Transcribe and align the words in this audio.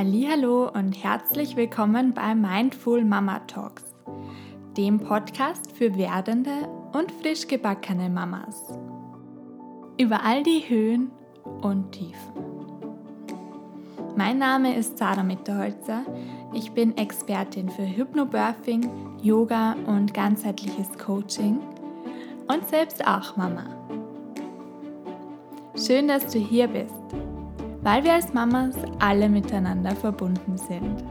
Hallo 0.00 0.70
und 0.72 0.92
herzlich 0.92 1.56
willkommen 1.56 2.14
bei 2.14 2.32
Mindful 2.32 3.04
Mama 3.04 3.40
Talks, 3.48 3.82
dem 4.76 5.00
Podcast 5.00 5.72
für 5.72 5.96
werdende 5.96 6.68
und 6.92 7.10
frisch 7.10 7.48
gebackene 7.48 8.08
Mamas. 8.08 8.78
Über 9.98 10.22
all 10.24 10.44
die 10.44 10.60
Höhen 10.68 11.10
und 11.62 11.90
Tiefen. 11.90 12.32
Mein 14.16 14.38
Name 14.38 14.76
ist 14.76 14.98
Sarah 14.98 15.24
Mitterholzer. 15.24 16.04
Ich 16.54 16.70
bin 16.70 16.96
Expertin 16.96 17.68
für 17.68 17.82
Hypnobirthing, 17.84 18.88
Yoga 19.20 19.74
und 19.86 20.14
ganzheitliches 20.14 20.96
Coaching 20.96 21.58
und 22.46 22.68
selbst 22.68 23.04
auch 23.04 23.36
Mama. 23.36 23.64
Schön, 25.74 26.06
dass 26.06 26.24
du 26.28 26.38
hier 26.38 26.68
bist 26.68 26.94
weil 27.82 28.04
wir 28.04 28.14
als 28.14 28.32
Mamas 28.34 28.74
alle 28.98 29.28
miteinander 29.28 29.94
verbunden 29.94 30.56
sind. 30.58 31.04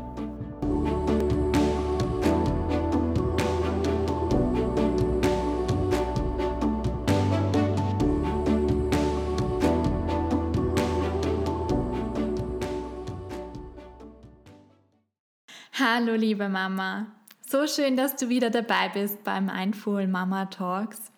Hallo 15.80 16.16
liebe 16.16 16.50
Mama, 16.50 17.06
so 17.48 17.68
schön, 17.68 17.95
dass 17.95 18.16
du 18.16 18.30
wieder 18.30 18.50
dabei 18.50 18.90
bist 18.90 19.23
beim 19.23 19.45
Mindful 19.45 20.08
Mama 20.08 20.45
Talks 20.45 21.12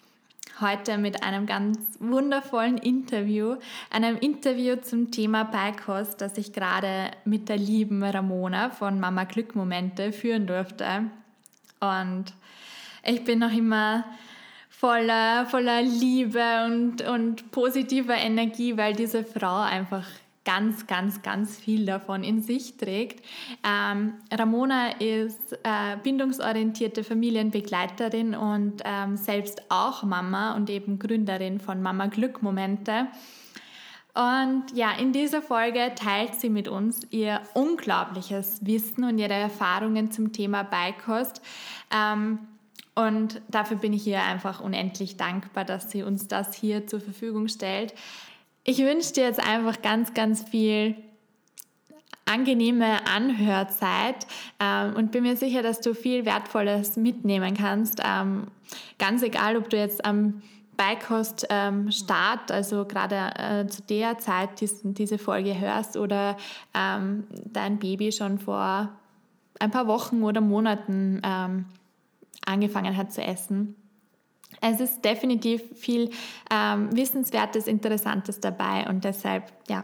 heute 0.62 0.98
mit 0.98 1.24
einem 1.24 1.46
ganz 1.46 1.78
wundervollen 2.00 2.78
Interview, 2.78 3.56
einem 3.90 4.18
Interview 4.18 4.76
zum 4.78 5.12
Thema 5.12 5.44
Beikost, 5.44 6.22
das 6.22 6.38
ich 6.38 6.54
gerade 6.54 7.12
mit 7.26 7.50
der 7.50 7.58
lieben 7.58 8.04
Ramona 8.04 8.70
von 8.70 9.00
Mama 9.00 9.24
Glückmomente 9.24 10.12
führen 10.12 10.48
durfte. 10.48 11.06
Und 11.80 12.26
ich 13.04 13.24
bin 13.24 13.40
noch 13.40 13.54
immer 13.54 14.06
voller, 14.70 15.46
voller 15.46 15.82
Liebe 15.82 16.66
und, 16.66 17.02
und 17.02 17.52
positiver 17.52 18.16
Energie, 18.16 18.78
weil 18.78 18.94
diese 18.94 19.24
Frau 19.24 19.62
einfach 19.62 20.06
ganz, 20.50 20.88
ganz, 20.88 21.22
ganz 21.22 21.58
viel 21.60 21.86
davon 21.86 22.24
in 22.24 22.42
sich 22.42 22.76
trägt. 22.78 23.24
Ähm, 23.64 24.16
Ramona 24.32 24.94
ist 25.00 25.54
äh, 25.62 25.96
bindungsorientierte 26.02 27.04
Familienbegleiterin 27.04 28.34
und 28.34 28.82
ähm, 28.84 29.16
selbst 29.16 29.62
auch 29.70 30.02
Mama 30.02 30.56
und 30.56 30.72
eben 30.72 30.98
Gründerin 30.98 31.60
von 31.60 31.84
Mama 31.84 32.08
Glückmomente. 32.08 33.06
Und 34.16 34.66
ja, 34.74 34.94
in 34.94 35.14
dieser 35.14 35.44
Folge 35.44 35.94
teilt 35.94 36.34
sie 36.34 36.50
mit 36.50 36.68
uns 36.68 37.02
ihr 37.12 37.42
unglaubliches 37.54 38.66
Wissen 38.66 39.04
und 39.04 39.20
ihre 39.20 39.34
Erfahrungen 39.34 40.12
zum 40.12 40.34
Thema 40.34 40.64
Beikost. 40.64 41.44
Ähm, 41.94 42.40
und 42.96 43.40
dafür 43.50 43.78
bin 43.78 43.94
ich 43.94 44.08
ihr 44.08 44.24
einfach 44.24 44.62
unendlich 44.62 45.16
dankbar, 45.16 45.64
dass 45.64 45.92
sie 45.92 46.02
uns 46.02 46.28
das 46.28 46.56
hier 46.56 46.88
zur 46.88 47.02
Verfügung 47.02 47.48
stellt. 47.50 47.94
Ich 48.70 48.78
wünsche 48.78 49.14
dir 49.14 49.24
jetzt 49.24 49.44
einfach 49.44 49.82
ganz, 49.82 50.14
ganz 50.14 50.44
viel 50.44 50.94
angenehme 52.26 53.08
Anhörzeit 53.08 54.28
ähm, 54.60 54.96
und 54.96 55.12
bin 55.12 55.24
mir 55.24 55.36
sicher, 55.36 55.64
dass 55.64 55.82
du 55.82 55.96
viel 55.96 56.24
Wertvolles 56.24 56.96
mitnehmen 56.96 57.56
kannst. 57.56 58.00
Ähm, 58.06 58.44
ganz 59.00 59.24
egal, 59.24 59.58
ob 59.58 59.72
du 59.72 59.78
jetzt 59.78 60.06
am 60.06 60.44
Beikost-Start, 60.78 61.50
ähm, 61.50 62.56
also 62.56 62.86
gerade 62.86 63.32
äh, 63.40 63.66
zu 63.66 63.82
der 63.82 64.20
Zeit 64.20 64.62
dies, 64.62 64.82
diese 64.84 65.18
Folge 65.18 65.60
hörst 65.60 65.98
oder 65.98 66.38
ähm, 66.76 67.24
dein 67.46 67.80
Baby 67.80 68.12
schon 68.12 68.38
vor 68.38 68.90
ein 69.60 69.72
paar 69.72 69.88
Wochen 69.88 70.22
oder 70.22 70.42
Monaten 70.42 71.22
ähm, 71.24 71.66
angefangen 72.46 72.96
hat 72.96 73.12
zu 73.12 73.24
essen. 73.24 73.79
Es 74.62 74.80
ist 74.80 75.04
definitiv 75.06 75.62
viel 75.78 76.10
ähm, 76.52 76.96
Wissenswertes, 76.96 77.68
Interessantes 77.68 78.40
dabei 78.40 78.88
und 78.90 79.04
deshalb, 79.04 79.52
ja, 79.68 79.84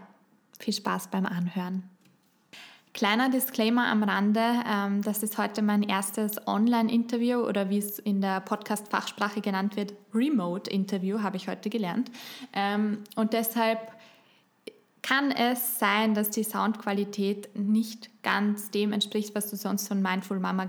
viel 0.59 0.73
Spaß 0.73 1.09
beim 1.09 1.25
Anhören. 1.25 1.83
Kleiner 2.93 3.29
Disclaimer 3.29 3.87
am 3.87 4.03
Rande, 4.03 4.41
ähm, 4.65 5.01
das 5.01 5.21
ist 5.21 5.37
heute 5.37 5.61
mein 5.61 5.83
erstes 5.83 6.47
Online-Interview 6.47 7.39
oder 7.39 7.69
wie 7.69 7.77
es 7.77 7.99
in 7.99 8.21
der 8.21 8.39
Podcast-Fachsprache 8.39 9.41
genannt 9.41 9.75
wird, 9.75 9.93
Remote-Interview, 10.13 11.21
habe 11.21 11.35
ich 11.35 11.49
heute 11.49 11.69
gelernt. 11.69 12.09
Ähm, 12.53 13.03
und 13.17 13.33
deshalb 13.33 13.79
kann 15.05 15.29
es 15.29 15.77
sein, 15.77 16.15
dass 16.15 16.31
die 16.31 16.43
Soundqualität 16.43 17.55
nicht 17.55 18.09
ganz 18.23 18.71
dem 18.71 18.91
entspricht, 18.91 19.35
was 19.35 19.51
du 19.51 19.55
sonst 19.55 19.87
von 19.87 20.01
Mindful 20.01 20.39
Mama, 20.39 20.65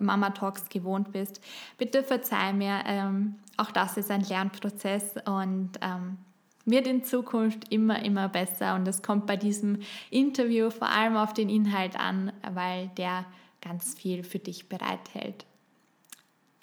Mama 0.00 0.30
Talks 0.30 0.68
gewohnt 0.68 1.10
bist. 1.10 1.40
Bitte 1.78 2.04
verzeih 2.04 2.52
mir, 2.52 2.84
ähm, 2.86 3.34
auch 3.56 3.72
das 3.72 3.96
ist 3.96 4.12
ein 4.12 4.20
Lernprozess 4.20 5.14
und 5.24 5.70
ähm, 5.80 6.18
wird 6.64 6.86
in 6.86 7.02
Zukunft 7.02 7.72
immer, 7.72 8.04
immer 8.04 8.28
besser. 8.28 8.76
Und 8.76 8.86
es 8.86 9.02
kommt 9.02 9.26
bei 9.26 9.36
diesem 9.36 9.80
Interview 10.10 10.70
vor 10.70 10.88
allem 10.88 11.16
auf 11.16 11.34
den 11.34 11.48
Inhalt 11.48 11.98
an, 11.98 12.32
weil 12.52 12.88
der 12.96 13.24
ganz 13.60 13.94
viel 13.94 14.22
für 14.22 14.38
dich 14.38 14.68
bereithält. 14.68 15.44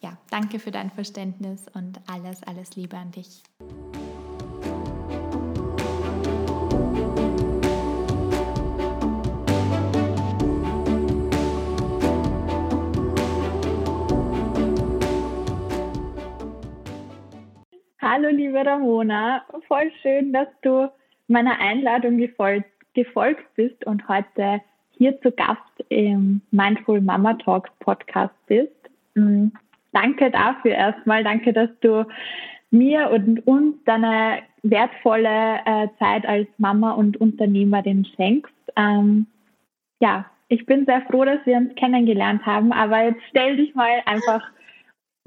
Ja, 0.02 0.18
danke 0.30 0.58
für 0.60 0.72
dein 0.72 0.90
Verständnis 0.90 1.66
und 1.74 2.00
alles, 2.08 2.44
alles 2.44 2.78
Liebe 2.78 2.96
an 2.96 3.12
dich. 3.12 3.44
Hallo 18.02 18.30
liebe 18.30 18.66
Ramona, 18.66 19.44
voll 19.68 19.92
schön, 20.02 20.32
dass 20.32 20.48
du 20.62 20.90
meiner 21.28 21.60
Einladung 21.60 22.18
gefolgt, 22.18 22.72
gefolgt 22.94 23.44
bist 23.56 23.86
und 23.86 24.08
heute 24.08 24.62
hier 24.92 25.20
zu 25.20 25.32
Gast 25.32 25.60
im 25.90 26.40
Mindful 26.52 27.02
Mama 27.02 27.34
Talks 27.34 27.70
Podcast 27.80 28.34
bist. 28.48 28.72
Mm, 29.16 29.48
danke 29.92 30.32
dafür 30.32 30.72
erstmal, 30.72 31.26
danke, 31.26 31.52
dass 31.52 31.70
du 31.82 32.06
mir 32.72 33.10
und 33.10 33.46
uns 33.46 33.76
deine 33.84 34.44
wertvolle 34.64 35.60
äh, 35.66 35.90
Zeit 36.00 36.26
als 36.26 36.48
Mama 36.58 36.92
und 36.92 37.20
Unternehmerin 37.20 38.06
schenkst. 38.16 38.54
Ähm, 38.78 39.28
ja, 40.00 40.26
ich 40.48 40.66
bin 40.66 40.86
sehr 40.86 41.02
froh, 41.02 41.26
dass 41.26 41.46
wir 41.46 41.58
uns 41.58 41.76
kennengelernt 41.76 42.46
haben, 42.46 42.72
aber 42.72 43.04
jetzt 43.04 43.24
stell 43.30 43.58
dich 43.58 43.76
mal 43.76 44.02
einfach 44.06 44.42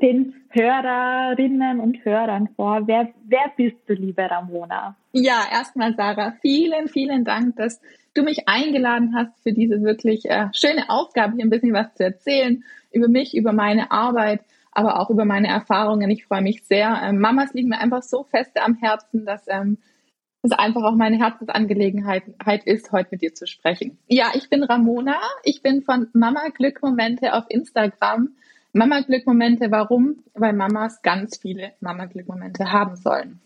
den 0.03 0.35
Hörerinnen 0.51 1.81
und 1.81 2.05
Hörern 2.05 2.49
vor. 2.57 2.83
Wer, 2.87 3.09
wer 3.25 3.53
bist 3.57 3.79
du, 3.87 3.95
liebe 3.95 4.23
Ramona? 4.23 4.97
Ja, 5.13 5.45
erstmal 5.51 5.95
Sarah, 5.95 6.35
vielen, 6.43 6.89
vielen 6.89 7.25
Dank, 7.25 7.57
dass 7.57 7.81
du 8.15 8.23
mich 8.23 8.49
eingeladen 8.49 9.15
hast 9.15 9.41
für 9.43 9.53
diese 9.53 9.83
wirklich 9.83 10.29
äh, 10.29 10.49
schöne 10.53 10.91
Aufgabe, 10.91 11.37
hier 11.37 11.45
ein 11.45 11.51
bisschen 11.51 11.73
was 11.73 11.95
zu 11.95 12.05
erzählen 12.05 12.65
über 12.91 13.09
mich, 13.09 13.37
über 13.37 13.53
meine 13.53 13.91
Arbeit, 13.91 14.41
aber 14.73 15.01
auch 15.01 15.09
über 15.09 15.25
meine 15.25 15.49
Erfahrungen. 15.49 16.11
Ich 16.11 16.27
freue 16.27 16.43
mich 16.43 16.65
sehr. 16.65 17.01
Ähm, 17.05 17.19
Mamas 17.19 17.55
liegen 17.55 17.69
mir 17.69 17.79
einfach 17.79 18.03
so 18.03 18.25
fest 18.25 18.59
am 18.61 18.75
Herzen, 18.75 19.25
dass 19.25 19.45
ähm, 19.49 19.79
es 20.43 20.51
einfach 20.51 20.83
auch 20.83 20.97
meine 20.97 21.19
Herzensangelegenheit 21.19 22.25
ist, 22.65 22.91
heute 22.91 23.11
mit 23.13 23.23
dir 23.23 23.33
zu 23.33 23.47
sprechen. 23.47 23.99
Ja, 24.09 24.33
ich 24.35 24.51
bin 24.51 24.65
Ramona. 24.65 25.21
Ich 25.45 25.63
bin 25.63 25.83
von 25.83 26.09
Mama 26.13 26.49
Glückmomente 26.53 27.35
auf 27.35 27.45
Instagram 27.49 28.31
Mama-Glückmomente, 28.73 29.71
warum? 29.71 30.25
Weil 30.35 30.53
Mamas 30.55 31.03
ganz 31.03 31.39
viele 31.39 31.73
Mama-Glückmomente 31.81 32.73
haben 32.73 32.97
sollen. 32.97 33.41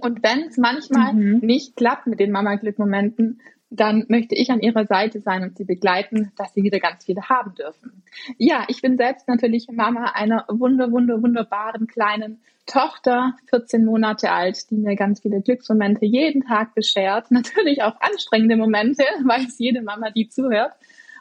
Und 0.00 0.22
wenn 0.22 0.48
es 0.48 0.56
manchmal 0.56 1.14
mhm. 1.14 1.38
nicht 1.38 1.76
klappt 1.76 2.06
mit 2.06 2.20
den 2.20 2.32
Mama-Glückmomenten, 2.32 3.40
dann 3.74 4.04
möchte 4.08 4.34
ich 4.34 4.50
an 4.50 4.60
ihrer 4.60 4.84
Seite 4.84 5.20
sein 5.20 5.42
und 5.42 5.56
sie 5.56 5.64
begleiten, 5.64 6.30
dass 6.36 6.52
sie 6.52 6.62
wieder 6.62 6.78
ganz 6.78 7.06
viele 7.06 7.28
haben 7.30 7.54
dürfen. 7.54 8.02
Ja, 8.36 8.64
ich 8.68 8.82
bin 8.82 8.98
selbst 8.98 9.28
natürlich 9.28 9.66
Mama 9.72 10.12
einer 10.14 10.44
wunder, 10.48 10.92
wunder, 10.92 11.22
wunderbaren 11.22 11.86
kleinen 11.86 12.42
Tochter, 12.66 13.34
14 13.48 13.84
Monate 13.84 14.30
alt, 14.30 14.70
die 14.70 14.76
mir 14.76 14.94
ganz 14.94 15.20
viele 15.20 15.40
Glücksmomente 15.40 16.04
jeden 16.04 16.42
Tag 16.42 16.74
beschert. 16.74 17.30
Natürlich 17.30 17.82
auch 17.82 17.98
anstrengende 18.00 18.56
Momente, 18.56 19.02
weiß 19.24 19.58
jede 19.58 19.82
Mama, 19.82 20.10
die 20.10 20.28
zuhört. 20.28 20.74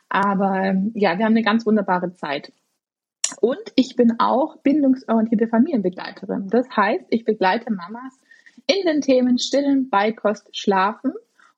Aber 0.10 0.76
ja, 0.94 1.18
wir 1.18 1.26
haben 1.26 1.34
eine 1.34 1.44
ganz 1.44 1.66
wunderbare 1.66 2.14
Zeit. 2.14 2.52
Und 3.40 3.72
ich 3.76 3.96
bin 3.96 4.20
auch 4.20 4.58
bindungsorientierte 4.58 5.48
Familienbegleiterin. 5.48 6.48
Das 6.50 6.68
heißt, 6.76 7.06
ich 7.10 7.26
begleite 7.26 7.72
Mamas 7.72 8.20
in 8.68 8.86
den 8.86 9.02
Themen 9.02 9.40
Stillen, 9.40 9.90
Beikost, 9.90 10.56
Schlafen 10.56 11.14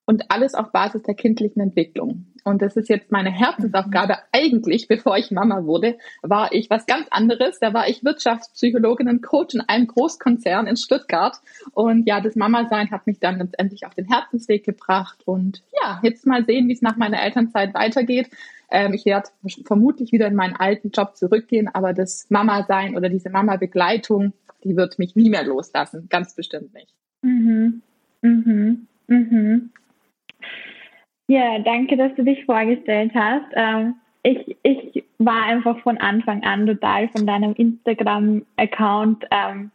und 0.06 0.32
alles 0.32 0.54
auf 0.54 0.72
Basis 0.72 1.04
der 1.04 1.16
kindlichen 1.16 1.62
Entwicklung. 1.62 2.26
und 2.46 2.62
das 2.62 2.76
ist 2.76 2.90
jetzt 2.90 3.10
meine 3.10 3.32
Herzensaufgabe 3.32 4.18
eigentlich, 4.34 4.90
bevor 4.90 5.18
ich 5.18 5.32
Mama 5.32 5.64
wurde, 5.64 5.98
war 6.22 6.52
ich 6.52 6.70
was 6.70 6.86
ganz 6.86 7.08
anderes. 7.10 7.58
Da 7.60 7.74
war 7.74 7.88
ich 7.88 8.04
Wirtschaftspsychologin 8.04 9.08
und 9.08 9.24
Coach 9.24 9.56
in 9.56 9.62
einem 9.62 9.88
Großkonzern 9.88 10.68
in 10.68 10.76
Stuttgart. 10.76 11.38
Und 11.72 12.06
ja, 12.06 12.20
das 12.20 12.36
Mama-Sein 12.36 12.92
hat 12.92 13.08
mich 13.08 13.20
dann 13.20 13.38
letztendlich 13.40 13.86
auf 13.86 13.94
den 13.94 14.12
Herzensweg 14.12 14.66
gebracht. 14.66 15.20
Und 15.26 15.64
ja, 15.82 16.02
jetzt 16.04 16.26
mal 16.26 16.44
sehen, 16.46 16.68
wie 16.68 16.74
es 16.74 16.82
nach 16.82 16.98
meiner 16.98 17.22
Elternzeit 17.22 17.74
weitergeht. 17.74 18.30
Ähm, 18.74 18.94
ich 18.94 19.06
werde 19.06 19.30
vermutlich 19.66 20.12
wieder 20.12 20.28
in 20.28 20.36
meinen 20.36 20.56
alten 20.56 20.90
Job 20.90 21.16
zurückgehen, 21.16 21.70
aber 21.74 21.94
das 21.94 22.26
Mama-Sein 22.30 22.98
oder 22.98 23.08
diese 23.08 23.30
Mama-Begleitung, 23.30 24.34
die 24.64 24.76
wird 24.76 24.98
mich 24.98 25.16
nie 25.16 25.30
mehr 25.30 25.44
loslassen. 25.46 26.08
Ganz 26.10 26.36
bestimmt 26.36 26.74
nicht. 26.74 26.94
Mhm. 27.22 27.82
Mhm. 28.22 28.88
Mhm. 29.08 29.70
Ja, 31.28 31.60
danke, 31.60 31.96
dass 31.98 32.16
du 32.16 32.24
dich 32.24 32.44
vorgestellt 32.46 33.12
hast. 33.14 33.46
Ähm, 33.54 33.96
ich, 34.24 34.58
ich 34.64 35.04
war 35.20 35.44
einfach 35.44 35.80
von 35.80 35.98
Anfang 36.00 36.44
an 36.44 36.66
total 36.66 37.10
von 37.10 37.28
deinem 37.28 37.54
Instagram-Account 37.54 39.26
ähm, 39.32 39.72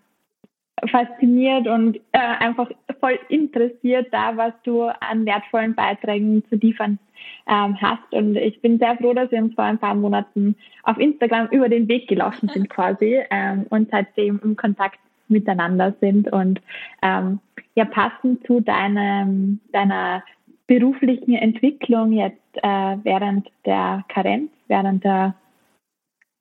fasziniert 0.87 1.67
und 1.67 1.97
äh, 2.13 2.19
einfach 2.19 2.71
voll 3.01 3.19
interessiert 3.29 4.09
da, 4.13 4.37
was 4.37 4.53
du 4.65 4.83
an 4.83 5.25
wertvollen 5.27 5.75
Beiträgen 5.75 6.43
zu 6.49 6.57
liefern 6.57 6.99
ähm, 7.47 7.81
hast. 7.81 8.13
Und 8.13 8.37
ich 8.37 8.61
bin 8.61 8.79
sehr 8.79 8.97
froh, 8.97 9.13
dass 9.13 9.31
wir 9.31 9.39
uns 9.39 9.55
vor 9.55 9.65
ein 9.65 9.79
paar 9.79 9.95
Monaten 9.95 10.57
auf 10.85 10.99
Instagram 10.99 11.49
über 11.49 11.69
den 11.69 11.89
Weg 11.89 12.09
gelaufen 12.09 12.49
sind 12.53 12.69
quasi 12.71 13.21
ähm, 13.31 13.67
und 13.71 13.91
seitdem 13.91 14.41
im 14.43 14.57
Kontakt 14.57 14.99
miteinander 15.29 15.95
sind. 16.01 16.31
Und 16.33 16.61
ähm, 17.03 17.41
ja, 17.75 17.85
passend 17.85 18.47
zu 18.47 18.61
deinem, 18.61 19.61
deiner 19.73 20.23
beruflichen 20.67 21.35
Entwicklung 21.35 22.13
jetzt 22.13 22.37
äh, 22.55 22.97
während 23.03 23.49
der 23.65 24.05
Karenz, 24.09 24.51
während 24.69 25.05
der 25.05 25.35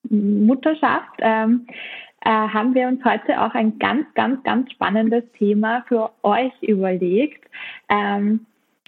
Mutterschaft, 0.10 1.19
ähm, 1.19 1.68
äh, 2.28 2.30
haben 2.30 2.76
wir 2.76 2.90
uns 2.90 3.06
heute 3.06 3.42
auch 3.42 3.54
ein 3.54 3.80
ganz, 3.80 4.06
ganz, 4.14 4.44
ganz 4.44 4.70
spannendes 4.74 5.24
Thema 5.38 5.86
für 5.88 6.12
euch 6.24 6.52
überlegt. 6.62 7.42
Ähm, 7.88 8.46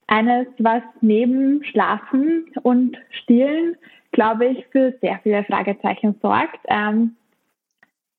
eines, 0.07 0.47
was 0.57 0.83
neben 0.99 1.63
Schlafen 1.63 2.47
und 2.63 2.97
Stillen, 3.23 3.77
glaube 4.11 4.47
ich, 4.47 4.65
für 4.73 4.93
sehr 4.99 5.19
viele 5.23 5.45
Fragezeichen 5.45 6.15
sorgt. 6.21 6.59
Ähm, 6.67 7.15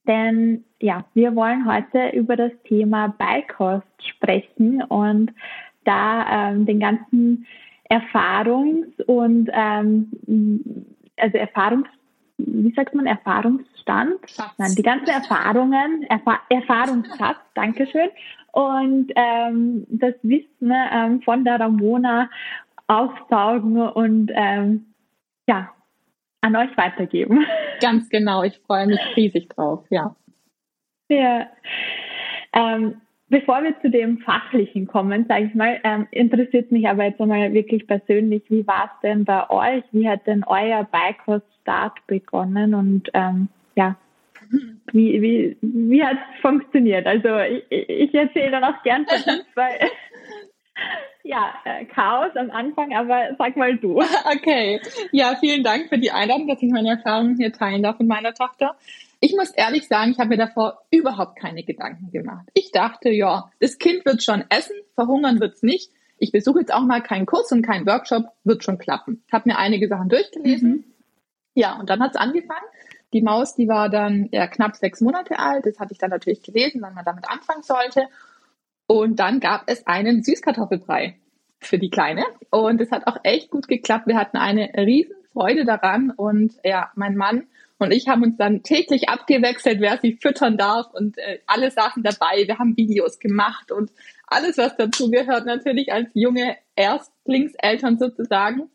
denn 0.07 0.65
ja, 0.81 1.05
wir 1.13 1.37
wollen 1.37 1.71
heute 1.71 2.17
über 2.17 2.37
das 2.37 2.53
Thema 2.65 3.09
Beikost 3.19 3.85
sprechen 3.99 4.83
und 4.85 5.33
da 5.85 6.49
ähm, 6.49 6.65
den 6.65 6.81
ganzen 6.81 7.47
Erfahrungs- 7.91 9.03
und 9.03 9.51
ähm, 9.53 10.87
also 11.19 11.37
Erfahrungs, 11.37 11.89
wie 12.47 12.73
sagt 12.75 12.95
man, 12.95 13.07
Erfahrungsstand? 13.07 14.19
Schatz. 14.31 14.53
Nein, 14.59 14.75
die 14.77 14.83
ganzen 14.83 15.09
Erfahrungen, 15.09 16.05
Erfa 16.05 16.41
Erfahrungsschatz, 16.49 17.39
Dankeschön. 17.55 18.11
Und 18.53 19.13
ähm, 19.15 19.87
das 19.89 20.15
Wissen 20.23 20.73
ähm, 20.93 21.23
von 21.23 21.45
der 21.45 21.61
Ramona 21.61 22.29
aufsaugen 22.89 23.81
und 23.81 24.33
ähm, 24.35 24.87
ja, 25.49 25.73
an 26.41 26.57
euch 26.57 26.77
weitergeben. 26.77 27.47
Ganz 27.81 28.09
genau, 28.09 28.43
ich 28.43 28.59
freue 28.67 28.87
mich 28.87 29.01
riesig 29.17 29.51
drauf, 29.51 29.85
ja. 29.91 30.17
Ja. 31.09 31.47
Ähm, 32.53 33.01
Bevor 33.31 33.63
wir 33.63 33.81
zu 33.81 33.91
dem 33.91 34.19
Fachlichen 34.19 34.89
kommen, 34.89 35.25
sage 35.29 35.45
ich 35.45 35.55
mal, 35.55 35.81
ähm, 35.85 36.09
interessiert 36.11 36.73
mich 36.73 36.89
aber 36.89 37.05
jetzt 37.05 37.21
einmal 37.21 37.53
wirklich 37.53 37.87
persönlich, 37.87 38.43
wie 38.49 38.67
war 38.67 38.91
es 38.93 39.01
denn 39.03 39.25
bei 39.25 39.49
euch? 39.49 39.85
Wie 39.93 40.09
hat 40.09 40.27
denn 40.27 40.43
euer 40.45 40.83
Beikost-Start 40.83 42.07
begonnen 42.09 42.75
und 42.75 43.09
ähm, 43.15 43.49
ja, 43.77 43.97
wie, 44.93 45.23
wie, 45.23 45.57
wie 45.61 46.03
hat 46.03 46.17
es 46.17 46.41
funktioniert? 46.41 47.07
Also 47.07 47.39
ich, 47.39 47.89
ich 47.89 48.15
erzähle 48.15 48.51
dann 48.51 48.65
auch 48.65 48.83
gern 48.83 49.07
von 49.07 49.35
uns, 49.35 49.47
weil 49.55 49.79
ja, 51.23 51.55
äh, 51.65 51.85
Chaos 51.85 52.35
am 52.35 52.51
Anfang, 52.51 52.95
aber 52.97 53.29
sag 53.39 53.57
mal 53.57 53.77
du. 53.77 54.01
Okay, 54.37 54.81
ja, 55.13 55.37
vielen 55.39 55.63
Dank 55.63 55.89
für 55.89 55.99
die 55.99 56.11
Einladung, 56.11 56.49
dass 56.49 56.63
ich 56.63 56.71
meine 56.71 56.91
Erfahrungen 56.91 57.37
hier 57.37 57.53
teilen 57.53 57.83
darf 57.83 57.99
mit 58.01 58.09
meiner 58.09 58.35
Tochter. 58.35 58.75
Ich 59.21 59.35
muss 59.37 59.51
ehrlich 59.51 59.87
sagen, 59.87 60.13
ich 60.13 60.19
habe 60.19 60.31
mir 60.31 60.39
davor 60.39 60.83
überhaupt 60.91 61.39
keine 61.39 61.63
Gedanken 61.63 62.11
gemacht. 62.11 62.49
Ich 62.55 62.73
dachte, 62.73 63.11
ja, 63.11 63.51
das 63.61 63.79
Kind 63.79 64.07
wird 64.07 64.23
schon 64.23 64.45
essen, 64.49 64.77
verhungern 64.95 65.41
wird's 65.41 65.63
nicht. 65.63 65.93
Ich 66.17 66.33
besuche 66.33 66.61
jetzt 66.61 66.73
auch 66.73 66.83
mal 66.83 67.03
keinen 67.03 67.27
Kurs 67.27 67.53
und 67.53 67.63
keinen 67.63 67.87
Workshop, 67.87 68.25
wird 68.45 68.65
schon 68.65 68.79
klappen. 68.79 69.23
Ich 69.27 69.33
habe 69.33 69.49
mir 69.49 69.59
einige 69.59 69.89
Sachen 69.89 70.09
durchgelesen. 70.09 70.71
Mhm. 70.71 70.85
Ja, 71.55 71.79
und 71.79 71.91
dann 71.91 72.01
hat's 72.01 72.17
angefangen. 72.17 72.67
Die 73.13 73.23
Maus, 73.23 73.55
die 73.57 73.69
war 73.69 73.89
dann 73.89 74.29
ja, 74.33 74.47
knapp 74.47 74.77
sechs 74.77 75.01
Monate 75.01 75.39
alt. 75.39 75.67
Das 75.67 75.79
hatte 75.79 75.93
ich 75.93 75.99
dann 75.99 76.11
natürlich 76.11 76.43
gelesen, 76.43 76.81
wann 76.81 76.95
man 76.95 77.05
damit 77.05 77.29
anfangen 77.29 77.63
sollte. 77.63 78.07
Und 78.87 79.19
dann 79.19 79.41
gab 79.41 79.65
es 79.67 79.87
einen 79.87 80.23
Süßkartoffelbrei 80.23 81.19
für 81.59 81.79
die 81.79 81.91
Kleine. 81.91 82.25
Und 82.51 82.81
es 82.81 82.91
hat 82.91 83.07
auch 83.07 83.19
echt 83.23 83.51
gut 83.51 83.69
geklappt. 83.69 84.07
Wir 84.07 84.17
hatten 84.17 84.37
eine 84.37 84.71
riesen 84.77 85.17
Freude 85.33 85.65
daran. 85.65 86.11
Und 86.11 86.55
ja, 86.65 86.91
mein 86.95 87.17
Mann 87.17 87.49
und 87.81 87.93
ich 87.93 88.09
haben 88.09 88.23
uns 88.23 88.37
dann 88.37 88.63
täglich 88.63 89.09
abgewechselt, 89.09 89.81
wer 89.81 89.99
sie 89.99 90.19
füttern 90.21 90.57
darf 90.57 90.87
und 90.93 91.19
äh, 91.19 91.41
alle 91.47 91.71
Sachen 91.71 92.03
dabei. 92.03 92.47
Wir 92.47 92.59
haben 92.59 92.77
Videos 92.77 93.19
gemacht 93.19 93.73
und 93.73 93.91
alles, 94.27 94.59
was 94.59 94.77
dazu 94.77 95.11
gehört, 95.11 95.47
natürlich 95.47 95.93
als 95.93 96.09
junge 96.15 96.57
Erstlingseltern 96.77 97.99
sozusagen. 97.99 98.71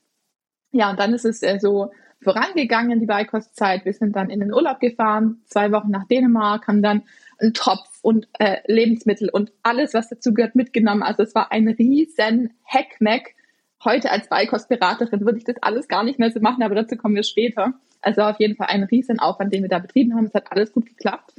Ja, 0.72 0.90
und 0.90 1.00
dann 1.00 1.14
ist 1.14 1.26
es 1.26 1.42
äh, 1.42 1.60
so 1.60 1.92
vorangegangen, 2.22 3.00
die 3.00 3.06
Beikostzeit. 3.06 3.86
Wir 3.86 3.94
sind 3.94 4.16
dann 4.16 4.30
in 4.30 4.40
den 4.40 4.54
Urlaub 4.54 4.80
gefahren, 4.80 5.42
zwei 5.46 5.72
Wochen 5.72 5.92
nach 5.92 6.08
Dänemark, 6.08 6.68
haben 6.68 6.82
dann 6.82 7.04
einen 7.38 7.54
Topf 7.54 8.00
und 8.02 8.28
äh, 8.40 8.58
Lebensmittel 8.66 9.30
und 9.30 9.52
alles, 9.64 9.94
was 9.94 10.10
dazu 10.10 10.34
gehört, 10.34 10.56
mitgenommen. 10.56 11.04
Also 11.04 11.24
es 11.24 11.36
war 11.36 11.52
ein 11.52 11.68
riesen 11.68 12.54
Heckmeck. 12.64 13.36
Heute 13.84 14.12
als 14.12 14.30
Beikostberaterin 14.30 15.22
würde 15.22 15.38
ich 15.38 15.44
das 15.44 15.58
alles 15.62 15.88
gar 15.88 16.04
nicht 16.04 16.18
mehr 16.18 16.32
so 16.32 16.40
machen, 16.40 16.64
aber 16.64 16.76
dazu 16.76 16.96
kommen 16.96 17.16
wir 17.16 17.24
später. 17.24 17.74
Also 18.02 18.22
auf 18.22 18.40
jeden 18.40 18.56
Fall 18.56 18.68
ein 18.68 18.84
riesen 18.84 19.20
Aufwand, 19.20 19.54
den 19.54 19.64
wir 19.64 19.70
da 19.70 19.80
betrieben 19.80 20.16
haben. 20.16 20.26
Es 20.26 20.34
hat 20.34 20.52
alles 20.52 20.72
gut 20.72 20.86
geklappt. 20.86 21.34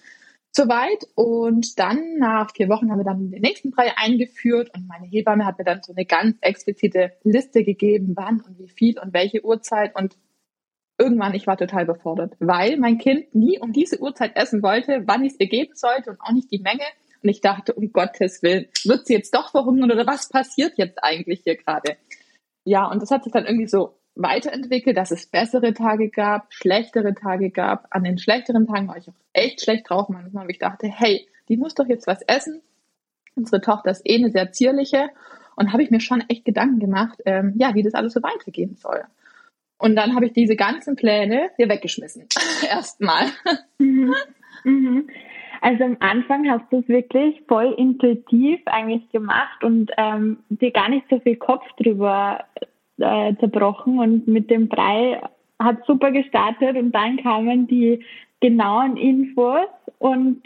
Soweit. 0.57 1.07
Und 1.15 1.79
dann 1.79 2.17
nach 2.19 2.51
vier 2.55 2.69
Wochen 2.69 2.91
haben 2.91 2.99
wir 2.99 3.05
dann 3.05 3.31
den 3.31 3.43
nächsten 3.43 3.71
Brei 3.71 3.93
eingeführt 3.97 4.71
und 4.75 4.89
meine 4.89 5.07
Hebamme 5.07 5.45
hat 5.45 5.59
mir 5.59 5.65
dann 5.65 5.83
so 5.83 5.93
eine 5.93 6.07
ganz 6.07 6.39
explizite 6.41 7.13
Liste 7.25 7.63
gegeben, 7.63 8.15
wann 8.17 8.41
und 8.41 8.59
wie 8.59 8.69
viel 8.69 8.99
und 8.99 9.13
welche 9.13 9.45
Uhrzeit 9.45 9.95
und 9.95 10.17
irgendwann, 10.99 11.35
ich 11.35 11.47
war 11.47 11.59
total 11.59 11.85
überfordert, 11.85 12.35
weil 12.39 12.79
mein 12.79 12.97
Kind 12.97 13.35
nie 13.35 13.59
um 13.59 13.73
diese 13.73 14.01
Uhrzeit 14.01 14.35
essen 14.35 14.63
wollte, 14.63 15.03
wann 15.07 15.25
ich 15.25 15.33
es 15.33 15.41
ihr 15.41 15.49
geben 15.49 15.75
sollte 15.75 16.11
und 16.11 16.21
auch 16.21 16.33
nicht 16.33 16.51
die 16.51 16.61
Menge. 16.61 16.85
Und 17.23 17.29
ich 17.29 17.41
dachte, 17.41 17.75
um 17.75 17.93
Gottes 17.93 18.43
Willen, 18.43 18.67
wird 18.85 19.07
sie 19.07 19.15
jetzt 19.15 19.35
doch 19.35 19.51
verhungern 19.51 19.91
oder 19.91 20.07
was 20.07 20.29
passiert 20.29 20.79
jetzt 20.79 21.03
eigentlich 21.03 21.43
hier 21.45 21.57
gerade? 21.57 21.97
Ja, 22.67 22.87
und 22.91 23.01
das 23.01 23.13
hat 23.13 23.23
sich 23.23 23.33
dann 23.33 23.47
irgendwie 23.47 23.69
so 23.69 23.97
weiterentwickelt, 24.17 24.97
dass 24.97 25.13
es 25.13 25.27
bessere 25.27 25.73
Tage 25.73 26.09
gab, 26.09 26.53
schlechtere 26.53 27.15
Tage 27.15 27.51
gab. 27.51 27.87
An 27.91 28.03
den 28.03 28.19
schlechteren 28.19 28.67
Tagen 28.67 28.89
war 28.89 28.97
ich 28.97 29.09
auch 29.09 29.15
echt 29.33 29.63
schlecht 29.63 29.89
drauf 29.89 30.09
manchmal, 30.09 30.45
weil 30.45 30.51
ich 30.51 30.59
dachte, 30.59 30.89
hey, 30.89 31.29
die 31.49 31.57
muss 31.57 31.77
doch 31.77 31.87
jetzt 31.87 32.09
was 32.09 32.23
essen. 32.23 32.61
Unsere 33.37 33.61
Tochter 33.61 33.93
ist 33.93 34.03
eh 34.05 34.17
eine 34.17 34.33
sehr 34.33 34.51
zierliche. 34.51 35.11
Und 35.55 35.73
habe 35.73 35.85
ich 35.85 35.93
mir 35.93 36.01
schon 36.01 36.25
echt 36.29 36.45
Gedanken 36.45 36.81
gemacht, 36.81 37.23
ähm, 37.25 37.55
ja, 37.57 37.75
wie 37.75 37.85
das 37.85 37.95
alles 37.95 38.15
so 38.15 38.23
weitergehen 38.23 38.75
soll. 38.75 39.05
Und 39.79 39.95
dann 39.95 40.17
habe 40.17 40.27
ich 40.27 40.33
diese 40.33 40.57
ganzen 40.57 40.97
Pläne 40.97 41.51
hier 41.55 41.69
weggeschmissen. 41.69 42.27
Erstmal. 42.69 43.27
Mhm. 43.79 44.13
Mhm. 44.65 45.09
Also 45.61 45.85
am 45.85 45.97
Anfang 46.01 46.49
hast 46.51 46.65
du 46.71 46.79
es 46.79 46.89
wirklich 46.89 47.43
voll 47.49 47.75
intuitiv 47.77 48.61
eigentlich 48.67 49.09
gemacht 49.11 49.63
und 49.65 49.91
ähm, 49.97 50.39
dir 50.49 50.71
gar 50.71 50.89
nicht 50.89 51.07
so 51.11 51.19
viel 51.21 51.37
Kopf 51.37 51.65
drüber 51.79 52.45
äh, 52.99 53.35
zerbrochen 53.37 53.99
und 53.99 54.27
mit 54.27 54.51
dem 54.51 54.69
Brei 54.69 55.21
hat 55.59 55.85
super 55.87 56.11
gestartet 56.11 56.77
und 56.77 56.93
dann 56.93 57.17
kamen 57.19 57.67
die 57.67 58.05
genauen 58.41 58.97
Infos 58.97 59.67
und 59.99 60.43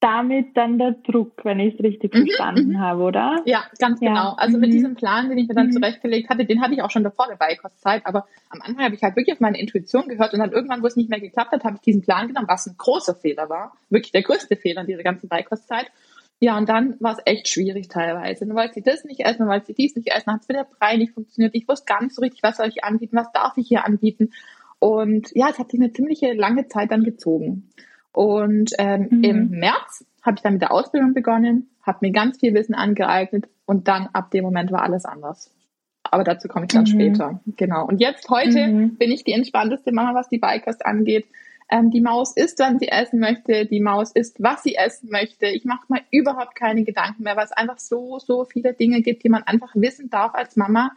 damit 0.00 0.56
dann 0.56 0.78
der 0.78 0.92
Druck, 0.92 1.44
wenn 1.44 1.60
ich 1.60 1.74
es 1.74 1.80
richtig 1.80 2.14
mhm, 2.14 2.26
verstanden 2.26 2.70
mhm. 2.70 2.80
habe, 2.80 3.02
oder? 3.02 3.42
Ja, 3.44 3.64
ganz 3.78 4.00
ja. 4.00 4.08
genau. 4.08 4.32
Also 4.36 4.56
mhm. 4.56 4.62
mit 4.62 4.72
diesem 4.72 4.94
Plan, 4.94 5.28
den 5.28 5.38
ich 5.38 5.46
mir 5.46 5.54
dann 5.54 5.68
mhm. 5.68 5.72
zurechtgelegt 5.72 6.28
hatte, 6.30 6.44
den 6.44 6.60
hatte 6.62 6.74
ich 6.74 6.82
auch 6.82 6.90
schon 6.90 7.04
davor 7.04 7.26
der 7.28 7.36
Beikostzeit, 7.36 8.06
aber 8.06 8.26
am 8.48 8.60
Anfang 8.62 8.84
habe 8.84 8.94
ich 8.94 9.02
halt 9.02 9.16
wirklich 9.16 9.34
auf 9.34 9.40
meine 9.40 9.60
Intuition 9.60 10.08
gehört 10.08 10.32
und 10.32 10.40
dann 10.40 10.52
irgendwann, 10.52 10.82
wo 10.82 10.86
es 10.86 10.96
nicht 10.96 11.10
mehr 11.10 11.20
geklappt 11.20 11.52
hat, 11.52 11.64
habe 11.64 11.76
ich 11.76 11.82
diesen 11.82 12.02
Plan 12.02 12.28
genommen, 12.28 12.48
was 12.48 12.66
ein 12.66 12.74
großer 12.76 13.14
Fehler 13.14 13.48
war, 13.48 13.74
wirklich 13.90 14.12
der 14.12 14.22
größte 14.22 14.56
Fehler 14.56 14.80
in 14.80 14.86
dieser 14.86 15.02
ganzen 15.02 15.28
Beikostzeit 15.28 15.90
ja, 16.42 16.56
und 16.56 16.70
dann 16.70 16.96
war 17.00 17.12
es 17.12 17.22
echt 17.26 17.48
schwierig 17.48 17.88
teilweise. 17.88 18.46
Dann 18.46 18.56
wollte 18.56 18.74
sie 18.74 18.82
das 18.82 19.04
nicht 19.04 19.20
essen, 19.20 19.40
dann 19.40 19.48
wollte 19.48 19.66
sie 19.66 19.74
dies 19.74 19.94
nicht 19.94 20.08
essen, 20.08 20.24
dann 20.26 20.34
hat 20.36 20.42
es 20.42 20.48
mit 20.48 20.56
der 20.56 20.64
Brei 20.64 20.96
nicht 20.96 21.12
funktioniert. 21.12 21.54
Ich 21.54 21.68
wusste 21.68 21.84
gar 21.84 22.02
nicht 22.02 22.14
so 22.14 22.22
richtig, 22.22 22.42
was 22.42 22.56
soll 22.56 22.68
ich 22.68 22.82
anbieten, 22.82 23.14
was 23.16 23.30
darf 23.32 23.58
ich 23.58 23.68
hier 23.68 23.84
anbieten. 23.84 24.32
Und 24.78 25.30
ja, 25.34 25.50
es 25.50 25.58
hat 25.58 25.70
sich 25.70 25.78
eine 25.78 25.92
ziemliche 25.92 26.32
lange 26.32 26.66
Zeit 26.66 26.90
dann 26.90 27.04
gezogen. 27.04 27.68
Und 28.12 28.72
ähm, 28.78 29.08
mhm. 29.10 29.24
im 29.24 29.50
März 29.50 30.04
habe 30.22 30.36
ich 30.36 30.42
dann 30.42 30.54
mit 30.54 30.62
der 30.62 30.72
Ausbildung 30.72 31.14
begonnen, 31.14 31.70
habe 31.82 31.98
mir 32.02 32.12
ganz 32.12 32.38
viel 32.38 32.54
Wissen 32.54 32.74
angeeignet 32.74 33.48
und 33.66 33.88
dann 33.88 34.08
ab 34.12 34.30
dem 34.30 34.44
Moment 34.44 34.72
war 34.72 34.82
alles 34.82 35.04
anders. 35.04 35.52
Aber 36.02 36.24
dazu 36.24 36.48
komme 36.48 36.66
ich 36.66 36.72
dann 36.72 36.82
mhm. 36.82 36.86
später. 36.86 37.40
Genau. 37.56 37.86
Und 37.86 38.00
jetzt 38.00 38.28
heute 38.28 38.66
mhm. 38.66 38.96
bin 38.96 39.12
ich 39.12 39.24
die 39.24 39.32
entspannteste 39.32 39.92
Mama, 39.92 40.14
was 40.14 40.28
die 40.28 40.38
Beikost 40.38 40.84
angeht. 40.84 41.26
Ähm, 41.70 41.90
die 41.90 42.00
Maus 42.00 42.36
isst, 42.36 42.58
wann 42.58 42.78
sie 42.80 42.88
essen 42.88 43.20
möchte. 43.20 43.66
Die 43.66 43.80
Maus 43.80 44.10
isst, 44.12 44.42
was 44.42 44.62
sie 44.62 44.74
essen 44.74 45.10
möchte. 45.10 45.46
Ich 45.46 45.64
mache 45.64 45.86
mir 45.88 46.00
überhaupt 46.10 46.56
keine 46.56 46.82
Gedanken 46.82 47.22
mehr, 47.22 47.36
weil 47.36 47.44
es 47.44 47.52
einfach 47.52 47.78
so, 47.78 48.18
so 48.18 48.44
viele 48.44 48.74
Dinge 48.74 49.02
gibt, 49.02 49.22
die 49.22 49.28
man 49.28 49.44
einfach 49.44 49.70
wissen 49.74 50.10
darf 50.10 50.34
als 50.34 50.56
Mama 50.56 50.90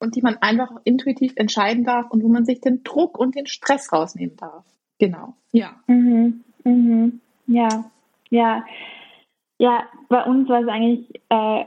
und 0.00 0.16
die 0.16 0.22
man 0.22 0.36
einfach 0.38 0.72
intuitiv 0.84 1.34
entscheiden 1.36 1.84
darf 1.84 2.10
und 2.10 2.22
wo 2.22 2.28
man 2.28 2.44
sich 2.44 2.60
den 2.60 2.82
Druck 2.82 3.18
und 3.18 3.36
den 3.36 3.46
Stress 3.46 3.92
rausnehmen 3.92 4.36
darf. 4.36 4.64
Genau. 4.98 5.34
Ja. 5.52 5.76
Mhm. 5.86 6.44
Mhm. 6.68 7.20
Ja. 7.46 7.84
Ja. 8.30 8.64
Ja, 9.58 9.82
bei 10.08 10.22
uns 10.22 10.48
war 10.48 10.62
es 10.62 10.68
eigentlich 10.68 11.20
äh, 11.30 11.64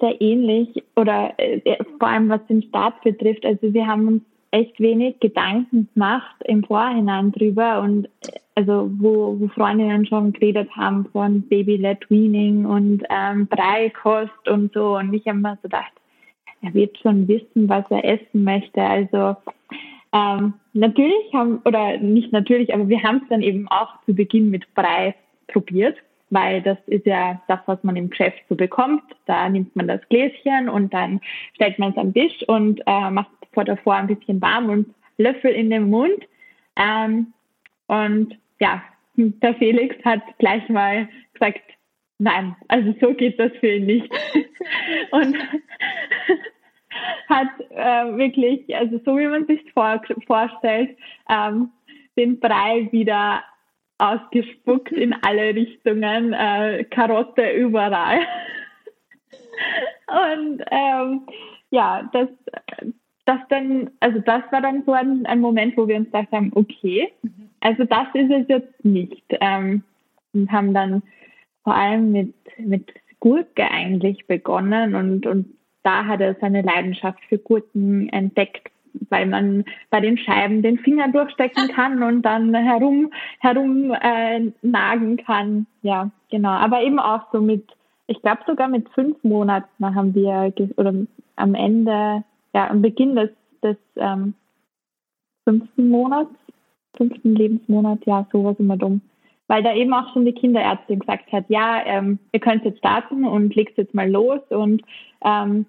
sehr 0.00 0.20
ähnlich 0.20 0.82
oder 0.96 1.34
äh, 1.38 1.76
vor 1.98 2.08
allem 2.08 2.28
was 2.30 2.46
den 2.46 2.62
Start 2.62 3.02
betrifft. 3.02 3.44
Also 3.44 3.74
wir 3.74 3.86
haben 3.86 4.08
uns 4.08 4.22
echt 4.50 4.80
wenig 4.80 5.20
Gedanken 5.20 5.88
gemacht 5.92 6.36
im 6.46 6.64
Vorhinein 6.64 7.32
drüber 7.32 7.82
und 7.82 8.08
also 8.54 8.90
wo, 8.98 9.38
wo 9.38 9.48
Freundinnen 9.48 10.06
schon 10.06 10.32
geredet 10.32 10.70
haben 10.74 11.06
von 11.12 11.42
Baby-led 11.42 12.08
Weaning 12.10 12.64
und 12.64 13.02
ähm, 13.10 13.46
Breikost 13.46 14.48
und 14.48 14.72
so 14.72 14.96
und 14.96 15.12
ich 15.12 15.26
habe 15.26 15.38
mir 15.38 15.56
so 15.56 15.62
gedacht, 15.68 15.92
er 16.62 16.74
wird 16.74 16.98
schon 16.98 17.28
wissen, 17.28 17.68
was 17.68 17.84
er 17.90 18.04
essen 18.04 18.42
möchte. 18.42 18.82
Also 18.82 19.36
ähm, 20.12 20.54
natürlich 20.78 21.32
haben, 21.32 21.60
oder 21.64 21.98
nicht 21.98 22.32
natürlich, 22.32 22.74
aber 22.74 22.88
wir 22.88 23.02
haben 23.02 23.20
es 23.22 23.28
dann 23.28 23.42
eben 23.42 23.68
auch 23.68 24.02
zu 24.06 24.14
Beginn 24.14 24.50
mit 24.50 24.74
Brei 24.74 25.14
probiert 25.46 25.96
weil 26.30 26.62
das 26.62 26.78
ist 26.86 27.06
ja 27.06 27.40
das, 27.48 27.60
was 27.66 27.82
man 27.82 27.96
im 27.96 28.10
Geschäft 28.10 28.38
so 28.48 28.54
bekommt. 28.54 29.02
Da 29.26 29.48
nimmt 29.48 29.74
man 29.76 29.88
das 29.88 30.00
Gläschen 30.08 30.68
und 30.68 30.92
dann 30.92 31.20
stellt 31.54 31.78
man 31.78 31.92
es 31.92 31.96
am 31.96 32.12
Tisch 32.12 32.42
und 32.46 32.80
äh, 32.86 33.10
macht 33.10 33.30
vor 33.52 33.64
davor 33.64 33.94
ein 33.94 34.08
bisschen 34.08 34.40
warm 34.40 34.68
und 34.68 34.94
Löffel 35.16 35.50
in 35.50 35.70
den 35.70 35.90
Mund. 35.90 36.26
Ähm, 36.76 37.32
und 37.86 38.38
ja, 38.60 38.82
der 39.16 39.54
Felix 39.54 39.96
hat 40.04 40.20
gleich 40.38 40.68
mal 40.68 41.08
gesagt, 41.32 41.62
nein, 42.18 42.54
also 42.68 42.94
so 43.00 43.14
geht 43.14 43.38
das 43.38 43.52
für 43.60 43.76
ihn 43.76 43.86
nicht. 43.86 44.10
und 45.10 45.36
hat 47.28 47.48
äh, 47.70 48.16
wirklich, 48.16 48.74
also 48.74 49.00
so 49.04 49.18
wie 49.18 49.26
man 49.26 49.46
sich 49.46 49.60
vor, 49.72 50.00
vorstellt, 50.26 50.96
ähm, 51.28 51.70
den 52.16 52.40
Brei 52.40 52.88
wieder 52.90 53.42
ausgespuckt 53.98 54.92
in 54.92 55.14
alle 55.22 55.54
Richtungen, 55.54 56.32
äh, 56.32 56.84
Karotte 56.84 57.50
überall. 57.50 58.20
Und 60.08 60.62
ähm, 60.70 61.22
ja, 61.70 62.08
das, 62.12 62.28
das 63.24 63.40
dann, 63.50 63.90
also 64.00 64.20
das 64.20 64.42
war 64.50 64.62
dann 64.62 64.84
so 64.86 64.92
ein, 64.92 65.26
ein 65.26 65.40
Moment, 65.40 65.76
wo 65.76 65.86
wir 65.86 65.96
uns 65.96 66.06
gedacht 66.06 66.32
haben, 66.32 66.50
okay, 66.54 67.12
also 67.60 67.84
das 67.84 68.06
ist 68.14 68.30
es 68.30 68.48
jetzt 68.48 68.84
nicht. 68.84 69.24
Ähm, 69.40 69.82
und 70.32 70.50
haben 70.52 70.74
dann 70.74 71.02
vor 71.64 71.74
allem 71.74 72.12
mit, 72.12 72.34
mit 72.58 72.92
Gurke 73.20 73.70
eigentlich 73.70 74.26
begonnen 74.26 74.94
und, 74.94 75.26
und 75.26 75.57
da 75.88 76.04
hat 76.04 76.20
er 76.20 76.36
seine 76.38 76.60
Leidenschaft 76.60 77.18
für 77.30 77.38
Gurken 77.38 78.10
entdeckt, 78.10 78.70
weil 79.08 79.24
man 79.24 79.64
bei 79.88 80.00
den 80.00 80.18
Scheiben 80.18 80.60
den 80.60 80.78
Finger 80.78 81.08
durchstecken 81.08 81.68
kann 81.74 82.02
und 82.02 82.20
dann 82.22 82.54
herum, 82.54 83.10
herum 83.40 83.94
äh, 83.98 84.52
nagen 84.60 85.16
kann. 85.16 85.66
Ja, 85.80 86.10
genau. 86.30 86.50
Aber 86.50 86.82
eben 86.82 86.98
auch 86.98 87.22
so 87.32 87.40
mit, 87.40 87.64
ich 88.06 88.20
glaube 88.20 88.42
sogar 88.46 88.68
mit 88.68 88.86
fünf 88.90 89.16
Monaten 89.24 89.94
haben 89.94 90.14
wir, 90.14 90.52
oder 90.76 90.92
am 91.36 91.54
Ende, 91.54 92.22
ja, 92.52 92.68
am 92.68 92.82
Beginn 92.82 93.16
des, 93.16 93.30
des 93.62 93.76
ähm, 93.96 94.34
fünften 95.44 95.88
Monats, 95.88 96.34
fünften 96.98 97.34
Lebensmonat, 97.34 98.04
ja, 98.04 98.26
sowas 98.30 98.56
immer 98.58 98.76
dumm. 98.76 99.00
Weil 99.46 99.62
da 99.62 99.72
eben 99.72 99.94
auch 99.94 100.12
schon 100.12 100.26
die 100.26 100.34
Kinderärztin 100.34 100.98
gesagt 100.98 101.32
hat, 101.32 101.46
ja, 101.48 101.80
ähm, 101.86 102.18
ihr 102.32 102.40
könnt 102.40 102.66
jetzt 102.66 102.80
starten 102.80 103.24
und 103.24 103.54
legt 103.54 103.78
jetzt 103.78 103.94
mal 103.94 104.10
los 104.10 104.40
und 104.50 104.82
ähm, 105.24 105.64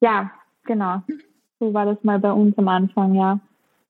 ja, 0.00 0.30
genau. 0.64 1.02
So 1.58 1.72
war 1.72 1.86
das 1.86 2.02
mal 2.04 2.18
bei 2.18 2.32
uns 2.32 2.56
am 2.58 2.68
Anfang, 2.68 3.14
ja. 3.14 3.40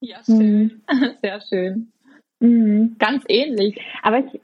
Ja, 0.00 0.18
schön. 0.25 0.38
Mhm. 0.38 0.82
Sehr 1.22 1.40
schön. 1.40 1.92
Mhm. 2.40 2.96
Ganz 2.98 3.25
ähnlich. 3.28 3.80
Aber 4.02 4.20
ich, 4.20 4.40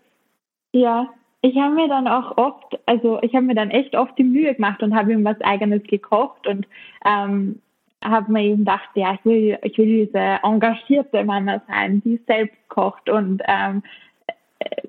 ja, 0.72 1.08
ich 1.42 1.56
habe 1.56 1.74
mir 1.74 1.88
dann 1.88 2.08
auch 2.08 2.36
oft, 2.36 2.78
also 2.86 3.20
ich 3.22 3.34
habe 3.34 3.46
mir 3.46 3.54
dann 3.54 3.70
echt 3.70 3.96
oft 3.96 4.16
die 4.16 4.24
Mühe 4.24 4.54
gemacht 4.54 4.82
und 4.82 4.94
habe 4.94 5.12
ihm 5.12 5.24
was 5.24 5.40
Eigenes 5.40 5.82
gekocht 5.84 6.46
und 6.46 6.66
ähm, 7.04 7.60
habe 8.02 8.32
mir 8.32 8.44
eben 8.44 8.58
gedacht, 8.58 8.88
ja, 8.94 9.14
ich 9.14 9.24
will, 9.24 9.58
ich 9.62 9.76
will 9.78 10.06
diese 10.06 10.38
engagierte 10.42 11.24
Mama 11.24 11.60
sein, 11.68 12.02
die 12.04 12.20
selbst 12.26 12.56
kocht 12.68 13.08
und 13.08 13.42
ähm, 13.46 13.82
äh, 14.58 14.82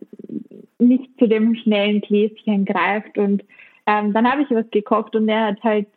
nicht 0.79 1.09
zu 1.19 1.27
dem 1.27 1.55
schnellen 1.55 2.01
Gläschen 2.01 2.65
greift. 2.65 3.17
Und 3.17 3.43
ähm, 3.85 4.13
dann 4.13 4.29
habe 4.29 4.43
ich 4.43 4.51
was 4.51 4.69
gekocht 4.71 5.15
und 5.15 5.27
er 5.29 5.47
hat 5.47 5.63
halt 5.63 5.87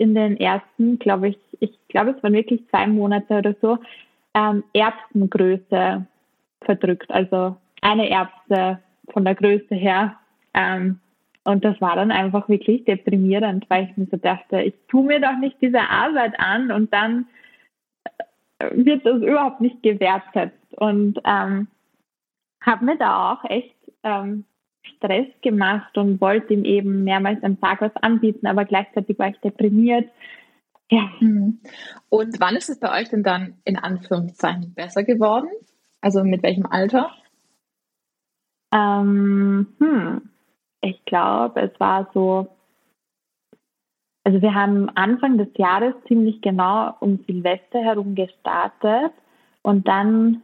in 0.00 0.14
den 0.14 0.38
ersten, 0.38 0.98
glaube 0.98 1.28
ich, 1.28 1.38
ich 1.60 1.78
glaube, 1.88 2.10
es 2.10 2.22
waren 2.22 2.32
wirklich 2.32 2.66
zwei 2.70 2.86
Monate 2.86 3.34
oder 3.38 3.54
so, 3.60 3.78
ähm, 4.34 4.64
Erbsengröße 4.72 6.06
verdrückt. 6.62 7.10
Also 7.10 7.56
eine 7.82 8.08
Erbse 8.08 8.78
von 9.12 9.24
der 9.26 9.34
Größe 9.34 9.74
her. 9.74 10.16
Ähm, 10.54 11.00
und 11.44 11.64
das 11.64 11.78
war 11.82 11.96
dann 11.96 12.10
einfach 12.10 12.48
wirklich 12.48 12.84
deprimierend, 12.84 13.68
weil 13.68 13.90
ich 13.90 13.96
mir 13.96 14.06
so 14.10 14.16
dachte, 14.16 14.62
ich 14.62 14.74
tue 14.88 15.04
mir 15.04 15.20
doch 15.20 15.36
nicht 15.38 15.56
diese 15.60 15.80
Arbeit 15.80 16.38
an 16.38 16.70
und 16.70 16.92
dann 16.94 17.26
äh, 18.58 18.70
wird 18.72 19.04
das 19.04 19.20
überhaupt 19.20 19.60
nicht 19.60 19.82
gewertschätzt. 19.82 20.56
Und 20.76 21.20
ähm, 21.24 21.68
habe 22.62 22.84
mir 22.86 22.96
da 22.96 23.32
auch 23.32 23.44
echt 23.50 23.74
ähm, 24.02 24.44
Stress 24.82 25.26
gemacht 25.42 25.96
und 25.96 26.20
wollte 26.20 26.54
ihm 26.54 26.64
eben 26.64 27.04
mehrmals 27.04 27.42
am 27.42 27.60
Tag 27.60 27.80
was 27.80 27.94
anbieten, 27.96 28.46
aber 28.46 28.64
gleichzeitig 28.64 29.18
war 29.18 29.28
ich 29.28 29.38
deprimiert. 29.40 30.10
Ja. 30.90 31.08
Hm. 31.18 31.60
Und 32.08 32.40
wann 32.40 32.56
ist 32.56 32.68
es 32.68 32.80
bei 32.80 33.00
euch 33.00 33.08
denn 33.08 33.22
dann 33.22 33.58
in 33.64 33.76
Anführungszeichen 33.76 34.74
besser 34.74 35.04
geworden? 35.04 35.48
Also 36.00 36.24
mit 36.24 36.42
welchem 36.42 36.66
Alter? 36.66 37.14
Ähm, 38.72 39.68
hm. 39.78 40.30
Ich 40.80 41.04
glaube, 41.04 41.60
es 41.60 41.78
war 41.78 42.10
so, 42.14 42.48
also 44.24 44.40
wir 44.42 44.54
haben 44.54 44.88
Anfang 44.90 45.38
des 45.38 45.48
Jahres 45.56 45.94
ziemlich 46.08 46.40
genau 46.40 46.96
um 47.00 47.22
Silvester 47.26 47.80
herum 47.80 48.14
gestartet 48.14 49.12
und 49.62 49.86
dann 49.86 50.42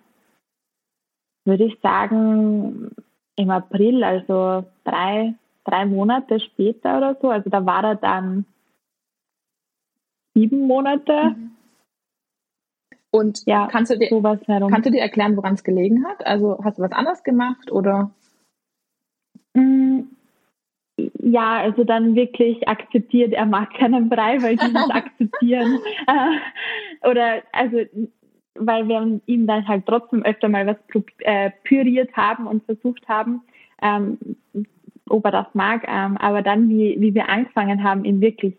würde 1.45 1.65
ich 1.65 1.79
sagen, 1.81 2.91
im 3.37 3.51
April, 3.51 4.03
also 4.03 4.65
drei, 4.85 5.35
drei 5.65 5.87
Monate 5.87 6.41
später 6.41 6.97
oder 6.97 7.17
so. 7.21 7.31
Also 7.31 7.51
da 7.51 7.65
war 7.65 7.85
er 7.85 7.95
dann 7.97 8.47
sieben 10.35 10.67
Monate. 10.67 11.35
Mhm. 11.37 11.51
Und 13.11 13.47
ja, 13.47 13.67
kannst, 13.71 13.91
du 13.91 13.99
dir, 13.99 14.09
kannst 14.09 14.87
du 14.87 14.91
dir 14.91 15.01
erklären, 15.01 15.37
woran 15.37 15.55
es 15.55 15.65
gelegen 15.65 16.05
hat? 16.07 16.27
Also 16.27 16.59
hast 16.63 16.79
du 16.79 16.83
was 16.83 16.93
anderes 16.93 17.23
gemacht 17.23 17.71
oder? 17.71 18.11
Mm, 19.55 20.03
ja, 21.23 21.59
also 21.59 21.85
dann 21.85 22.15
wirklich 22.15 22.69
akzeptiert, 22.69 23.33
er 23.33 23.47
mag 23.47 23.73
keinen 23.75 24.09
Brei, 24.09 24.43
weil 24.43 24.57
die 24.57 24.67
nicht 24.67 24.91
akzeptieren. 24.95 25.79
Äh, 26.07 27.09
oder 27.09 27.43
also 27.53 27.79
weil 28.59 28.89
wir 28.89 29.21
ihm 29.27 29.47
dann 29.47 29.67
halt 29.67 29.85
trotzdem 29.87 30.23
öfter 30.23 30.49
mal 30.49 30.67
was 30.67 30.77
äh, 31.21 31.51
püriert 31.65 32.17
haben 32.17 32.47
und 32.47 32.65
versucht 32.65 33.07
haben, 33.09 33.43
ähm, 33.83 34.19
ob 35.09 35.25
er 35.25 35.33
das 35.33 35.47
mag. 35.55 35.85
Ähm, 35.89 36.17
aber 36.19 36.43
dann, 36.43 36.69
wie, 36.69 36.97
wie 36.99 37.15
wir 37.15 37.29
angefangen 37.29 37.83
haben, 37.83 38.05
ihm 38.05 38.21
wirklich 38.21 38.55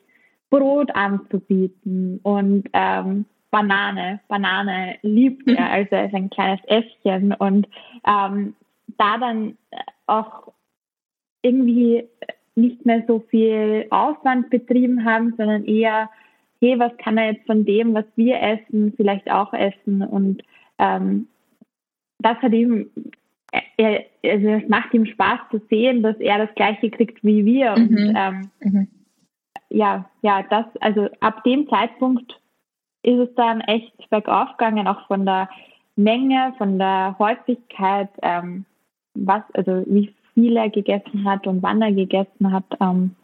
Brot 0.49 0.95
anzubieten 0.95 2.19
und 2.23 2.69
ähm, 2.73 3.25
Banane. 3.51 4.19
Banane 4.27 4.97
liebt 5.01 5.49
er, 5.49 5.69
also 5.71 5.89
er 5.91 6.05
ist 6.05 6.15
ein 6.15 6.29
kleines 6.29 6.63
Äffchen. 6.65 7.33
Und 7.33 7.67
ähm, 8.05 8.55
da 8.97 9.17
dann 9.17 9.57
auch 10.05 10.51
irgendwie 11.41 12.07
nicht 12.55 12.85
mehr 12.85 13.03
so 13.07 13.19
viel 13.29 13.87
Aufwand 13.89 14.49
betrieben 14.49 15.05
haben, 15.05 15.33
sondern 15.37 15.65
eher 15.65 16.09
hey, 16.59 16.79
was 16.79 16.95
kann 16.97 17.17
er 17.17 17.33
jetzt 17.33 17.45
von 17.45 17.65
dem, 17.65 17.93
was 17.93 18.05
wir 18.15 18.41
essen, 18.41 18.93
vielleicht 18.95 19.29
auch 19.29 19.53
essen? 19.53 20.01
Und 20.01 20.43
ähm, 20.79 21.27
das 22.19 22.37
hat 22.37 22.53
ihm, 22.53 22.89
er, 23.77 24.05
also 24.23 24.47
es 24.47 24.67
macht 24.67 24.93
ihm 24.93 25.05
Spaß 25.05 25.39
zu 25.51 25.61
sehen, 25.69 26.03
dass 26.03 26.17
er 26.17 26.45
das 26.45 26.55
Gleiche 26.55 26.89
kriegt 26.89 27.23
wie 27.23 27.45
wir. 27.45 27.77
Mhm. 27.77 27.87
Und 27.87 28.13
ähm, 28.15 28.51
mhm. 28.61 28.87
ja, 29.69 30.09
ja, 30.21 30.43
das, 30.43 30.65
also 30.81 31.09
ab 31.19 31.43
dem 31.43 31.67
Zeitpunkt 31.69 32.39
ist 33.03 33.19
es 33.19 33.35
dann 33.35 33.61
echt 33.61 34.09
bergauf 34.09 34.49
gegangen, 34.57 34.87
auch 34.87 35.07
von 35.07 35.25
der 35.25 35.49
Menge, 35.95 36.53
von 36.57 36.77
der 36.77 37.15
Häufigkeit, 37.19 38.09
ähm, 38.21 38.65
was, 39.13 39.43
also 39.53 39.83
wie 39.87 40.13
viel 40.33 40.57
er 40.57 40.69
gegessen 40.69 41.25
hat 41.25 41.47
und 41.47 41.63
wann 41.63 41.81
er 41.81 41.91
gegessen 41.91 42.51
hat. 42.51 42.65
Ähm, 42.79 43.15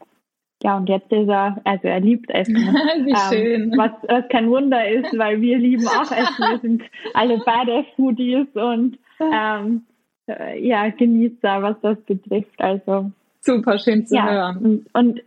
ja, 0.63 0.77
und 0.77 0.87
jetzt 0.87 1.11
ist 1.11 1.27
er, 1.27 1.59
also 1.65 1.87
er 1.89 1.99
liebt 1.99 2.31
Essen. 2.31 2.55
Wie 2.55 3.09
ähm, 3.09 3.17
schön. 3.29 3.77
Was, 3.77 3.91
was 4.07 4.27
kein 4.29 4.49
Wunder 4.49 4.87
ist, 4.89 5.17
weil 5.17 5.41
wir 5.41 5.57
lieben 5.57 5.85
auch 5.87 6.09
Essen. 6.09 6.39
Wir 6.39 6.59
sind 6.59 6.83
alle 7.13 7.41
beide 7.45 7.83
Foodies 7.95 8.47
und 8.53 8.97
ähm, 9.19 9.83
äh, 10.27 10.65
ja, 10.65 10.87
Genießer, 10.89 11.61
was 11.61 11.75
das 11.81 11.99
betrifft. 12.05 12.59
Also 12.61 13.11
super 13.41 13.77
schön 13.77 14.07
zu 14.07 14.15
ja, 14.15 14.29
hören. 14.29 14.57
Und, 14.57 14.85
und 14.93 15.21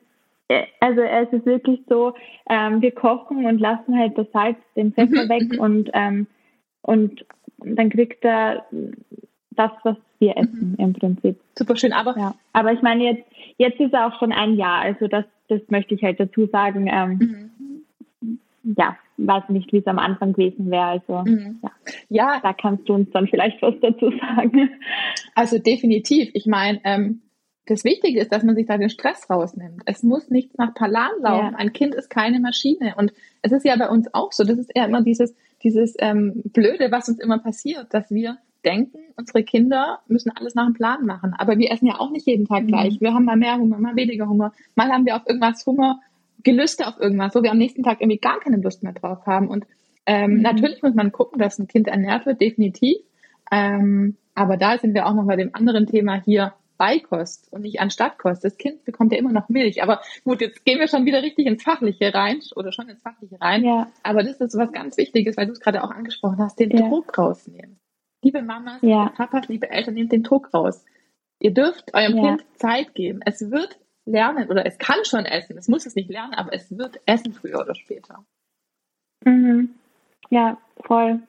äh, 0.48 0.64
also 0.80 1.02
es 1.02 1.30
ist 1.32 1.44
wirklich 1.44 1.80
so, 1.86 2.14
ähm, 2.48 2.80
wir 2.80 2.92
kochen 2.92 3.44
und 3.44 3.60
lassen 3.60 3.98
halt 3.98 4.16
das 4.16 4.30
Salz, 4.32 4.56
den 4.74 4.94
Pfeffer 4.94 5.28
weg 5.28 5.60
und 5.60 5.90
ähm, 5.92 6.26
und 6.80 7.26
dann 7.58 7.90
kriegt 7.90 8.24
er 8.24 8.64
das, 9.56 9.70
was 9.82 9.96
wir 10.18 10.30
mhm. 10.30 10.36
essen 10.36 10.70
mhm. 10.70 10.84
im 10.84 10.92
Prinzip. 10.92 11.40
Super 11.58 11.76
schön, 11.76 11.92
aber 11.92 12.16
ja. 12.18 12.34
aber 12.52 12.72
ich 12.72 12.82
meine 12.82 13.04
jetzt 13.04 13.24
jetzt 13.58 13.80
ist 13.80 13.92
er 13.92 14.06
auch 14.06 14.18
schon 14.18 14.32
ein 14.32 14.54
Jahr, 14.54 14.80
also 14.80 15.08
das 15.08 15.24
das 15.48 15.60
möchte 15.68 15.94
ich 15.94 16.02
halt 16.02 16.18
dazu 16.20 16.46
sagen. 16.46 16.88
Ähm, 16.90 17.50
mhm. 18.20 18.40
Ja, 18.76 18.96
weiß 19.16 19.48
nicht, 19.50 19.72
wie 19.72 19.78
es 19.78 19.86
am 19.86 19.98
Anfang 19.98 20.32
gewesen 20.32 20.70
wäre. 20.70 20.86
Also 20.86 21.22
mhm. 21.24 21.60
ja. 21.62 21.70
ja, 22.08 22.40
da 22.42 22.52
kannst 22.52 22.88
du 22.88 22.94
uns 22.94 23.10
dann 23.10 23.28
vielleicht 23.28 23.62
was 23.62 23.74
dazu 23.80 24.10
sagen. 24.10 24.70
Also 25.34 25.58
definitiv. 25.58 26.30
Ich 26.34 26.46
meine, 26.46 26.80
ähm, 26.84 27.22
das 27.66 27.84
Wichtige 27.84 28.20
ist, 28.20 28.32
dass 28.32 28.44
man 28.44 28.54
sich 28.54 28.66
da 28.66 28.78
den 28.78 28.90
Stress 28.90 29.28
rausnimmt. 29.28 29.82
Es 29.86 30.02
muss 30.02 30.30
nichts 30.30 30.56
nach 30.56 30.74
Plan 30.74 31.10
laufen. 31.20 31.52
Ja. 31.52 31.58
Ein 31.58 31.72
Kind 31.72 31.94
ist 31.94 32.10
keine 32.10 32.40
Maschine. 32.40 32.94
Und 32.96 33.12
es 33.42 33.52
ist 33.52 33.64
ja 33.64 33.76
bei 33.76 33.88
uns 33.88 34.12
auch 34.14 34.32
so. 34.32 34.44
Das 34.44 34.58
ist 34.58 34.70
eher 34.74 34.86
immer 34.86 35.02
dieses, 35.02 35.34
dieses 35.62 35.94
ähm, 35.98 36.42
Blöde, 36.44 36.92
was 36.92 37.08
uns 37.08 37.18
immer 37.18 37.38
passiert, 37.38 37.92
dass 37.92 38.10
wir 38.10 38.38
denken, 38.66 38.98
unsere 39.16 39.44
Kinder 39.44 40.00
müssen 40.08 40.30
alles 40.30 40.54
nach 40.54 40.66
dem 40.66 40.74
Plan 40.74 41.06
machen. 41.06 41.34
Aber 41.38 41.58
wir 41.58 41.70
essen 41.70 41.86
ja 41.86 41.98
auch 41.98 42.10
nicht 42.10 42.26
jeden 42.26 42.46
Tag 42.46 42.64
mhm. 42.64 42.68
gleich. 42.68 43.00
Wir 43.00 43.14
haben 43.14 43.24
mal 43.24 43.36
mehr 43.36 43.56
Hunger, 43.56 43.78
mal 43.78 43.96
weniger 43.96 44.28
Hunger. 44.28 44.52
Mal 44.74 44.90
haben 44.90 45.06
wir 45.06 45.16
auf 45.16 45.26
irgendwas 45.26 45.64
Hunger, 45.64 46.00
Gelüste 46.42 46.86
auf 46.86 47.00
irgendwas, 47.00 47.34
wo 47.34 47.42
wir 47.42 47.50
am 47.50 47.58
nächsten 47.58 47.82
Tag 47.82 48.00
irgendwie 48.00 48.18
gar 48.18 48.40
keine 48.40 48.58
Lust 48.58 48.82
mehr 48.82 48.92
drauf 48.92 49.26
haben. 49.26 49.48
Und 49.48 49.66
ähm, 50.04 50.34
mhm. 50.34 50.42
natürlich 50.42 50.82
muss 50.82 50.94
man 50.94 51.12
gucken, 51.12 51.38
dass 51.38 51.58
ein 51.58 51.68
Kind 51.68 51.88
ernährt 51.88 52.26
wird, 52.26 52.40
definitiv. 52.40 52.98
Ähm, 53.50 54.16
aber 54.34 54.56
da 54.56 54.78
sind 54.78 54.94
wir 54.94 55.06
auch 55.06 55.14
noch 55.14 55.26
bei 55.26 55.36
dem 55.36 55.54
anderen 55.54 55.86
Thema 55.86 56.20
hier 56.22 56.52
Beikost 56.78 57.50
und 57.52 57.62
nicht 57.62 57.80
Anstattkost. 57.80 58.44
Das 58.44 58.58
Kind 58.58 58.84
bekommt 58.84 59.12
ja 59.12 59.18
immer 59.18 59.32
noch 59.32 59.48
Milch. 59.48 59.82
Aber 59.82 60.02
gut, 60.24 60.40
jetzt 60.40 60.64
gehen 60.64 60.78
wir 60.78 60.88
schon 60.88 61.06
wieder 61.06 61.22
richtig 61.22 61.46
ins 61.46 61.62
Fachliche 61.62 62.12
rein 62.12 62.40
oder 62.54 62.72
schon 62.72 62.88
ins 62.88 63.00
Fachliche 63.00 63.40
rein. 63.40 63.64
Ja. 63.64 63.88
Aber 64.02 64.22
das 64.22 64.40
ist 64.40 64.56
was 64.56 64.72
ganz 64.72 64.96
Wichtiges, 64.96 65.36
weil 65.36 65.46
du 65.46 65.52
es 65.52 65.60
gerade 65.60 65.82
auch 65.82 65.90
angesprochen 65.90 66.38
hast, 66.38 66.58
den 66.58 66.70
ja. 66.70 66.88
Druck 66.88 67.16
rausnehmen. 67.16 67.78
Liebe 68.22 68.42
Mamas, 68.42 68.82
ja. 68.82 69.04
liebe 69.04 69.14
Papas, 69.14 69.48
liebe 69.48 69.70
Eltern, 69.70 69.94
nehmt 69.94 70.12
den 70.12 70.22
Druck 70.22 70.52
raus. 70.52 70.84
Ihr 71.40 71.52
dürft 71.52 71.94
eurem 71.94 72.16
ja. 72.16 72.22
Kind 72.22 72.44
Zeit 72.54 72.94
geben. 72.94 73.20
Es 73.24 73.50
wird 73.50 73.78
lernen 74.06 74.48
oder 74.48 74.64
es 74.64 74.78
kann 74.78 75.04
schon 75.04 75.26
essen. 75.26 75.58
Es 75.58 75.68
muss 75.68 75.86
es 75.86 75.94
nicht 75.94 76.10
lernen, 76.10 76.34
aber 76.34 76.52
es 76.52 76.76
wird 76.76 77.00
essen 77.06 77.32
früher 77.32 77.60
oder 77.60 77.74
später. 77.74 78.24
Mhm. 79.24 79.74
Ja, 80.30 80.58
voll. 80.84 81.20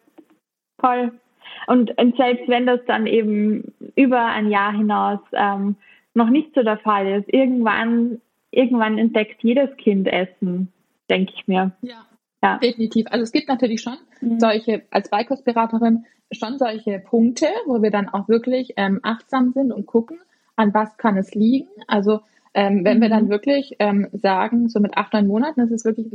Voll. 0.79 1.19
Und, 1.67 1.97
und, 1.97 2.15
selbst 2.17 2.47
wenn 2.47 2.65
das 2.65 2.81
dann 2.85 3.07
eben 3.07 3.73
über 3.95 4.23
ein 4.25 4.49
Jahr 4.49 4.71
hinaus 4.71 5.19
ähm, 5.33 5.75
noch 6.13 6.29
nicht 6.29 6.53
so 6.53 6.63
der 6.63 6.77
Fall 6.77 7.19
ist, 7.19 7.33
irgendwann, 7.33 8.21
irgendwann 8.51 8.97
entdeckt 8.97 9.43
jedes 9.43 9.75
Kind 9.77 10.07
Essen, 10.07 10.71
denke 11.09 11.33
ich 11.35 11.47
mir. 11.47 11.71
Ja. 11.81 12.05
Ja. 12.43 12.57
Definitiv. 12.59 13.07
Also 13.09 13.23
es 13.23 13.31
gibt 13.31 13.47
natürlich 13.47 13.81
schon 13.81 13.97
mhm. 14.21 14.39
solche, 14.39 14.83
als 14.91 15.09
Beikostberaterin, 15.09 16.05
schon 16.31 16.57
solche 16.57 16.99
Punkte, 16.99 17.47
wo 17.65 17.81
wir 17.81 17.91
dann 17.91 18.09
auch 18.09 18.27
wirklich 18.27 18.73
ähm, 18.77 18.99
achtsam 19.03 19.51
sind 19.51 19.71
und 19.71 19.85
gucken, 19.85 20.19
an 20.55 20.73
was 20.73 20.97
kann 20.97 21.17
es 21.17 21.33
liegen. 21.33 21.69
Also 21.87 22.21
ähm, 22.53 22.83
wenn 22.83 22.97
mhm. 22.97 23.01
wir 23.03 23.09
dann 23.09 23.25
mhm. 23.25 23.29
wirklich 23.29 23.75
ähm, 23.79 24.07
sagen, 24.13 24.69
so 24.69 24.79
mit 24.79 24.97
acht, 24.97 25.13
neun 25.13 25.27
Monaten 25.27 25.61
ist 25.61 25.71
es 25.71 25.85
wirklich 25.85 26.07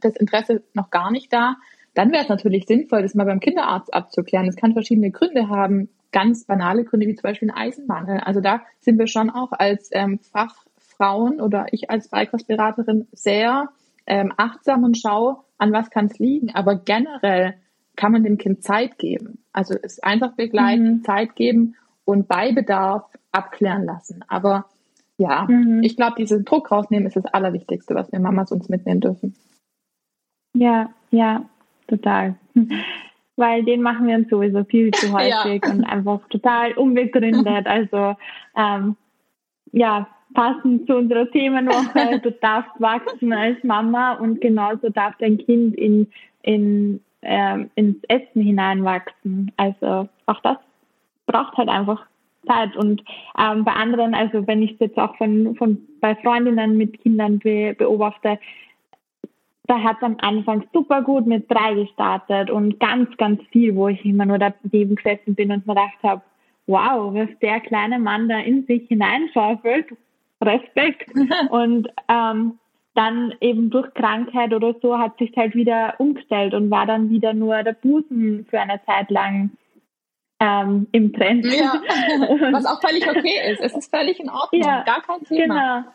das 0.00 0.16
Interesse 0.16 0.62
noch 0.74 0.90
gar 0.90 1.10
nicht 1.10 1.32
da, 1.32 1.56
dann 1.94 2.12
wäre 2.12 2.22
es 2.22 2.28
natürlich 2.28 2.66
sinnvoll, 2.66 3.02
das 3.02 3.14
mal 3.14 3.24
beim 3.24 3.40
Kinderarzt 3.40 3.92
abzuklären. 3.92 4.46
Es 4.48 4.56
kann 4.56 4.74
verschiedene 4.74 5.10
Gründe 5.10 5.48
haben, 5.48 5.88
ganz 6.12 6.44
banale 6.44 6.84
Gründe 6.84 7.06
wie 7.06 7.14
zum 7.14 7.22
Beispiel 7.22 7.50
ein 7.50 7.56
Eisenmangel. 7.56 8.20
Also 8.20 8.40
da 8.40 8.62
sind 8.80 8.98
wir 8.98 9.06
schon 9.06 9.30
auch 9.30 9.52
als 9.52 9.90
ähm, 9.92 10.18
Fachfrauen 10.18 11.40
oder 11.40 11.66
ich 11.72 11.90
als 11.90 12.08
Beikostberaterin 12.08 13.08
sehr 13.12 13.70
ähm, 14.06 14.32
achtsam 14.36 14.84
und 14.84 14.98
schaue, 14.98 15.38
an 15.58 15.72
was 15.72 15.90
kann 15.90 16.06
es 16.06 16.18
liegen. 16.18 16.54
Aber 16.54 16.76
generell 16.76 17.54
kann 17.96 18.12
man 18.12 18.24
dem 18.24 18.38
Kind 18.38 18.62
Zeit 18.62 18.98
geben. 18.98 19.38
Also 19.52 19.74
es 19.82 20.02
einfach 20.02 20.32
begleiten, 20.32 20.98
mhm. 20.98 21.04
Zeit 21.04 21.34
geben 21.34 21.74
und 22.04 22.28
bei 22.28 22.52
Bedarf 22.52 23.04
abklären 23.32 23.84
lassen. 23.84 24.24
Aber 24.28 24.66
ja, 25.18 25.46
mhm. 25.48 25.82
ich 25.82 25.96
glaube, 25.96 26.16
diesen 26.18 26.44
Druck 26.44 26.70
rausnehmen 26.70 27.06
ist 27.06 27.16
das 27.16 27.26
Allerwichtigste, 27.26 27.94
was 27.94 28.12
wir 28.12 28.20
Mamas 28.20 28.52
uns 28.52 28.68
mitnehmen 28.68 29.00
dürfen. 29.00 29.34
Ja, 30.54 30.90
ja, 31.10 31.44
total. 31.88 32.36
Weil 33.36 33.64
den 33.64 33.82
machen 33.82 34.06
wir 34.06 34.16
uns 34.16 34.30
sowieso 34.30 34.64
viel 34.64 34.90
zu 34.92 35.12
häufig 35.12 35.62
ja. 35.64 35.70
und 35.70 35.84
einfach 35.84 36.20
total 36.28 36.72
unbegründet. 36.72 37.66
Also 37.66 38.16
ähm, 38.56 38.96
ja, 39.72 40.08
passend 40.34 40.86
zu 40.86 40.96
unserer 40.96 41.30
Themenwoche, 41.30 42.20
du 42.20 42.30
darfst 42.30 42.80
wachsen 42.80 43.32
als 43.32 43.62
Mama 43.62 44.14
und 44.14 44.40
genauso 44.40 44.88
darf 44.90 45.14
dein 45.18 45.38
Kind 45.38 45.76
in, 45.76 46.08
in, 46.42 47.00
ähm, 47.26 47.70
ins 47.74 48.02
Essen 48.08 48.42
hineinwachsen. 48.42 49.52
Also 49.56 50.08
auch 50.26 50.40
das 50.40 50.56
braucht 51.26 51.56
halt 51.56 51.68
einfach 51.68 52.06
Zeit. 52.46 52.76
Und 52.76 53.02
ähm, 53.38 53.64
bei 53.64 53.72
anderen, 53.72 54.14
also 54.14 54.46
wenn 54.46 54.62
ich 54.62 54.72
es 54.72 54.80
jetzt 54.80 54.98
auch 54.98 55.16
von, 55.16 55.54
von 55.56 55.78
bei 56.00 56.14
Freundinnen 56.16 56.76
mit 56.76 57.00
Kindern 57.02 57.38
be, 57.38 57.74
beobachte, 57.76 58.38
da 59.66 59.82
hat 59.82 59.96
es 59.96 60.02
am 60.04 60.16
Anfang 60.20 60.64
super 60.72 61.02
gut 61.02 61.26
mit 61.26 61.50
drei 61.50 61.74
gestartet 61.74 62.50
und 62.50 62.78
ganz, 62.78 63.14
ganz 63.16 63.42
viel, 63.50 63.74
wo 63.74 63.88
ich 63.88 64.04
immer 64.04 64.24
nur 64.24 64.38
daneben 64.38 64.94
gesessen 64.94 65.34
bin 65.34 65.50
und 65.50 65.66
mir 65.66 65.74
gedacht 65.74 65.98
habe, 66.02 66.22
wow, 66.66 67.12
was 67.12 67.28
der 67.40 67.60
kleine 67.60 67.98
Mann 67.98 68.28
da 68.28 68.38
in 68.38 68.64
sich 68.66 68.86
hineinschaufelt, 68.88 69.86
Respekt. 70.40 71.10
und 71.50 71.88
ähm, 72.08 72.58
dann 72.96 73.34
eben 73.40 73.70
durch 73.70 73.92
Krankheit 73.94 74.52
oder 74.52 74.74
so 74.80 74.98
hat 74.98 75.18
sich 75.18 75.32
halt 75.36 75.54
wieder 75.54 75.94
umgestellt 75.98 76.54
und 76.54 76.70
war 76.70 76.86
dann 76.86 77.10
wieder 77.10 77.34
nur 77.34 77.62
der 77.62 77.74
Busen 77.74 78.46
für 78.48 78.58
eine 78.58 78.80
Zeit 78.84 79.10
lang 79.10 79.50
ähm, 80.40 80.86
im 80.92 81.12
Trend. 81.12 81.44
Ja, 81.44 81.74
was 82.52 82.66
auch 82.66 82.80
völlig 82.80 83.08
okay 83.08 83.52
ist. 83.52 83.60
Es 83.60 83.76
ist 83.76 83.94
völlig 83.94 84.18
in 84.18 84.30
Ordnung, 84.30 84.62
ja, 84.62 84.82
gar 84.82 85.02
kein 85.02 85.22
Thema. 85.24 85.80
Genau. 85.80 85.92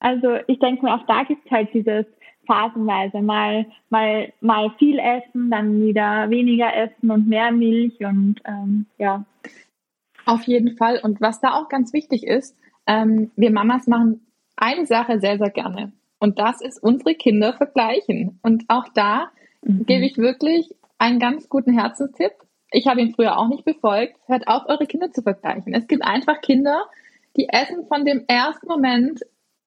Also 0.00 0.38
ich 0.46 0.58
denke 0.58 0.84
mir, 0.84 0.94
auch 0.94 1.06
da 1.06 1.24
gibt 1.24 1.46
es 1.46 1.50
halt 1.50 1.72
dieses 1.74 2.06
phasenweise 2.46 3.20
mal, 3.22 3.66
mal, 3.90 4.32
mal 4.40 4.70
viel 4.78 4.98
essen, 4.98 5.50
dann 5.50 5.80
wieder 5.80 6.30
weniger 6.30 6.74
essen 6.74 7.10
und 7.10 7.28
mehr 7.28 7.52
Milch 7.52 8.00
und 8.00 8.36
ähm, 8.44 8.86
ja. 8.98 9.24
Auf 10.26 10.42
jeden 10.44 10.76
Fall. 10.76 11.00
Und 11.02 11.20
was 11.20 11.40
da 11.40 11.54
auch 11.54 11.68
ganz 11.68 11.92
wichtig 11.92 12.26
ist, 12.26 12.56
ähm, 12.86 13.30
wir 13.36 13.50
Mamas 13.50 13.86
machen 13.86 14.26
eine 14.56 14.86
Sache 14.86 15.20
sehr, 15.20 15.38
sehr 15.38 15.50
gerne. 15.50 15.92
Und 16.20 16.38
das 16.38 16.60
ist 16.60 16.80
unsere 16.80 17.14
Kinder 17.14 17.54
vergleichen. 17.54 18.38
Und 18.42 18.64
auch 18.68 18.86
da 18.94 19.32
mhm. 19.62 19.86
gebe 19.86 20.04
ich 20.04 20.18
wirklich 20.18 20.76
einen 20.98 21.18
ganz 21.18 21.48
guten 21.48 21.72
Herzenstipp. 21.72 22.32
Ich 22.70 22.86
habe 22.86 23.00
ihn 23.00 23.14
früher 23.14 23.36
auch 23.38 23.48
nicht 23.48 23.64
befolgt. 23.64 24.16
Hört 24.26 24.46
auf, 24.46 24.62
eure 24.66 24.86
Kinder 24.86 25.10
zu 25.10 25.22
vergleichen. 25.22 25.74
Es 25.74 25.88
gibt 25.88 26.04
einfach 26.04 26.40
Kinder, 26.42 26.84
die 27.36 27.48
essen 27.48 27.86
von 27.88 28.04
dem 28.04 28.24
ersten 28.28 28.68
Moment 28.68 29.20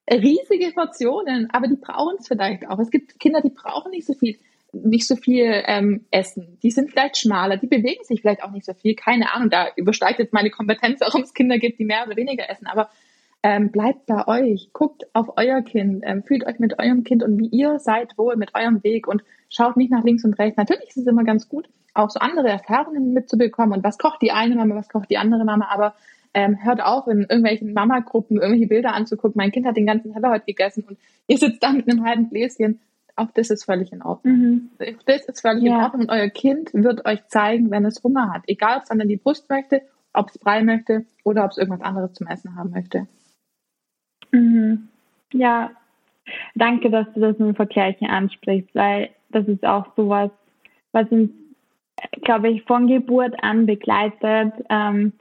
riesige 0.10 0.72
Portionen, 0.74 1.50
aber 1.52 1.68
die 1.68 1.76
brauchen 1.76 2.18
es 2.20 2.28
vielleicht 2.28 2.68
auch. 2.68 2.80
Es 2.80 2.92
gibt 2.92 3.20
Kinder, 3.20 3.42
die 3.42 3.50
brauchen 3.50 3.92
nicht 3.92 4.06
so 4.06 4.13
viel, 4.13 4.38
nicht 4.74 5.08
so 5.08 5.16
viel 5.16 5.63
ähm, 5.66 6.06
Essen. 6.12 6.60
Die 6.62 6.72
sind 6.72 6.92
vielleicht 6.92 7.18
schmaler, 7.18 7.58
die 7.58 7.68
bewegen 7.68 8.04
sich 8.04 8.22
vielleicht 8.22 8.44
auch 8.44 8.52
nicht 8.52 8.66
so 8.66 8.74
viel. 8.74 8.96
Keine 8.96 9.34
Ahnung, 9.34 9.50
da 9.50 9.70
übersteigt 9.76 10.20
jetzt 10.20 10.34
meine 10.34 10.50
Kompetenz, 10.50 11.00
warum 11.02 11.22
es 11.22 11.34
Kinder 11.34 11.58
gibt, 11.58 11.80
die 11.80 11.86
mehr 11.86 12.06
oder 12.06 12.16
weniger 12.16 12.50
essen. 12.50 12.68
Aber 12.68 12.89
ähm, 13.44 13.72
bleibt 13.72 14.06
bei 14.06 14.26
euch, 14.28 14.72
guckt 14.72 15.06
auf 15.14 15.38
euer 15.38 15.62
Kind, 15.62 16.04
ähm, 16.06 16.24
fühlt 16.24 16.48
euch 16.48 16.60
mit 16.60 16.80
eurem 16.80 17.04
Kind 17.04 17.24
und 17.24 17.38
wie 17.38 17.48
ihr 17.48 17.78
seid 17.78 18.18
wohl 18.18 18.38
mit 18.38 18.56
eurem 18.56 18.84
Weg 18.84 19.06
und 19.06 19.22
schaut 19.50 19.76
nicht 19.76 19.92
nach 19.92 20.04
links 20.04 20.24
und 20.24 20.40
rechts. 20.40 20.58
Natürlich 20.58 20.88
ist 20.88 20.98
es 20.98 21.08
immer 21.08 21.26
ganz 21.26 21.50
gut, 21.50 21.68
auch 21.94 22.10
so 22.10 22.20
andere 22.20 22.48
Erfahrungen 22.48 23.14
mitzubekommen 23.14 23.78
und 23.78 23.84
was 23.84 23.98
kocht 23.98 24.22
die 24.22 24.32
eine 24.32 24.56
Mama, 24.56 24.76
was 24.76 24.88
kocht 24.88 25.10
die 25.10 25.18
andere 25.18 25.44
Mama, 25.44 25.68
aber 25.70 25.94
ähm, 26.34 26.58
hört 26.64 26.82
auf, 26.82 27.08
in 27.08 27.22
irgendwelchen 27.22 27.74
Mama-Gruppen 27.74 28.38
irgendwelche 28.38 28.68
Bilder 28.68 28.94
anzugucken. 28.94 29.38
Mein 29.38 29.52
Kind 29.52 29.68
hat 29.68 29.76
den 29.76 29.86
ganzen 29.86 30.14
Teller 30.14 30.32
heute 30.32 30.46
gegessen 30.46 30.86
und 30.88 30.98
ihr 31.28 31.38
sitzt 31.38 31.62
da 31.62 31.74
mit 31.74 31.88
einem 31.90 32.06
halben 32.06 32.30
Gläschen. 32.30 32.80
Auch 33.16 33.30
das 33.36 33.52
ist 33.52 33.66
völlig 33.66 33.92
in 33.92 34.02
Ordnung. 34.02 34.34
Mhm. 34.34 34.70
Das 35.06 35.26
ist 35.28 35.42
völlig 35.42 35.64
ja. 35.64 35.76
in 35.76 35.84
Ordnung 35.84 36.02
und 36.04 36.10
euer 36.10 36.30
Kind 36.30 36.74
wird 36.74 37.06
euch 37.06 37.28
zeigen, 37.28 37.70
wenn 37.70 37.86
es 37.86 38.02
Hunger 38.04 38.34
hat. 38.34 38.44
Egal, 38.48 38.78
ob 38.78 38.84
es 38.84 38.90
dann 38.90 39.02
in 39.02 39.10
die 39.10 39.18
Brust 39.18 39.50
möchte, 39.50 39.84
ob 40.14 40.30
es 40.30 40.40
Brei 40.40 40.64
möchte 40.64 41.06
oder 41.24 41.44
ob 41.44 41.52
es 41.52 41.58
irgendwas 41.58 41.82
anderes 41.82 42.14
zum 42.14 42.26
Essen 42.26 42.56
haben 42.56 42.72
möchte. 42.72 43.08
Mhm. 44.34 44.89
Ja, 45.32 45.72
danke, 46.56 46.89
dass 46.89 47.08
du 47.13 47.22
das 47.22 47.38
mit 47.38 47.56
Vergleichen 47.56 48.08
ansprichst, 48.08 48.74
weil 48.74 49.10
das 49.30 49.48
ist 49.48 49.65
auch 49.65 49.88
sowas, 49.96 50.32
was 50.91 51.08
uns, 51.10 51.32
glaube 52.24 52.50
ich, 52.50 52.63
von 52.63 52.88
Geburt 52.88 53.36
an 53.43 53.65
begleitet. 53.65 54.54
Ähm, 54.69 55.13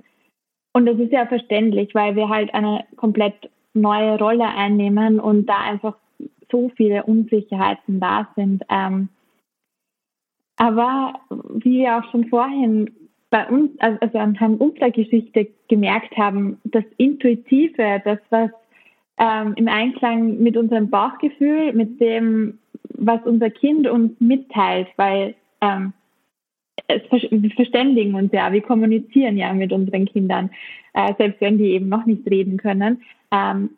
und 0.72 0.86
das 0.86 0.98
ist 0.98 1.12
ja 1.12 1.26
verständlich, 1.26 1.94
weil 1.94 2.16
wir 2.16 2.28
halt 2.28 2.52
eine 2.54 2.84
komplett 2.96 3.50
neue 3.74 4.18
Rolle 4.18 4.46
einnehmen 4.48 5.20
und 5.20 5.46
da 5.46 5.58
einfach 5.60 5.96
so 6.50 6.70
viele 6.76 7.04
Unsicherheiten 7.04 8.00
da 8.00 8.28
sind. 8.36 8.62
Ähm, 8.70 9.08
aber 10.56 11.14
wie 11.54 11.80
wir 11.80 11.98
auch 11.98 12.10
schon 12.10 12.28
vorhin 12.28 12.90
bei 13.30 13.46
uns, 13.48 13.70
also, 13.80 13.98
also 14.00 14.18
anhand 14.18 14.60
unserer 14.60 14.90
Geschichte 14.90 15.48
gemerkt 15.68 16.16
haben, 16.16 16.60
das 16.64 16.84
Intuitive, 16.98 18.02
das, 18.04 18.18
was 18.30 18.50
ähm, 19.22 19.54
im 19.54 19.68
Einklang 19.68 20.40
mit 20.42 20.56
unserem 20.56 20.90
Bauchgefühl, 20.90 21.72
mit 21.74 22.00
dem, 22.00 22.58
was 22.88 23.20
unser 23.24 23.50
Kind 23.50 23.86
uns 23.86 24.10
mitteilt, 24.18 24.88
weil 24.96 25.36
ähm, 25.60 25.92
es, 26.88 27.02
wir 27.10 27.50
verständigen 27.52 28.16
uns 28.16 28.32
ja, 28.32 28.52
wir 28.52 28.62
kommunizieren 28.62 29.36
ja 29.36 29.52
mit 29.52 29.72
unseren 29.72 30.06
Kindern, 30.06 30.50
äh, 30.94 31.14
selbst 31.18 31.40
wenn 31.40 31.56
die 31.56 31.70
eben 31.70 31.88
noch 31.88 32.04
nicht 32.04 32.28
reden 32.28 32.56
können. 32.56 33.02
Ähm, 33.30 33.70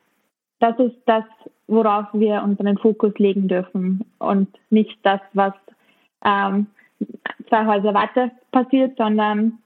das 0.61 0.79
ist 0.79 0.97
das, 1.05 1.25
worauf 1.67 2.07
wir 2.15 2.43
unseren 2.43 2.79
Fokus 2.79 3.13
legen 3.19 3.47
dürfen 3.47 4.03
und 4.19 4.49
nicht 4.71 4.99
das, 5.03 5.21
was 5.35 5.53
ähm, 6.25 6.69
zwei 7.51 7.67
Häuser 7.67 7.93
weiter 7.93 8.31
passiert, 8.51 8.97
sondern 8.97 9.59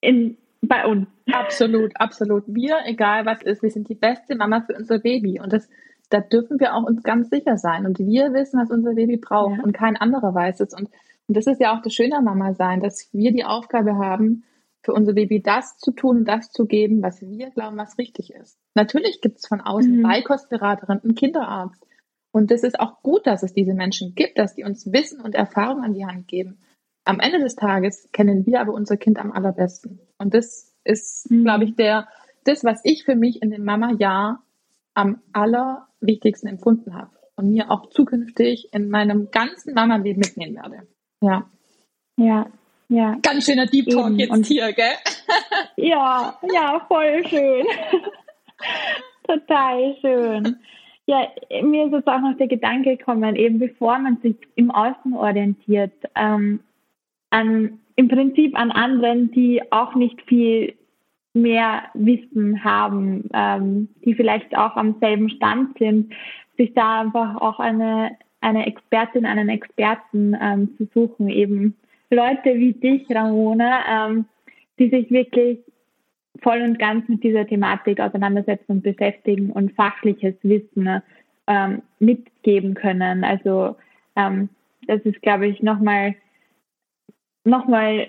in, 0.00 0.36
bei 0.62 0.86
uns. 0.86 1.08
Absolut, 1.30 1.92
absolut. 1.96 2.44
Wir, 2.46 2.78
egal 2.86 3.26
was 3.26 3.42
ist, 3.42 3.62
wir 3.62 3.70
sind 3.70 3.88
die 3.88 3.94
beste 3.94 4.36
Mama 4.36 4.62
für 4.62 4.76
unser 4.76 4.98
Baby. 4.98 5.40
Und 5.40 5.52
das, 5.52 5.68
da 6.08 6.20
dürfen 6.20 6.60
wir 6.60 6.74
auch 6.74 6.84
uns 6.84 7.02
ganz 7.02 7.30
sicher 7.30 7.58
sein. 7.58 7.84
Und 7.84 7.98
wir 7.98 8.32
wissen, 8.32 8.60
was 8.60 8.70
unser 8.70 8.94
Baby 8.94 9.16
braucht 9.16 9.58
ja. 9.58 9.64
und 9.64 9.72
kein 9.72 9.96
anderer 9.96 10.34
weiß 10.34 10.60
es. 10.60 10.72
Und, 10.72 10.88
und 11.26 11.36
das 11.36 11.46
ist 11.46 11.60
ja 11.60 11.76
auch 11.76 11.82
das 11.82 11.92
Schöne 11.92 12.16
am 12.16 12.24
Mama 12.24 12.54
sein, 12.54 12.80
dass 12.80 13.08
wir 13.12 13.32
die 13.32 13.44
Aufgabe 13.44 13.96
haben, 13.96 14.44
für 14.84 14.92
unser 14.92 15.12
Baby 15.12 15.40
das 15.40 15.78
zu 15.78 15.92
tun, 15.92 16.24
das 16.24 16.50
zu 16.50 16.66
geben, 16.66 17.02
was 17.02 17.22
wir 17.22 17.50
glauben, 17.50 17.76
was 17.76 17.98
richtig 17.98 18.32
ist. 18.32 18.58
Natürlich 18.74 19.20
gibt 19.20 19.38
es 19.38 19.46
von 19.46 19.60
außen 19.60 19.98
mhm. 19.98 20.02
Beikostberaterin, 20.02 21.00
einen 21.02 21.14
Kinderarzt. 21.14 21.86
Und 22.32 22.50
das 22.50 22.62
ist 22.62 22.80
auch 22.80 23.02
gut, 23.02 23.26
dass 23.26 23.42
es 23.42 23.52
diese 23.52 23.74
Menschen 23.74 24.14
gibt, 24.14 24.38
dass 24.38 24.54
die 24.54 24.64
uns 24.64 24.90
Wissen 24.92 25.20
und 25.20 25.34
Erfahrung 25.34 25.84
an 25.84 25.94
die 25.94 26.06
Hand 26.06 26.26
geben. 26.26 26.58
Am 27.04 27.20
Ende 27.20 27.40
des 27.40 27.56
Tages 27.56 28.08
kennen 28.12 28.46
wir 28.46 28.60
aber 28.60 28.72
unser 28.72 28.96
Kind 28.96 29.18
am 29.18 29.32
allerbesten. 29.32 30.00
Und 30.22 30.34
das 30.34 30.72
ist, 30.84 31.30
mhm. 31.30 31.44
glaube 31.44 31.64
ich, 31.64 31.76
der, 31.76 32.08
das, 32.44 32.64
was 32.64 32.80
ich 32.84 33.04
für 33.04 33.16
mich 33.16 33.42
in 33.42 33.50
dem 33.50 33.64
Mama-Jahr 33.64 34.42
am 34.94 35.20
allerwichtigsten 35.32 36.48
empfunden 36.48 36.94
habe 36.94 37.10
und 37.36 37.50
mir 37.50 37.70
auch 37.70 37.90
zukünftig 37.90 38.72
in 38.72 38.88
meinem 38.88 39.30
ganzen 39.30 39.74
Mama-Leben 39.74 40.20
mitnehmen 40.20 40.56
werde. 40.56 40.86
Ja. 41.20 41.46
Ja, 42.16 42.46
ja. 42.88 43.16
Ganz 43.22 43.46
schöner 43.46 43.66
Deep 43.66 43.88
Talk 43.88 44.08
Eben. 44.08 44.18
jetzt 44.18 44.30
und 44.30 44.46
hier, 44.46 44.72
gell? 44.72 44.92
ja, 45.76 46.38
ja, 46.52 46.84
voll 46.88 47.26
schön. 47.26 47.66
Total 49.26 49.96
schön. 50.00 50.56
Ja, 51.06 51.26
mir 51.62 51.86
ist 51.86 51.92
jetzt 51.92 52.06
auch 52.06 52.20
noch 52.20 52.36
der 52.36 52.48
Gedanke 52.48 52.96
gekommen, 52.96 53.34
eben 53.34 53.58
bevor 53.58 53.98
man 53.98 54.18
sich 54.18 54.36
im 54.54 54.70
Außen 54.70 55.14
orientiert, 55.14 55.94
ähm, 56.14 56.60
an, 57.32 57.80
im 57.96 58.08
Prinzip 58.08 58.58
an 58.58 58.70
anderen, 58.70 59.30
die 59.32 59.60
auch 59.72 59.94
nicht 59.94 60.20
viel 60.22 60.74
mehr 61.34 61.84
Wissen 61.94 62.62
haben, 62.62 63.28
ähm, 63.32 63.88
die 64.04 64.14
vielleicht 64.14 64.56
auch 64.56 64.76
am 64.76 64.96
selben 65.00 65.30
Stand 65.30 65.78
sind, 65.78 66.12
sich 66.58 66.74
da 66.74 67.00
einfach 67.00 67.36
auch 67.36 67.58
eine, 67.58 68.12
eine 68.40 68.66
Expertin, 68.66 69.24
einen 69.24 69.48
Experten 69.48 70.36
ähm, 70.40 70.76
zu 70.76 70.88
suchen, 70.92 71.28
eben 71.28 71.74
Leute 72.10 72.54
wie 72.58 72.74
dich, 72.74 73.06
Ramona, 73.08 74.08
ähm, 74.08 74.26
die 74.78 74.90
sich 74.90 75.10
wirklich 75.10 75.58
voll 76.42 76.60
und 76.60 76.78
ganz 76.78 77.08
mit 77.08 77.22
dieser 77.22 77.46
Thematik 77.46 78.00
auseinandersetzen 78.00 78.72
und 78.72 78.82
beschäftigen 78.82 79.50
und 79.50 79.72
fachliches 79.72 80.34
Wissen 80.42 81.02
ähm, 81.46 81.82
mitgeben 81.98 82.74
können. 82.74 83.24
Also 83.24 83.76
ähm, 84.16 84.50
das 84.86 85.00
ist, 85.02 85.22
glaube 85.22 85.46
ich, 85.46 85.62
nochmal 85.62 86.14
nochmal 87.44 88.08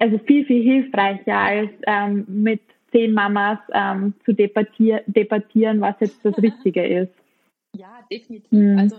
also 0.00 0.18
viel, 0.18 0.44
viel 0.46 0.62
hilfreicher 0.62 1.36
als 1.36 1.70
ähm, 1.86 2.24
mit 2.28 2.60
zehn 2.90 3.12
Mamas 3.12 3.58
ähm, 3.72 4.14
zu 4.24 4.32
debattier 4.32 5.02
debattieren, 5.06 5.80
was 5.80 5.94
jetzt 6.00 6.24
das 6.24 6.36
Richtige 6.42 6.84
ist. 6.84 7.12
Ja, 7.76 8.00
definitiv. 8.10 8.50
Mhm. 8.50 8.78
Also 8.78 8.96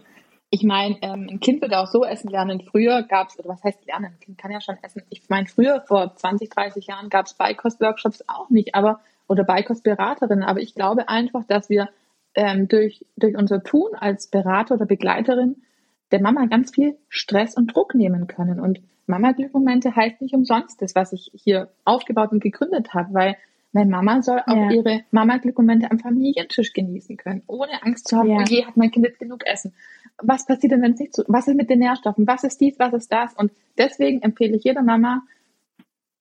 ich 0.50 0.64
meine, 0.64 0.98
ähm, 1.02 1.28
ein 1.30 1.40
Kind 1.40 1.62
wird 1.62 1.74
auch 1.74 1.88
so 1.88 2.04
essen 2.04 2.30
lernen. 2.30 2.62
Früher 2.62 3.04
gab 3.04 3.30
es, 3.30 3.40
oder 3.40 3.50
was 3.50 3.64
heißt 3.64 3.86
lernen? 3.86 4.08
Ein 4.08 4.20
Kind 4.20 4.38
kann 4.38 4.52
ja 4.52 4.62
schon 4.62 4.78
essen. 4.82 5.02
Ich 5.10 5.24
meine, 5.30 5.48
früher, 5.48 5.82
vor 5.88 6.16
20, 6.16 6.50
30 6.50 6.88
Jahren, 6.88 7.10
gab 7.10 7.26
es 7.26 7.34
Beikost-Workshops 7.36 8.26
auch 8.28 8.50
nicht, 8.50 8.76
aber 8.76 9.00
oder 9.28 9.46
Beikostberaterinnen. 9.46 10.44
Aber 10.44 10.60
ich 10.60 10.76
glaube 10.76 11.08
einfach, 11.08 11.46
dass 11.46 11.70
wir 11.70 11.90
ähm, 12.36 12.68
durch, 12.68 13.06
durch 13.16 13.38
unser 13.38 13.64
Tun 13.64 13.92
als 13.96 14.28
Berater 14.28 14.76
oder 14.76 14.86
Begleiterin 14.86 15.64
der 16.12 16.22
Mama 16.22 16.46
ganz 16.48 16.76
viel 16.76 16.98
Stress 17.08 17.56
und 17.56 17.74
Druck 17.74 17.96
nehmen 17.96 18.28
können. 18.28 18.60
Und 18.60 18.82
Mama-Glückmomente 19.12 19.96
heißt 19.96 20.22
nicht 20.22 20.34
umsonst 20.34 20.82
das, 20.82 20.96
was 20.96 21.14
ich 21.14 21.32
hier 21.34 21.72
aufgebaut 21.86 22.32
und 22.32 22.42
gegründet 22.42 22.94
habe, 22.94 23.14
weil 23.14 23.38
meine 23.74 23.90
Mama 23.90 24.22
soll 24.22 24.42
auch 24.46 24.56
ja. 24.56 24.72
ihre 24.72 25.04
Mama-Glückmomente 25.12 25.92
am 25.92 26.00
Familientisch 26.00 26.74
genießen 26.74 27.18
können, 27.18 27.44
ohne 27.48 27.84
Angst 27.84 28.08
zu 28.08 28.18
haben, 28.18 28.30
ja. 28.30 28.38
oh 28.40 28.44
je, 28.48 28.66
hat 28.66 28.76
mein 28.76 28.92
Kind 28.92 29.06
jetzt 29.06 29.20
genug 29.20 29.46
Essen. 29.46 29.74
Was 30.18 30.46
passiert 30.46 30.74
denn, 30.74 30.82
wenn 30.82 30.94
es 30.94 31.00
nicht 31.00 31.16
so, 31.16 31.24
was 31.28 31.48
ist 31.48 31.56
mit 31.56 31.70
den 31.70 31.80
Nährstoffen, 31.80 32.28
was 32.28 32.44
ist 32.44 32.60
dies, 32.60 32.80
was 32.80 32.94
ist 32.94 33.12
das? 33.12 33.34
Und 33.34 33.52
deswegen 33.78 34.22
empfehle 34.22 34.58
ich 34.58 34.64
jeder 34.64 34.84
Mama, 34.84 35.24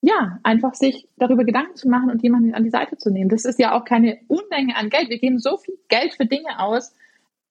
ja, 0.00 0.38
einfach 0.42 0.74
sich 0.74 1.09
darüber 1.18 1.44
Gedanken 1.44 1.76
zu 1.76 1.88
machen 1.88 2.11
und 2.11 2.22
jemanden 2.22 2.55
an 2.55 2.64
die 2.64 2.70
Seite 2.70 2.96
zu 2.96 3.11
nehmen. 3.11 3.29
Das 3.29 3.44
ist 3.44 3.59
ja 3.59 3.72
auch 3.72 3.85
keine 3.85 4.18
Unmenge 4.29 4.76
an 4.76 4.88
Geld. 4.88 5.11
Wir 5.11 5.18
geben 5.18 5.38
so 5.38 5.59
viel 5.59 5.74
Geld 5.88 6.14
für 6.14 6.26
Dinge 6.26 6.59
aus, 6.59 6.94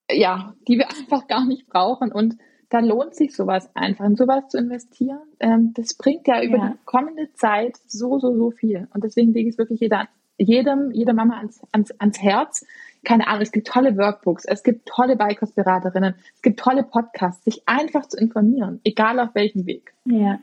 ja, 0.10 0.56
die 0.68 0.78
wir 0.78 0.90
einfach 1.00 1.28
gar 1.28 1.46
nicht 1.46 1.68
brauchen. 1.68 2.12
Und 2.12 2.38
da 2.70 2.80
lohnt 2.80 3.16
sich 3.16 3.36
sowas 3.36 3.70
einfach, 3.76 4.06
in 4.06 4.16
sowas 4.16 4.48
zu 4.50 4.58
investieren. 4.58 5.22
Ähm, 5.40 5.74
das 5.74 5.96
bringt 5.96 6.28
ja 6.28 6.42
über 6.44 6.58
ja. 6.58 6.70
die 6.70 6.86
kommende 6.86 7.34
Zeit 7.34 7.78
so, 7.88 8.20
so, 8.20 8.36
so 8.36 8.52
viel. 8.52 8.88
Und 8.94 9.04
deswegen 9.04 9.34
lege 9.34 9.50
ich 9.50 9.56
es 9.56 9.58
wirklich 9.58 9.80
jeder, 9.80 10.08
jedem, 10.38 10.92
jeder 10.92 11.14
Mama 11.14 11.38
ans, 11.38 11.62
ans, 11.72 11.92
ans 12.00 12.22
Herz. 12.22 12.66
Keine 13.04 13.28
Ahnung, 13.28 13.42
es 13.42 13.52
gibt 13.52 13.68
tolle 13.68 13.98
Workbooks, 13.98 14.46
es 14.46 14.62
gibt 14.62 14.88
tolle 14.88 15.16
Beikostberaterinnen, 15.16 16.16
es 16.36 16.42
gibt 16.42 16.60
tolle 16.60 16.84
Podcasts, 16.84 17.44
sich 17.46 17.64
einfach 17.66 18.08
zu 18.08 18.18
informieren, 18.18 18.82
egal 18.84 19.20
auf 19.20 19.34
welchem 19.36 19.66
Weg. 19.66 19.94
Ja. 20.06 20.40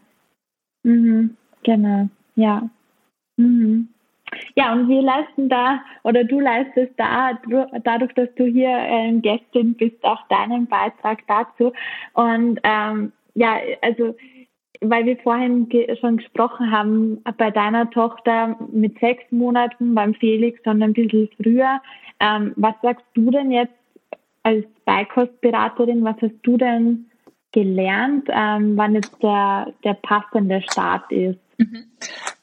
Mhm. 0.83 1.37
Genau. 1.63 2.09
Ja. 2.35 2.71
Mhm. 3.37 3.89
Ja, 4.55 4.73
und 4.73 4.89
wir 4.89 5.03
leisten 5.03 5.49
da, 5.49 5.81
oder 6.03 6.25
du 6.25 6.41
leistest 6.41 6.93
da, 6.97 7.39
dadurch, 7.85 8.13
dass 8.15 8.29
du 8.37 8.45
hier 8.45 8.71
äh, 8.71 9.13
Gästin 9.21 9.75
bist, 9.75 10.03
auch 10.05 10.27
deinen 10.29 10.67
Beitrag 10.67 11.19
dazu. 11.27 11.73
Und 12.15 12.61
ähm, 12.63 13.13
ja, 13.35 13.59
also, 13.83 14.17
weil 14.81 15.07
wir 15.07 15.17
vorhin 15.19 15.69
schon 16.01 16.19
gesprochen 16.19 16.71
haben, 16.71 17.23
bei 17.39 17.51
deiner 17.51 17.91
Tochter 17.91 18.57
mit 18.73 18.99
sechs 18.99 19.25
Monaten, 19.31 19.95
beim 19.95 20.15
Felix 20.15 20.61
schon 20.65 20.83
ein 20.83 20.93
bisschen 20.93 21.29
früher. 21.41 21.81
Ähm, 22.21 22.53
was 22.57 22.75
sagst 22.83 23.05
du 23.15 23.31
denn 23.31 23.51
jetzt 23.51 23.75
als 24.43 24.65
Beikostberaterin, 24.85 26.05
was 26.05 26.17
hast 26.23 26.41
du 26.43 26.57
denn 26.57 27.11
gelernt, 27.53 28.29
ähm, 28.31 28.77
wann 28.77 28.95
jetzt 28.95 29.21
der, 29.23 29.73
der 29.83 29.95
passende 29.95 30.63
Start 30.63 31.11
ist? 31.11 31.41
Mhm. 31.59 31.85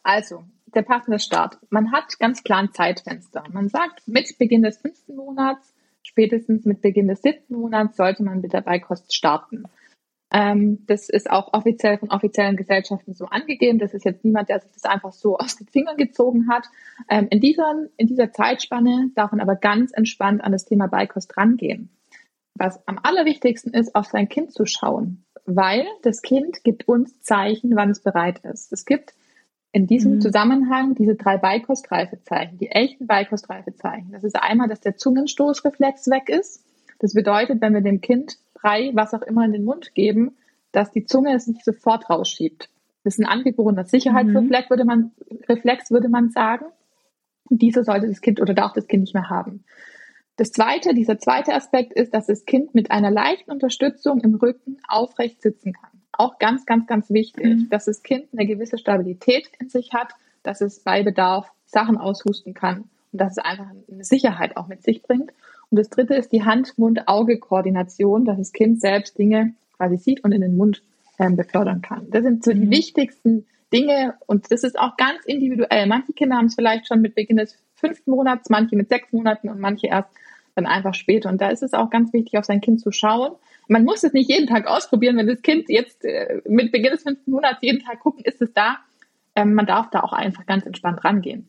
Also, 0.03 0.43
der 0.75 0.81
passende 0.83 1.19
Start. 1.19 1.57
Man 1.69 1.91
hat 1.91 2.19
ganz 2.19 2.43
klar 2.43 2.59
ein 2.59 2.73
Zeitfenster. 2.73 3.43
Man 3.51 3.69
sagt, 3.69 4.07
mit 4.07 4.38
Beginn 4.38 4.63
des 4.63 4.77
fünften 4.77 5.15
Monats, 5.15 5.73
spätestens 6.03 6.65
mit 6.65 6.81
Beginn 6.81 7.07
des 7.07 7.21
siebten 7.21 7.55
Monats 7.55 7.97
sollte 7.97 8.23
man 8.23 8.41
mit 8.41 8.53
der 8.53 8.62
Beikost 8.62 9.15
starten. 9.15 9.63
Ähm, 10.33 10.83
das 10.88 11.09
ist 11.09 11.29
auch 11.29 11.53
offiziell 11.53 11.99
von 11.99 12.09
offiziellen 12.09 12.57
Gesellschaften 12.57 13.13
so 13.13 13.25
angegeben. 13.25 13.77
Das 13.77 13.93
ist 13.93 14.03
jetzt 14.03 14.25
niemand, 14.25 14.49
der 14.49 14.59
sich 14.59 14.71
das 14.71 14.83
einfach 14.86 15.13
so 15.13 15.38
aus 15.39 15.55
den 15.55 15.67
Fingern 15.67 15.95
gezogen 15.95 16.49
hat. 16.49 16.65
Ähm, 17.07 17.27
in, 17.29 17.39
dieser, 17.39 17.86
in 17.97 18.07
dieser 18.07 18.31
Zeitspanne 18.31 19.12
darf 19.15 19.31
man 19.31 19.41
aber 19.41 19.55
ganz 19.55 19.91
entspannt 19.93 20.43
an 20.43 20.51
das 20.51 20.65
Thema 20.65 20.88
Beikost 20.88 21.38
rangehen. 21.38 21.89
Was 22.55 22.86
am 22.88 22.99
allerwichtigsten 23.01 23.73
ist, 23.73 23.95
auf 23.95 24.07
sein 24.07 24.27
Kind 24.27 24.51
zu 24.51 24.65
schauen, 24.65 25.23
weil 25.45 25.86
das 26.01 26.21
Kind 26.21 26.63
gibt 26.63 26.88
uns 26.88 27.21
Zeichen, 27.21 27.75
wann 27.75 27.91
es 27.91 28.01
bereit 28.01 28.39
ist. 28.43 28.71
Es 28.73 28.86
gibt 28.86 29.13
in 29.73 29.88
diesem 29.88 30.13
mhm. 30.15 30.21
Zusammenhang 30.21 30.93
diese 30.93 31.15
drei 31.15 31.38
Beikostreifezeichen, 31.38 32.59
die 32.59 32.69
echten 32.69 33.07
Beikostreifezeichen. 33.07 34.12
Das 34.12 34.23
ist 34.23 34.36
einmal, 34.36 34.69
dass 34.69 34.81
der 34.81 34.95
Zungenstoßreflex 34.95 36.09
weg 36.09 36.29
ist. 36.29 36.63
Das 36.99 37.13
bedeutet, 37.13 37.59
wenn 37.59 37.73
wir 37.73 37.81
dem 37.81 37.99
Kind 37.99 38.38
Brei, 38.53 38.91
was 38.93 39.13
auch 39.13 39.23
immer 39.23 39.43
in 39.43 39.51
den 39.51 39.65
Mund 39.65 39.93
geben, 39.95 40.38
dass 40.71 40.91
die 40.91 41.05
Zunge 41.05 41.36
es 41.36 41.47
nicht 41.47 41.65
sofort 41.65 42.09
rausschiebt. 42.09 42.69
Das 43.03 43.15
ist 43.15 43.19
ein 43.19 43.25
angeborener 43.25 43.83
Sicherheitsreflex, 43.83 44.67
mhm. 44.67 44.69
würde 44.69 44.86
man, 44.86 45.12
Reflex, 45.49 45.91
würde 45.91 46.07
man 46.07 46.29
sagen. 46.29 46.65
Und 47.49 47.62
diese 47.62 47.83
sollte 47.83 48.07
das 48.07 48.21
Kind 48.21 48.39
oder 48.39 48.53
darf 48.53 48.73
das 48.73 48.88
Kind 48.88 49.01
nicht 49.01 49.15
mehr 49.15 49.29
haben. 49.29 49.65
Das 50.38 50.51
zweite, 50.51 50.93
dieser 50.93 51.17
zweite 51.17 51.53
Aspekt 51.53 51.93
ist, 51.93 52.13
dass 52.13 52.27
das 52.27 52.45
Kind 52.45 52.75
mit 52.75 52.91
einer 52.91 53.12
leichten 53.12 53.51
Unterstützung 53.51 54.19
im 54.19 54.36
Rücken 54.36 54.77
aufrecht 54.88 55.41
sitzen 55.41 55.73
kann 55.73 56.02
auch 56.13 56.39
ganz, 56.39 56.65
ganz, 56.65 56.88
ganz 56.88 57.10
wichtig, 57.10 57.45
mhm. 57.45 57.69
dass 57.69 57.86
das 57.86 58.04
Kind 58.04 58.28
eine 58.34 58.45
gewisse 58.45 58.78
Stabilität 58.78 59.49
in 59.60 59.69
sich 59.69 59.93
hat, 59.93 60.13
dass 60.43 60.62
es 60.62 60.80
bei 60.80 61.04
Bedarf 61.04 61.52
Sachen 61.65 61.97
aushusten 61.97 62.54
kann 62.54 62.86
und 63.12 63.21
dass 63.21 63.34
es 63.34 63.38
einfach 63.39 63.67
eine 63.91 64.04
Sicherheit 64.04 64.58
auch 64.58 64.67
mit 64.67 64.84
sich 64.84 65.02
bringt. 65.02 65.32
Und 65.69 65.80
das 65.80 65.89
dritte 65.89 66.13
ist 66.13 66.32
die 66.32 66.43
Hand-Mund-Auge-Koordination, 66.43 68.26
dass 68.26 68.38
das 68.38 68.54
Kind 68.54 68.80
selbst 68.80 69.17
Dinge 69.17 69.54
quasi 69.78 69.97
sieht 69.97 70.23
und 70.23 70.32
in 70.32 70.41
den 70.41 70.56
Mund 70.56 70.84
ähm, 71.19 71.36
befördern 71.36 71.82
kann. 71.82 72.08
Das 72.12 72.23
sind 72.23 72.43
so 72.43 72.52
die 72.52 72.65
mhm. 72.65 72.71
wichtigsten 72.71 73.45
Dinge 73.73 74.13
und 74.28 74.52
das 74.52 74.63
ist 74.63 74.78
auch 74.78 74.97
ganz 74.97 75.26
individuell. 75.26 75.88
Manche 75.88 76.13
Kinder 76.13 76.38
haben 76.38 76.45
es 76.45 76.56
vielleicht 76.56 76.88
schon 76.88 77.02
mit 77.02 77.15
Beginn 77.15 77.38
des 77.38 77.58
fünften 77.76 78.12
Monats, 78.12 78.49
manche 78.49 78.76
mit 78.76 78.89
sechs 78.89 79.12
Monaten 79.12 79.49
und 79.49 79.60
manche 79.60 79.88
erst 79.88 80.10
dann 80.55 80.65
einfach 80.65 80.93
später. 80.93 81.29
Und 81.29 81.41
da 81.41 81.49
ist 81.49 81.63
es 81.63 81.73
auch 81.73 81.89
ganz 81.89 82.13
wichtig, 82.13 82.37
auf 82.37 82.45
sein 82.45 82.61
Kind 82.61 82.81
zu 82.81 82.91
schauen. 82.91 83.33
Man 83.67 83.83
muss 83.83 84.03
es 84.03 84.13
nicht 84.13 84.29
jeden 84.29 84.47
Tag 84.47 84.67
ausprobieren, 84.67 85.17
wenn 85.17 85.27
das 85.27 85.41
Kind 85.41 85.69
jetzt 85.69 86.03
äh, 86.05 86.41
mit 86.47 86.71
Beginn 86.71 86.91
des 86.91 87.03
fünften 87.03 87.31
Monats 87.31 87.59
jeden 87.61 87.79
Tag 87.79 87.99
gucken, 87.99 88.23
ist 88.25 88.41
es 88.41 88.53
da. 88.53 88.77
Ähm, 89.35 89.53
man 89.53 89.65
darf 89.65 89.89
da 89.89 90.01
auch 90.01 90.13
einfach 90.13 90.45
ganz 90.45 90.65
entspannt 90.65 91.03
rangehen. 91.03 91.47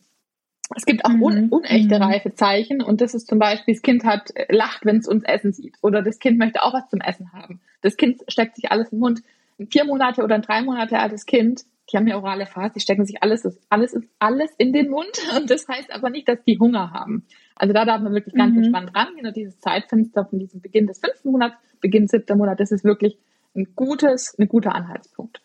Es 0.74 0.86
gibt 0.86 1.04
auch 1.04 1.10
un 1.10 1.46
mhm. 1.46 1.48
unechte 1.50 1.96
mhm. 1.96 2.02
Reifezeichen 2.02 2.80
und 2.82 3.00
das 3.00 3.14
ist 3.14 3.26
zum 3.26 3.38
Beispiel, 3.38 3.74
das 3.74 3.82
Kind 3.82 4.04
hat 4.04 4.34
äh, 4.34 4.46
lacht, 4.54 4.86
wenn 4.86 4.96
es 4.96 5.08
uns 5.08 5.24
essen 5.24 5.52
sieht 5.52 5.76
oder 5.82 6.02
das 6.02 6.18
Kind 6.18 6.38
möchte 6.38 6.62
auch 6.62 6.72
was 6.72 6.88
zum 6.88 7.00
Essen 7.00 7.32
haben. 7.32 7.60
Das 7.82 7.96
Kind 7.96 8.22
steckt 8.28 8.56
sich 8.56 8.70
alles 8.70 8.90
im 8.90 9.00
Mund. 9.00 9.20
Ein 9.58 9.68
vier 9.68 9.84
Monate 9.84 10.22
oder 10.22 10.34
ein 10.34 10.42
drei 10.42 10.62
Monate 10.62 10.98
altes 10.98 11.26
Kind, 11.26 11.64
die 11.90 11.96
haben 11.96 12.06
ja 12.06 12.16
orale 12.16 12.46
Phase, 12.46 12.74
die 12.74 12.80
stecken 12.80 13.04
sich 13.04 13.22
alles, 13.22 13.44
alles 13.68 13.92
ist 13.92 14.08
alles 14.18 14.50
in 14.56 14.72
den 14.72 14.90
Mund 14.90 15.18
und 15.36 15.50
das 15.50 15.68
heißt 15.68 15.92
aber 15.92 16.10
nicht, 16.10 16.28
dass 16.28 16.42
die 16.44 16.58
Hunger 16.58 16.92
haben. 16.92 17.26
Also 17.56 17.72
da 17.72 17.84
darf 17.84 18.00
man 18.00 18.14
wirklich 18.14 18.34
ganz 18.34 18.52
mhm. 18.52 18.64
entspannt 18.64 18.94
rangehen 18.94 19.26
und 19.26 19.36
dieses 19.36 19.60
Zeitfenster 19.60 20.24
von 20.24 20.38
diesem 20.38 20.60
Beginn 20.60 20.86
des 20.86 20.98
fünften 20.98 21.30
Monats, 21.30 21.56
Beginn 21.80 22.08
siebter 22.08 22.36
Monat, 22.36 22.60
das 22.60 22.72
ist 22.72 22.84
wirklich 22.84 23.18
ein 23.54 23.68
gutes, 23.76 24.36
ein 24.38 24.48
guter 24.48 24.74
Anhaltspunkt. 24.74 25.40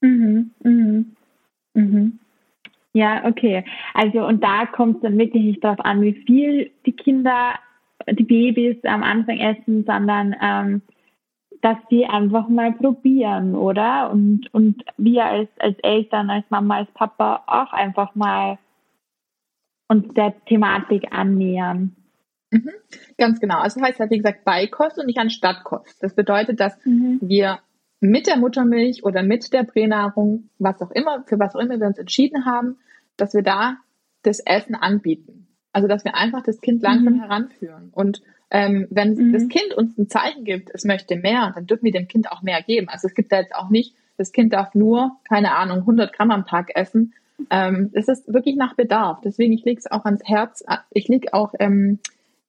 Mhm. 0.00 0.52
Mhm. 0.62 1.16
Mhm. 1.74 2.18
Ja, 2.92 3.26
okay. 3.26 3.64
Also 3.92 4.26
und 4.26 4.42
da 4.42 4.64
kommt 4.66 4.96
es 4.96 5.02
dann 5.02 5.18
wirklich 5.18 5.44
nicht 5.44 5.62
darauf 5.62 5.80
an, 5.80 6.00
wie 6.00 6.14
viel 6.14 6.70
die 6.86 6.92
Kinder, 6.92 7.54
die 8.10 8.24
Babys 8.24 8.82
am 8.84 9.02
Anfang 9.02 9.38
essen, 9.38 9.84
sondern 9.84 10.34
ähm, 10.40 10.82
dass 11.66 11.78
die 11.90 12.06
einfach 12.06 12.46
mal 12.46 12.72
probieren, 12.74 13.56
oder? 13.56 14.12
Und, 14.12 14.54
und 14.54 14.84
wir 14.98 15.24
als, 15.24 15.48
als 15.58 15.76
Eltern, 15.80 16.30
als 16.30 16.44
Mama, 16.48 16.76
als 16.76 16.90
Papa 16.92 17.42
auch 17.48 17.72
einfach 17.72 18.14
mal 18.14 18.58
uns 19.88 20.06
der 20.14 20.32
Thematik 20.44 21.08
annähern. 21.10 21.96
Mhm, 22.52 22.70
ganz 23.18 23.40
genau. 23.40 23.58
Also 23.58 23.80
das 23.80 23.88
heißt 23.88 23.98
halt, 23.98 24.12
wie 24.12 24.18
gesagt, 24.18 24.44
Beikost 24.44 24.96
und 25.00 25.06
nicht 25.06 25.18
Anstattkost. 25.18 26.00
Das 26.00 26.14
bedeutet, 26.14 26.60
dass 26.60 26.78
mhm. 26.84 27.18
wir 27.20 27.58
mit 27.98 28.28
der 28.28 28.36
Muttermilch 28.36 29.02
oder 29.02 29.24
mit 29.24 29.52
der 29.52 29.64
Pränahrung, 29.64 30.50
was 30.60 30.80
auch 30.80 30.92
immer, 30.92 31.24
für 31.26 31.40
was 31.40 31.56
auch 31.56 31.60
immer 31.60 31.80
wir 31.80 31.88
uns 31.88 31.98
entschieden 31.98 32.46
haben, 32.46 32.76
dass 33.16 33.34
wir 33.34 33.42
da 33.42 33.78
das 34.22 34.38
Essen 34.38 34.76
anbieten. 34.76 35.48
Also 35.72 35.88
dass 35.88 36.04
wir 36.04 36.14
einfach 36.14 36.44
das 36.44 36.60
Kind 36.60 36.80
langsam 36.82 37.14
mhm. 37.14 37.22
heranführen. 37.22 37.88
Und 37.90 38.22
ähm, 38.50 38.86
wenn 38.90 39.14
mhm. 39.14 39.32
das 39.32 39.48
Kind 39.48 39.74
uns 39.74 39.96
ein 39.98 40.08
Zeichen 40.08 40.44
gibt, 40.44 40.70
es 40.72 40.84
möchte 40.84 41.16
mehr, 41.16 41.52
dann 41.54 41.66
dürfen 41.66 41.84
wir 41.84 41.92
dem 41.92 42.08
Kind 42.08 42.30
auch 42.30 42.42
mehr 42.42 42.62
geben. 42.62 42.88
Also 42.88 43.08
es 43.08 43.14
gibt 43.14 43.32
da 43.32 43.40
jetzt 43.40 43.54
auch 43.54 43.70
nicht, 43.70 43.94
das 44.16 44.32
Kind 44.32 44.52
darf 44.52 44.74
nur, 44.74 45.16
keine 45.28 45.54
Ahnung, 45.54 45.78
100 45.78 46.12
Gramm 46.12 46.30
am 46.30 46.46
Tag 46.46 46.70
essen. 46.74 47.12
Ähm, 47.50 47.90
es 47.92 48.08
ist 48.08 48.32
wirklich 48.32 48.56
nach 48.56 48.74
Bedarf. 48.74 49.20
Deswegen, 49.22 49.52
ich 49.52 49.64
lege 49.64 49.78
es 49.78 49.90
auch 49.90 50.04
ans 50.04 50.22
Herz. 50.24 50.64
Ich 50.90 51.08
lege 51.08 51.34
auch 51.34 51.52
ähm, 51.58 51.98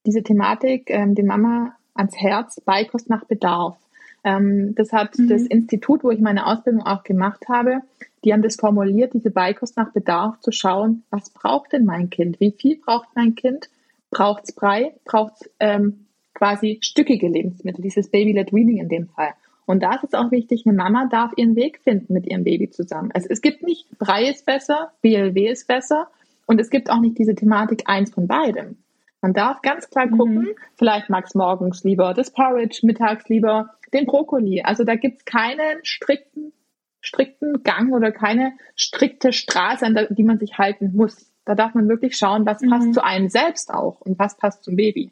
diese 0.05 0.23
Thematik 0.23 0.89
ähm, 0.89 1.13
den 1.15 1.25
Mama 1.25 1.75
ans 1.93 2.15
Herz, 2.15 2.61
Beikost 2.61 3.09
nach 3.09 3.25
Bedarf. 3.25 3.75
Ähm, 4.23 4.75
das 4.75 4.93
hat 4.93 5.17
mhm. 5.17 5.27
das 5.27 5.43
Institut, 5.43 6.03
wo 6.03 6.11
ich 6.11 6.19
meine 6.19 6.45
Ausbildung 6.45 6.83
auch 6.83 7.03
gemacht 7.03 7.49
habe, 7.49 7.81
die 8.23 8.33
haben 8.33 8.41
das 8.41 8.55
formuliert, 8.55 9.13
diese 9.13 9.31
Beikost 9.31 9.77
nach 9.77 9.91
Bedarf 9.91 10.39
zu 10.39 10.51
schauen, 10.51 11.03
was 11.09 11.29
braucht 11.29 11.73
denn 11.73 11.85
mein 11.85 12.09
Kind? 12.09 12.39
Wie 12.39 12.51
viel 12.51 12.77
braucht 12.77 13.09
mein 13.15 13.35
Kind? 13.35 13.69
Braucht 14.09 14.43
es 14.45 14.53
Brei? 14.53 14.93
Braucht 15.05 15.33
es 15.39 15.49
ähm, 15.59 16.07
quasi 16.33 16.79
stückige 16.81 17.27
Lebensmittel, 17.27 17.81
dieses 17.81 18.09
Baby-led 18.09 18.53
Weaning 18.53 18.77
in 18.77 18.89
dem 18.89 19.07
Fall. 19.07 19.33
Und 19.65 19.83
da 19.83 19.95
ist 19.95 20.05
es 20.05 20.13
auch 20.13 20.31
wichtig, 20.31 20.63
eine 20.65 20.75
Mama 20.75 21.07
darf 21.11 21.31
ihren 21.35 21.55
Weg 21.55 21.79
finden 21.79 22.13
mit 22.13 22.25
ihrem 22.25 22.45
Baby 22.45 22.69
zusammen. 22.69 23.11
Also 23.13 23.27
es 23.29 23.41
gibt 23.41 23.63
nicht 23.63 23.85
Brei 23.99 24.29
ist 24.29 24.45
besser, 24.45 24.93
BLW 25.01 25.49
ist 25.49 25.67
besser 25.67 26.07
und 26.45 26.61
es 26.61 26.69
gibt 26.69 26.89
auch 26.89 27.01
nicht 27.01 27.17
diese 27.17 27.35
Thematik 27.35 27.83
eins 27.85 28.11
von 28.11 28.27
beidem. 28.27 28.77
Man 29.21 29.33
darf 29.33 29.61
ganz 29.61 29.89
klar 29.89 30.07
gucken, 30.07 30.43
mhm. 30.43 30.55
vielleicht 30.75 31.09
mag 31.09 31.25
es 31.25 31.35
morgens 31.35 31.83
lieber 31.83 32.13
das 32.13 32.31
Porridge, 32.31 32.79
mittags 32.83 33.27
lieber 33.27 33.71
den 33.93 34.05
Brokkoli. 34.05 34.61
Also 34.61 34.83
da 34.83 34.95
gibt 34.95 35.17
es 35.17 35.25
keinen 35.25 35.83
strikten, 35.83 36.53
strikten 37.01 37.63
Gang 37.63 37.93
oder 37.93 38.11
keine 38.11 38.53
strikte 38.75 39.33
Straße, 39.33 39.85
an 39.85 40.07
die 40.11 40.23
man 40.23 40.39
sich 40.39 40.57
halten 40.57 40.93
muss. 40.95 41.29
Da 41.47 41.55
darf 41.55 41.73
man 41.73 41.87
wirklich 41.87 42.17
schauen, 42.17 42.45
was 42.45 42.61
mhm. 42.61 42.69
passt 42.69 42.93
zu 42.93 43.03
einem 43.03 43.29
selbst 43.29 43.73
auch 43.73 44.01
und 44.01 44.19
was 44.19 44.37
passt 44.37 44.63
zum 44.63 44.75
Baby. 44.75 45.11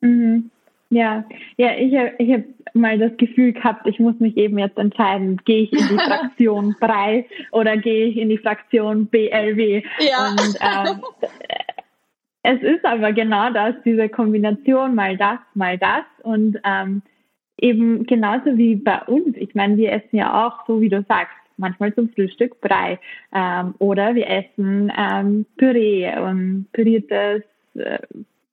Mhm. 0.00 0.50
Ja, 0.90 1.24
ja, 1.56 1.72
ich, 1.76 1.92
ich 2.18 2.32
habe 2.32 2.44
mal 2.72 2.98
das 2.98 3.16
Gefühl 3.16 3.52
gehabt, 3.52 3.86
ich 3.86 3.98
muss 3.98 4.18
mich 4.20 4.36
eben 4.36 4.58
jetzt 4.58 4.78
entscheiden, 4.78 5.40
gehe 5.44 5.64
ich 5.64 5.72
in 5.72 5.88
die 5.88 5.98
Fraktion 6.06 6.76
Brei 6.78 7.26
oder 7.50 7.76
gehe 7.76 8.06
ich 8.06 8.16
in 8.16 8.28
die 8.28 8.38
Fraktion 8.38 9.06
BLW. 9.06 9.82
Ja. 9.98 10.30
Und 10.30 10.56
ähm, 10.60 11.02
es 12.42 12.62
ist 12.62 12.84
aber 12.84 13.12
genau 13.12 13.50
das, 13.50 13.74
diese 13.84 14.08
Kombination, 14.08 14.94
mal 14.94 15.16
das, 15.16 15.38
mal 15.54 15.78
das. 15.78 16.04
Und 16.22 16.58
ähm, 16.64 17.02
eben 17.58 18.06
genauso 18.06 18.56
wie 18.56 18.76
bei 18.76 19.02
uns. 19.02 19.36
Ich 19.36 19.54
meine, 19.54 19.76
wir 19.76 19.92
essen 19.92 20.16
ja 20.16 20.46
auch, 20.46 20.66
so 20.66 20.80
wie 20.80 20.88
du 20.88 21.04
sagst, 21.08 21.34
manchmal 21.56 21.94
zum 21.94 22.08
Frühstück 22.10 22.60
Brei. 22.60 22.98
Ähm, 23.32 23.74
oder 23.78 24.14
wir 24.14 24.28
essen 24.28 24.92
ähm, 24.96 25.46
Püree 25.56 26.16
und 26.18 26.66
püriertes, 26.72 27.42
äh, 27.74 27.98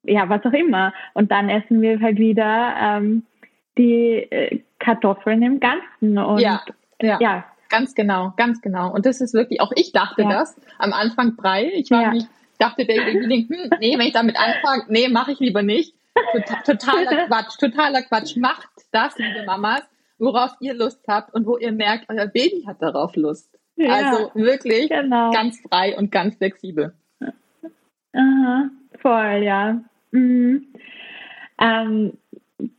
ja, 0.03 0.29
was 0.29 0.45
auch 0.45 0.53
immer. 0.53 0.93
Und 1.13 1.31
dann 1.31 1.49
essen 1.49 1.81
wir 1.81 1.99
halt 1.99 2.17
wieder 2.17 2.75
ähm, 2.79 3.23
die 3.77 4.27
äh, 4.29 4.59
Kartoffeln 4.79 5.41
im 5.43 5.59
Ganzen. 5.59 6.17
Und, 6.17 6.41
ja, 6.41 6.61
ja. 7.01 7.17
ja. 7.19 7.45
Ganz 7.69 7.95
genau, 7.95 8.33
ganz 8.35 8.61
genau. 8.61 8.91
Und 8.93 9.05
das 9.05 9.21
ist 9.21 9.33
wirklich, 9.33 9.61
auch 9.61 9.71
ich 9.75 9.93
dachte 9.93 10.23
ja. 10.23 10.29
das 10.29 10.59
am 10.77 10.91
Anfang 10.91 11.37
Brei. 11.37 11.71
Ich 11.73 11.89
war 11.89 12.01
ja. 12.01 12.11
nicht, 12.11 12.27
dachte 12.59 12.81
irgendwie, 12.81 13.47
hm, 13.47 13.69
nee, 13.79 13.97
wenn 13.97 14.07
ich 14.07 14.13
damit 14.13 14.37
anfange, 14.37 14.83
nee, 14.89 15.07
mache 15.07 15.31
ich 15.31 15.39
lieber 15.39 15.63
nicht. 15.63 15.95
Totaler 16.65 17.25
Quatsch, 17.27 17.57
totaler 17.57 18.01
Quatsch. 18.01 18.35
Macht 18.35 18.67
das, 18.91 19.17
liebe 19.17 19.45
Mamas, 19.45 19.83
worauf 20.21 20.51
ihr 20.61 20.73
Lust 20.73 21.01
habt 21.07 21.33
und 21.33 21.45
wo 21.45 21.57
ihr 21.57 21.71
merkt, 21.71 22.05
euer 22.09 22.27
Baby 22.27 22.63
hat 22.65 22.81
darauf 22.81 23.15
Lust. 23.15 23.57
Ja, 23.75 23.89
also 23.89 24.31
wirklich 24.35 24.89
genau. 24.89 25.31
ganz 25.31 25.59
frei 25.61 25.97
und 25.97 26.11
ganz 26.11 26.35
flexibel. 26.35 26.93
Aha, 28.13 28.69
voll, 28.99 29.43
ja. 29.43 29.81
Mhm. 30.11 30.67
Ähm, 31.59 32.13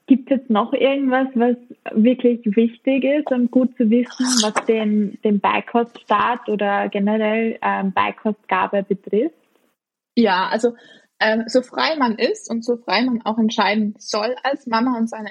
Gibt 0.06 0.30
es 0.30 0.38
jetzt 0.38 0.50
noch 0.50 0.72
irgendwas, 0.72 1.26
was 1.34 1.56
wirklich 1.90 2.40
wichtig 2.44 3.02
ist 3.02 3.32
und 3.32 3.50
gut 3.50 3.76
zu 3.76 3.90
wissen, 3.90 4.26
was 4.42 4.54
den, 4.66 5.18
den 5.24 5.40
Beikoststart 5.40 6.48
oder 6.48 6.88
generell 6.88 7.58
ähm, 7.62 7.92
Beikostgabe 7.92 8.84
betrifft? 8.84 9.34
Ja, 10.14 10.48
also 10.48 10.76
ähm, 11.22 11.44
so 11.46 11.62
frei 11.62 11.96
man 11.96 12.16
ist 12.16 12.50
und 12.50 12.64
so 12.64 12.76
frei 12.76 13.02
man 13.02 13.22
auch 13.22 13.38
entscheiden 13.38 13.94
soll 13.98 14.34
als 14.42 14.66
Mama 14.66 14.96
und 14.98 15.08
seiner 15.08 15.30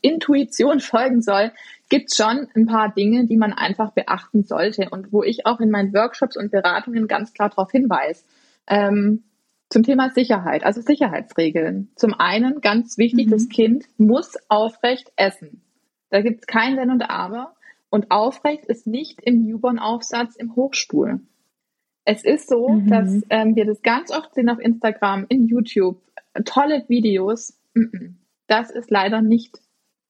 Intuition 0.00 0.80
folgen 0.80 1.20
soll, 1.20 1.52
gibt 1.88 2.10
es 2.10 2.16
schon 2.16 2.48
ein 2.54 2.66
paar 2.66 2.92
Dinge, 2.92 3.26
die 3.26 3.36
man 3.36 3.52
einfach 3.52 3.92
beachten 3.92 4.44
sollte 4.44 4.88
und 4.90 5.12
wo 5.12 5.22
ich 5.22 5.46
auch 5.46 5.60
in 5.60 5.70
meinen 5.70 5.92
Workshops 5.92 6.36
und 6.36 6.50
Beratungen 6.50 7.06
ganz 7.08 7.32
klar 7.32 7.50
darauf 7.50 7.70
hinweise. 7.70 8.24
Ähm, 8.66 9.24
zum 9.68 9.82
Thema 9.82 10.10
Sicherheit, 10.10 10.64
also 10.64 10.80
Sicherheitsregeln. 10.80 11.90
Zum 11.96 12.14
einen 12.14 12.60
ganz 12.60 12.98
wichtig, 12.98 13.26
mhm. 13.26 13.30
das 13.30 13.48
Kind 13.48 13.84
muss 13.98 14.34
aufrecht 14.48 15.12
essen. 15.16 15.62
Da 16.10 16.22
gibt 16.22 16.40
es 16.40 16.46
kein 16.46 16.76
Wenn 16.76 16.90
und 16.90 17.02
Aber. 17.10 17.54
Und 17.90 18.10
aufrecht 18.10 18.64
ist 18.66 18.86
nicht 18.86 19.20
im 19.22 19.42
Newborn-Aufsatz 19.42 20.36
im 20.36 20.56
Hochstuhl. 20.56 21.20
Es 22.06 22.24
ist 22.24 22.48
so, 22.48 22.68
mhm. 22.68 22.88
dass 22.88 23.22
ähm, 23.30 23.56
wir 23.56 23.66
das 23.66 23.82
ganz 23.82 24.10
oft 24.10 24.32
sehen 24.34 24.48
auf 24.48 24.60
Instagram, 24.60 25.26
in 25.28 25.46
YouTube, 25.46 26.00
tolle 26.44 26.84
Videos. 26.88 27.58
Das 28.46 28.70
ist 28.70 28.92
leider 28.92 29.22
nicht 29.22 29.58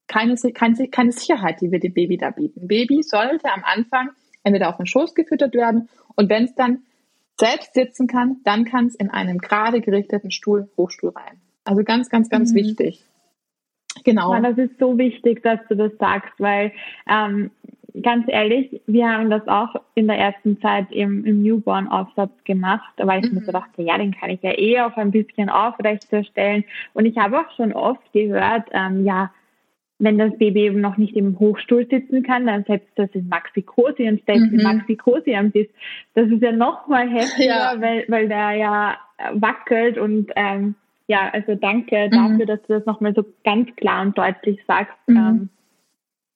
keine, 0.06 0.36
keine, 0.36 0.88
keine 0.88 1.10
Sicherheit, 1.10 1.62
die 1.62 1.72
wir 1.72 1.80
dem 1.80 1.94
Baby 1.94 2.18
da 2.18 2.30
bieten. 2.30 2.68
Baby 2.68 3.02
sollte 3.02 3.50
am 3.50 3.64
Anfang 3.64 4.10
entweder 4.44 4.68
auf 4.68 4.76
den 4.76 4.86
Schoß 4.86 5.14
gefüttert 5.14 5.54
werden 5.54 5.88
und 6.14 6.28
wenn 6.28 6.44
es 6.44 6.54
dann 6.54 6.82
selbst 7.40 7.72
sitzen 7.72 8.06
kann, 8.06 8.36
dann 8.44 8.66
kann 8.66 8.86
es 8.86 8.94
in 8.94 9.10
einen 9.10 9.38
gerade 9.38 9.80
gerichteten 9.80 10.30
Stuhl, 10.30 10.68
Hochstuhl 10.76 11.10
rein. 11.10 11.40
Also 11.64 11.82
ganz, 11.82 12.10
ganz, 12.10 12.28
ganz 12.28 12.52
mhm. 12.52 12.56
wichtig. 12.56 13.04
Genau. 14.04 14.34
Ja, 14.34 14.40
das 14.40 14.58
ist 14.58 14.78
so 14.78 14.98
wichtig, 14.98 15.42
dass 15.42 15.60
du 15.68 15.74
das 15.74 15.92
sagst, 15.98 16.32
weil 16.38 16.72
ähm, 17.08 17.50
ganz 18.02 18.26
ehrlich, 18.28 18.80
wir 18.86 19.08
haben 19.08 19.30
das 19.30 19.46
auch 19.48 19.74
in 19.94 20.06
der 20.06 20.18
ersten 20.18 20.60
Zeit 20.60 20.90
im, 20.90 21.24
im 21.24 21.42
Newborn-Aufsatz 21.42 22.32
gemacht, 22.44 22.92
weil 22.96 23.24
ich 23.24 23.30
mhm. 23.30 23.38
mir 23.38 23.44
so 23.44 23.52
dachte, 23.52 23.82
ja, 23.82 23.98
den 23.98 24.14
kann 24.14 24.30
ich 24.30 24.42
ja 24.42 24.58
eh 24.58 24.80
auch 24.80 24.96
ein 24.96 25.10
bisschen 25.10 25.48
aufrechter 25.48 26.24
stellen. 26.24 26.64
Und 26.94 27.06
ich 27.06 27.16
habe 27.16 27.38
auch 27.38 27.50
schon 27.56 27.72
oft 27.72 28.12
gehört, 28.12 28.68
ähm, 28.72 29.04
ja, 29.04 29.30
wenn 29.98 30.18
das 30.18 30.36
Baby 30.36 30.66
eben 30.66 30.80
noch 30.80 30.98
nicht 30.98 31.16
im 31.16 31.38
Hochstuhl 31.38 31.86
sitzen 31.88 32.22
kann, 32.22 32.46
dann 32.46 32.64
setzt 32.64 32.90
das 32.96 33.08
in 33.12 33.28
Maxi-Cosi 33.28 34.08
und 34.08 34.20
steckt 34.20 34.52
mhm. 34.52 34.62
Maxi-Cosi 34.62 35.34
am 35.34 35.52
Tisch. 35.52 35.68
Das 36.14 36.28
ist 36.28 36.42
ja 36.42 36.52
noch 36.52 36.86
mal 36.86 37.08
heftiger, 37.08 37.46
ja. 37.46 37.80
Weil, 37.80 38.04
weil 38.08 38.28
der 38.28 38.52
ja 38.52 38.98
wackelt 39.32 39.96
und 39.96 40.30
ähm, 40.36 40.74
ja, 41.06 41.30
also 41.32 41.54
danke 41.54 42.08
mhm. 42.08 42.10
dafür, 42.10 42.46
dass 42.46 42.62
du 42.62 42.74
das 42.74 42.86
nochmal 42.86 43.14
so 43.14 43.24
ganz 43.44 43.74
klar 43.76 44.02
und 44.02 44.18
deutlich 44.18 44.60
sagst. 44.66 44.96
Mhm. 45.06 45.16
Ähm, 45.16 45.48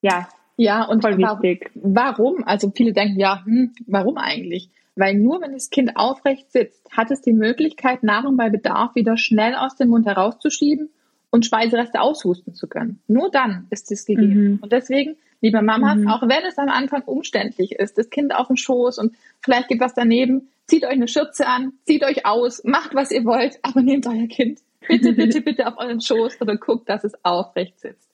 ja, 0.03 0.27
ja, 0.61 0.85
und 0.85 1.01
voll 1.01 1.17
wichtig. 1.17 1.71
Warum? 1.75 2.45
Also 2.45 2.71
viele 2.75 2.93
denken, 2.93 3.19
ja, 3.19 3.43
hm, 3.45 3.73
warum 3.87 4.19
eigentlich? 4.19 4.71
Weil 4.95 5.15
nur 5.15 5.41
wenn 5.41 5.53
das 5.53 5.71
Kind 5.71 5.97
aufrecht 5.97 6.53
sitzt, 6.53 6.87
hat 6.91 7.11
es 7.11 7.23
die 7.23 7.33
Möglichkeit, 7.33 8.03
Nahrung 8.03 8.37
bei 8.37 8.51
Bedarf 8.51 8.95
wieder 8.95 9.17
schnell 9.17 9.55
aus 9.55 9.77
dem 9.77 9.89
Mund 9.89 10.07
herauszuschieben 10.07 10.91
und 11.31 11.47
Speisereste 11.47 12.01
aushusten 12.01 12.55
zu 12.55 12.69
können. 12.69 13.01
Nur 13.07 13.31
dann 13.31 13.69
ist 13.71 13.91
es 13.91 14.05
gegeben. 14.05 14.45
Mhm. 14.45 14.59
Und 14.61 14.73
deswegen, 14.73 15.17
liebe 15.41 15.63
Mamas, 15.63 15.97
mhm. 15.97 16.09
auch 16.09 16.23
wenn 16.23 16.45
es 16.47 16.59
am 16.59 16.69
Anfang 16.69 17.03
umständlich 17.05 17.73
ist, 17.73 17.97
das 17.97 18.11
Kind 18.11 18.35
auf 18.35 18.49
dem 18.49 18.57
Schoß 18.57 18.99
und 18.99 19.15
vielleicht 19.41 19.69
geht 19.69 19.81
was 19.81 19.95
daneben, 19.95 20.49
zieht 20.67 20.85
euch 20.85 20.91
eine 20.91 21.09
Schürze 21.09 21.47
an, 21.47 21.73
zieht 21.85 22.05
euch 22.05 22.27
aus, 22.27 22.65
macht 22.65 22.95
was 22.95 23.11
ihr 23.13 23.25
wollt, 23.25 23.59
aber 23.63 23.81
nehmt 23.81 24.07
euer 24.07 24.27
Kind 24.27 24.59
bitte, 24.87 25.13
bitte, 25.13 25.41
bitte 25.45 25.67
auf 25.67 25.79
euren 25.79 26.01
Schoß 26.01 26.41
oder 26.41 26.57
guckt, 26.57 26.89
dass 26.89 27.05
es 27.05 27.13
aufrecht 27.25 27.79
sitzt. 27.81 28.10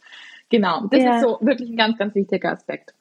Genau, 0.48 0.86
das 0.90 1.02
ja. 1.02 1.16
ist 1.16 1.22
so 1.22 1.38
wirklich 1.40 1.70
ein 1.70 1.76
ganz, 1.76 1.98
ganz 1.98 2.14
wichtiger 2.14 2.52
Aspekt. 2.52 2.94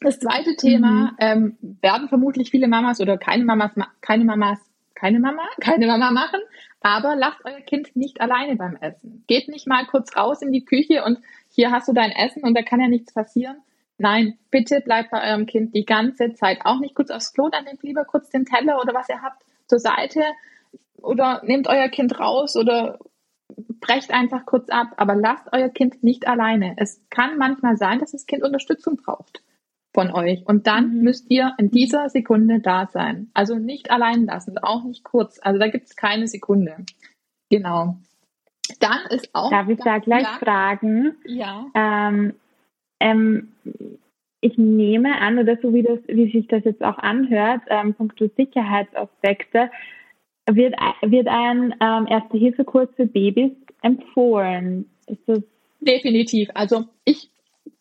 Das 0.00 0.18
zweite 0.18 0.56
Thema 0.56 0.90
mhm. 0.90 1.16
ähm, 1.18 1.58
werden 1.82 2.08
vermutlich 2.08 2.50
viele 2.50 2.68
Mamas 2.68 3.00
oder 3.00 3.18
keine 3.18 3.44
Mamas, 3.44 3.72
keine 4.00 4.24
Mamas, 4.24 4.58
keine 4.94 5.20
Mama, 5.20 5.42
keine 5.60 5.86
Mama 5.86 6.10
machen, 6.10 6.40
aber 6.80 7.16
lasst 7.16 7.40
euer 7.44 7.60
Kind 7.60 7.94
nicht 7.96 8.20
alleine 8.20 8.56
beim 8.56 8.76
Essen. 8.76 9.24
Geht 9.26 9.48
nicht 9.48 9.66
mal 9.66 9.86
kurz 9.86 10.16
raus 10.16 10.42
in 10.42 10.52
die 10.52 10.64
Küche 10.64 11.04
und 11.04 11.18
hier 11.50 11.70
hast 11.70 11.88
du 11.88 11.92
dein 11.92 12.12
Essen 12.12 12.42
und 12.42 12.56
da 12.56 12.62
kann 12.62 12.80
ja 12.80 12.88
nichts 12.88 13.12
passieren. 13.12 13.56
Nein, 13.98 14.38
bitte 14.50 14.80
bleibt 14.80 15.10
bei 15.10 15.30
eurem 15.30 15.44
Kind 15.44 15.74
die 15.74 15.84
ganze 15.84 16.32
Zeit. 16.32 16.60
Auch 16.64 16.80
nicht 16.80 16.94
kurz 16.94 17.10
aufs 17.10 17.34
Klo, 17.34 17.50
dann 17.50 17.64
nehmt 17.64 17.82
lieber 17.82 18.06
kurz 18.06 18.30
den 18.30 18.46
Teller 18.46 18.80
oder 18.80 18.94
was 18.94 19.10
ihr 19.10 19.20
habt 19.20 19.42
zur 19.66 19.78
Seite 19.78 20.22
oder 21.02 21.42
nehmt 21.44 21.68
euer 21.68 21.88
Kind 21.88 22.18
raus 22.18 22.56
oder 22.56 22.98
brecht 23.80 24.10
einfach 24.12 24.46
kurz 24.46 24.68
ab, 24.68 24.88
aber 24.96 25.14
lasst 25.14 25.48
euer 25.52 25.68
Kind 25.68 26.02
nicht 26.02 26.26
alleine. 26.26 26.74
Es 26.76 27.02
kann 27.10 27.38
manchmal 27.38 27.76
sein, 27.76 27.98
dass 27.98 28.12
das 28.12 28.26
Kind 28.26 28.42
Unterstützung 28.42 28.96
braucht 28.96 29.42
von 29.92 30.12
euch 30.12 30.46
und 30.46 30.66
dann 30.66 30.96
mhm. 30.96 31.02
müsst 31.02 31.30
ihr 31.30 31.52
in 31.58 31.70
dieser 31.70 32.08
Sekunde 32.08 32.60
da 32.60 32.86
sein. 32.86 33.30
Also 33.34 33.56
nicht 33.56 33.90
allein 33.90 34.26
lassen, 34.26 34.58
auch 34.58 34.84
nicht 34.84 35.04
kurz. 35.04 35.40
Also 35.42 35.58
da 35.58 35.68
gibt 35.68 35.86
es 35.86 35.96
keine 35.96 36.28
Sekunde. 36.28 36.76
Genau. 37.50 37.96
Dann 38.78 39.00
ist 39.10 39.30
auch. 39.32 39.50
Darf 39.50 39.68
ich 39.68 39.78
da 39.78 39.98
gleich 39.98 40.22
klar, 40.22 40.38
fragen? 40.38 41.16
Ja. 41.24 41.66
Ähm, 41.74 42.34
ähm, 43.00 43.48
ich 44.40 44.56
nehme 44.56 45.20
an, 45.20 45.38
oder 45.38 45.56
so 45.60 45.74
wie, 45.74 45.82
das, 45.82 45.98
wie 46.06 46.30
sich 46.30 46.46
das 46.46 46.64
jetzt 46.64 46.82
auch 46.82 46.98
anhört, 46.98 47.62
ähm, 47.66 47.94
punkto 47.94 48.28
Sicherheitsaspekte, 48.36 49.70
wird, 50.56 50.74
wird 51.02 51.28
ein 51.28 51.74
ähm, 51.80 52.06
Erste-Hilfe-Kurs 52.06 52.88
für 52.96 53.06
Babys 53.06 53.52
empfohlen. 53.82 54.90
Ist 55.06 55.26
das 55.26 55.42
Definitiv. 55.80 56.50
Also 56.54 56.84
ich 57.04 57.30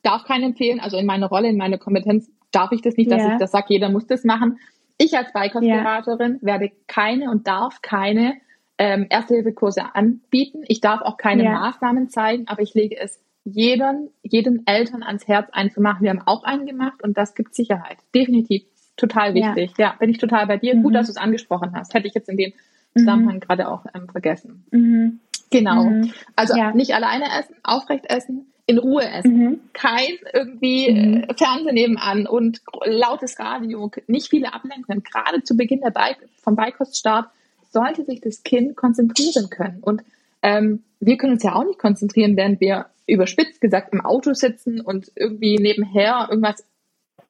darf 0.02 0.24
keinen 0.24 0.44
empfehlen, 0.44 0.80
also 0.80 0.98
in 0.98 1.06
meiner 1.06 1.28
Rolle, 1.28 1.50
in 1.50 1.58
meiner 1.58 1.78
Kompetenz 1.78 2.32
darf 2.52 2.72
ich 2.72 2.82
das 2.82 2.96
nicht, 2.96 3.12
dass 3.12 3.22
ja. 3.22 3.34
ich 3.34 3.40
das 3.40 3.52
sage, 3.52 3.68
jeder 3.70 3.90
muss 3.90 4.08
das 4.08 4.24
machen. 4.24 4.60
Ich 4.98 5.18
als 5.18 5.32
Beikostberaterin 5.34 6.40
ja. 6.42 6.48
werde 6.48 6.72
keine 6.88 7.30
und 7.30 7.48
darf 7.48 7.82
keine 7.82 8.36
ähm, 8.78 9.08
Erste-Hilfe-Kurse 9.10 9.96
anbieten. 9.96 10.64
Ich 10.68 10.82
darf 10.82 11.02
auch 11.02 11.18
keine 11.18 11.44
ja. 11.44 11.52
Maßnahmen 11.52 12.10
zeigen, 12.10 12.48
aber 12.48 12.62
ich 12.62 12.74
lege 12.74 12.98
es 12.98 13.22
jeden, 13.44 14.10
jeden 14.24 14.66
Eltern 14.68 15.04
ans 15.04 15.28
Herz 15.28 15.50
einzumachen. 15.52 16.04
Wir 16.04 16.12
haben 16.12 16.24
auch 16.26 16.44
einen 16.44 16.66
gemacht 16.66 17.04
und 17.04 17.18
das 17.18 17.36
gibt 17.36 17.56
Sicherheit. 17.56 17.98
Definitiv. 18.16 18.64
Total 19.00 19.34
wichtig. 19.34 19.72
Ja, 19.78 19.88
ja 19.88 19.96
bin 19.98 20.10
ich 20.10 20.18
total 20.18 20.46
bei 20.46 20.58
dir. 20.58 20.76
Mhm. 20.76 20.84
Gut, 20.84 20.96
dass 20.96 21.08
du 21.08 21.12
es 21.12 21.18
angesprochen 21.18 21.72
hast. 21.74 21.94
Hätte 21.94 22.08
ich 22.08 22.14
jetzt 22.14 22.28
in 22.30 22.38
dem 22.38 22.54
Zusammenhang 22.98 23.36
mhm. 23.36 23.40
gerade 23.40 23.70
auch 23.70 23.86
ähm, 23.96 24.10
vergessen. 24.10 24.66
Mhm. 24.72 25.20
Genau. 25.50 25.86
Mhm. 25.86 26.12
Also 26.36 26.56
ja. 26.56 26.74
nicht 26.74 26.94
alleine 26.94 27.26
essen, 27.40 27.56
aufrecht 27.64 28.06
essen, 28.10 28.52
in 28.66 28.78
Ruhe 28.78 29.04
essen. 29.04 29.38
Mhm. 29.38 29.60
Kein 29.74 30.18
irgendwie 30.34 30.92
mhm. 30.92 31.24
äh, 31.24 31.34
Fernsehen 31.34 31.76
nebenan 31.76 32.28
und 32.28 32.62
lautes 32.84 33.40
Radio, 33.40 33.90
nicht 34.08 34.30
viele 34.30 34.54
Ablenkungen. 34.54 35.02
Gerade 35.04 35.44
zu 35.44 35.56
Beginn 35.56 35.80
der 35.82 35.92
Bike, 35.92 36.20
vom 36.42 36.56
Beikoststart 36.56 37.30
sollte 37.72 38.04
sich 38.04 38.20
das 38.20 38.44
Kind 38.44 38.76
konzentrieren 38.76 39.50
können. 39.50 39.80
Und 39.82 40.04
ähm, 40.42 40.84
wir 41.00 41.18
können 41.18 41.34
uns 41.34 41.44
ja 41.44 41.56
auch 41.56 41.64
nicht 41.64 41.80
konzentrieren, 41.80 42.36
während 42.36 42.60
wir 42.60 42.88
überspitzt 43.08 43.62
gesagt 43.62 43.94
im 43.94 44.02
Auto 44.02 44.34
sitzen 44.34 44.82
und 44.82 45.12
irgendwie 45.16 45.58
nebenher 45.58 46.28
irgendwas 46.30 46.64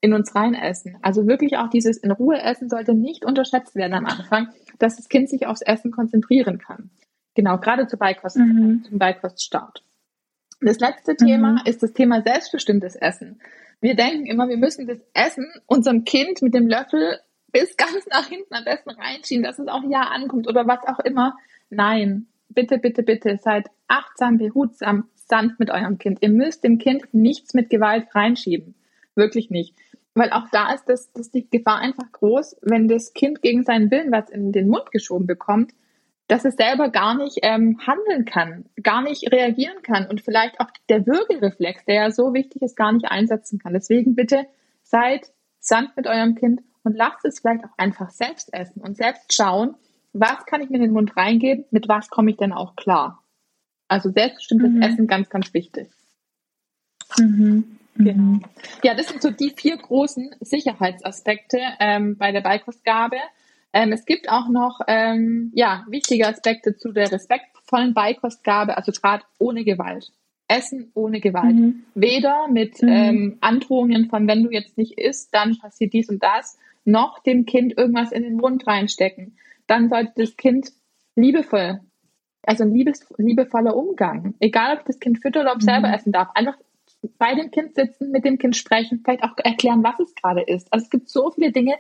in 0.02 0.14
uns 0.14 0.34
rein 0.36 0.54
essen. 0.54 0.98
Also 1.02 1.28
wirklich 1.28 1.58
auch 1.58 1.70
dieses 1.70 1.98
in 1.98 2.12
Ruhe 2.12 2.42
essen 2.42 2.70
sollte 2.70 2.94
nicht 2.94 3.26
unterschätzt 3.26 3.76
werden 3.76 3.94
am 3.94 4.06
Anfang, 4.06 4.50
dass 4.78 4.96
das 4.96 5.10
Kind 5.10 5.30
sich 5.30 5.46
aufs 5.46 5.62
Essen 5.62 5.92
konzentrieren 5.92 6.58
kann. 6.58 6.90
Genau, 7.36 7.58
gerade 7.58 7.88
zu 7.88 7.98
Beikost, 7.98 8.38
mhm. 8.38 8.84
zum 8.88 8.98
Beikoststart. 8.98 9.84
Das 10.62 10.80
letzte 10.80 11.16
Thema 11.16 11.54
mhm. 11.54 11.62
ist 11.66 11.84
das 11.84 11.94
Thema 11.94 12.22
selbstbestimmtes 12.22 12.96
Essen. 12.96 13.40
Wir 13.82 13.96
denken 13.96 14.26
immer, 14.26 14.50
wir 14.50 14.58
müssen 14.58 14.88
das 14.88 15.00
Essen 15.14 15.48
unserem 15.66 16.04
Kind 16.04 16.42
mit 16.42 16.54
dem 16.54 16.68
Löffel 16.68 17.20
bis 17.52 17.78
ganz 17.78 18.06
nach 18.10 18.28
hinten 18.28 18.54
am 18.54 18.66
besten 18.66 18.90
reinschieben, 18.90 19.44
dass 19.44 19.60
es 19.60 19.68
auch 19.68 19.84
ja 19.90 20.02
ankommt 20.02 20.48
oder 20.48 20.68
was 20.68 20.80
auch 20.86 21.00
immer. 21.00 21.38
Nein, 21.70 22.28
bitte, 22.50 22.78
bitte, 22.78 23.04
bitte, 23.04 23.38
seid 23.42 23.68
achtsam, 23.88 24.38
behutsam, 24.38 25.08
sanft 25.16 25.60
mit 25.60 25.70
eurem 25.70 25.98
Kind. 25.98 26.20
Ihr 26.22 26.30
müsst 26.30 26.64
dem 26.64 26.78
Kind 26.78 27.14
nichts 27.14 27.54
mit 27.54 27.70
Gewalt 27.70 28.14
reinschieben. 28.14 28.76
Wirklich 29.16 29.50
nicht. 29.50 29.76
Weil 30.16 30.32
auch 30.32 30.50
da 30.52 30.74
ist 30.74 30.86
das, 30.86 31.12
das 31.14 31.32
die 31.32 31.50
Gefahr 31.50 31.78
einfach 31.78 32.12
groß, 32.12 32.58
wenn 32.62 32.88
das 32.88 33.14
Kind 33.14 33.42
gegen 33.42 33.64
seinen 33.64 33.92
Willen 33.92 34.12
was 34.12 34.30
in 34.30 34.52
den 34.52 34.68
Mund 34.68 34.92
geschoben 34.92 35.28
bekommt, 35.28 35.72
dass 36.28 36.46
es 36.46 36.56
selber 36.56 36.90
gar 36.90 37.16
nicht 37.16 37.40
ähm, 37.42 37.80
handeln 37.86 38.26
kann, 38.26 38.66
gar 38.84 39.02
nicht 39.02 39.32
reagieren 39.32 39.82
kann 39.82 40.08
und 40.08 40.22
vielleicht 40.22 40.60
auch 40.60 40.70
der 40.88 41.08
Würgereflex, 41.08 41.86
der 41.86 41.96
ja 41.96 42.12
so 42.12 42.34
wichtig 42.34 42.62
ist, 42.62 42.76
gar 42.76 42.92
nicht 42.92 43.06
einsetzen 43.06 43.60
kann. 43.60 43.74
Deswegen 43.74 44.16
bitte 44.16 44.46
seid 44.84 45.32
sanft 45.60 45.98
mit 45.98 46.08
eurem 46.08 46.36
Kind 46.36 46.62
und 46.84 46.96
lasst 46.96 47.26
es 47.26 47.40
vielleicht 47.40 47.66
auch 47.66 47.78
einfach 47.78 48.12
selbst 48.12 48.54
essen 48.54 48.82
und 48.82 48.96
selbst 48.96 49.34
schauen, 49.34 49.76
was 50.14 50.46
kann 50.46 50.62
ich 50.62 50.70
mir 50.70 50.78
in 50.78 50.84
den 50.84 50.94
Mund 50.94 51.18
reingeben, 51.18 51.66
mit 51.72 51.88
was 51.88 52.10
komme 52.10 52.32
ich 52.32 52.38
denn 52.38 52.54
auch 52.54 52.76
klar. 52.76 53.24
Also 53.88 54.12
selbstbestimmtes 54.12 54.72
mhm. 54.72 54.82
Essen 54.84 55.08
ganz, 55.08 55.30
ganz 55.30 55.54
wichtig. 55.54 55.90
Mhm. 57.18 57.79
Genau. 57.96 58.14
Mhm. 58.14 58.42
Ja, 58.84 58.94
das 58.94 59.08
sind 59.08 59.22
so 59.22 59.32
die 59.32 59.52
vier 59.56 59.78
großen 59.78 60.36
Sicherheitsaspekte 60.40 61.60
ähm, 61.80 62.18
bei 62.18 62.32
der 62.32 62.42
Beikostgabe. 62.42 63.18
Ähm, 63.74 63.92
es 63.92 64.06
gibt 64.06 64.30
auch 64.30 64.50
noch 64.50 64.80
ähm, 64.88 65.52
ja, 65.54 65.86
wichtige 65.90 66.28
Aspekte 66.28 66.76
zu 66.76 66.92
der 66.92 67.12
respektvollen 67.12 67.94
Beikostgabe, 67.94 68.78
also 68.78 68.92
gerade 68.92 69.24
ohne 69.38 69.64
Gewalt. 69.64 70.12
Essen 70.48 70.92
ohne 70.96 71.22
Gewalt. 71.22 71.56
Mhm. 71.56 71.84
Weder 71.94 72.48
mit 72.48 72.82
mhm. 72.82 72.90
ähm, 72.90 73.38
Androhungen 73.40 74.10
von, 74.10 74.28
wenn 74.28 74.44
du 74.44 74.50
jetzt 74.50 74.78
nicht 74.78 74.98
isst, 74.98 75.34
dann 75.34 75.58
passiert 75.60 75.94
dies 75.94 76.10
und 76.10 76.24
das, 76.24 76.58
noch 76.86 77.20
dem 77.20 77.46
Kind 77.46 77.78
irgendwas 77.78 78.12
in 78.12 78.24
den 78.24 78.36
Mund 78.36 78.66
reinstecken. 78.66 79.38
Dann 79.68 79.90
sollte 79.90 80.14
das 80.16 80.36
Kind 80.38 80.72
liebevoll, 81.16 81.82
also 82.44 82.64
ein 82.64 82.74
liebes, 82.74 83.06
liebevoller 83.18 83.76
Umgang, 83.76 84.34
egal 84.40 84.78
ob 84.78 84.86
das 84.86 85.00
Kind 85.00 85.22
füttert 85.22 85.44
oder 85.44 85.52
ob 85.52 85.62
mhm. 85.62 85.66
selber 85.66 85.94
essen 85.94 86.12
darf, 86.12 86.30
einfach 86.34 86.58
bei 87.18 87.36
dem 87.36 87.52
Kind 87.52 87.76
sitzen, 87.76 88.12
mit 88.12 88.26
dem 88.26 88.38
Kind 88.38 88.56
sprechen, 88.56 89.02
vielleicht 89.04 89.24
auch 89.24 89.38
erklären, 89.38 89.84
was 89.84 90.00
es 90.00 90.16
gerade 90.16 90.42
ist. 90.42 90.72
Also 90.72 90.86
es 90.86 90.90
gibt 90.90 91.10
so 91.10 91.32
viele 91.32 91.52
Dinge, 91.52 91.76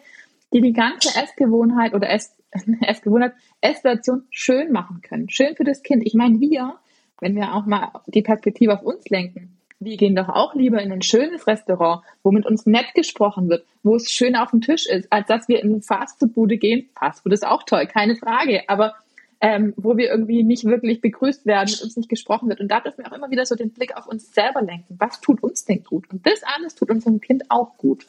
die 0.53 0.61
die 0.61 0.73
ganze 0.73 1.09
Essgewohnheit 1.21 1.93
oder 1.93 2.09
Ess, 2.09 2.35
Essgewohnheit, 2.81 3.33
Esssituation 3.61 4.27
schön 4.29 4.71
machen 4.71 5.01
können. 5.01 5.29
Schön 5.29 5.55
für 5.55 5.63
das 5.63 5.83
Kind. 5.83 6.03
Ich 6.05 6.13
meine, 6.13 6.39
wir, 6.39 6.75
wenn 7.19 7.35
wir 7.35 7.53
auch 7.53 7.65
mal 7.65 7.91
die 8.07 8.21
Perspektive 8.21 8.73
auf 8.73 8.83
uns 8.83 9.09
lenken, 9.09 9.55
wir 9.81 9.95
gehen 9.95 10.15
doch 10.15 10.27
auch 10.27 10.55
lieber 10.55 10.81
in 10.81 10.91
ein 10.91 11.01
schönes 11.01 11.47
Restaurant, 11.47 12.03
wo 12.21 12.31
mit 12.31 12.45
uns 12.45 12.65
nett 12.65 12.93
gesprochen 12.95 13.47
wird, 13.47 13.65
wo 13.81 13.95
es 13.95 14.11
schön 14.11 14.35
auf 14.35 14.51
dem 14.51 14.59
Tisch 14.59 14.85
ist, 14.85 15.11
als 15.11 15.27
dass 15.27 15.47
wir 15.47 15.63
in 15.63 15.71
eine 15.71 15.81
Fastfood-Bude 15.81 16.57
gehen. 16.57 16.89
Fastfood 16.97 17.31
ist 17.31 17.47
auch 17.47 17.63
toll, 17.63 17.87
keine 17.87 18.17
Frage. 18.17 18.63
Aber 18.67 18.95
ähm, 19.41 19.73
wo 19.77 19.95
wir 19.97 20.09
irgendwie 20.09 20.43
nicht 20.43 20.65
wirklich 20.65 21.01
begrüßt 21.01 21.45
werden, 21.45 21.69
mit 21.71 21.81
uns 21.81 21.95
nicht 21.95 22.09
gesprochen 22.09 22.49
wird. 22.49 22.59
Und 22.59 22.69
da 22.69 22.81
dürfen 22.81 23.03
wir 23.03 23.11
auch 23.11 23.15
immer 23.15 23.31
wieder 23.31 23.45
so 23.45 23.55
den 23.55 23.71
Blick 23.71 23.95
auf 23.95 24.07
uns 24.07 24.33
selber 24.33 24.61
lenken. 24.61 24.95
Was 24.99 25.21
tut 25.21 25.41
uns 25.41 25.65
denn 25.65 25.83
gut? 25.83 26.09
Und 26.11 26.25
das 26.25 26.43
alles 26.43 26.75
tut 26.75 26.89
unserem 26.89 27.21
Kind 27.21 27.49
auch 27.49 27.77
gut. 27.77 28.05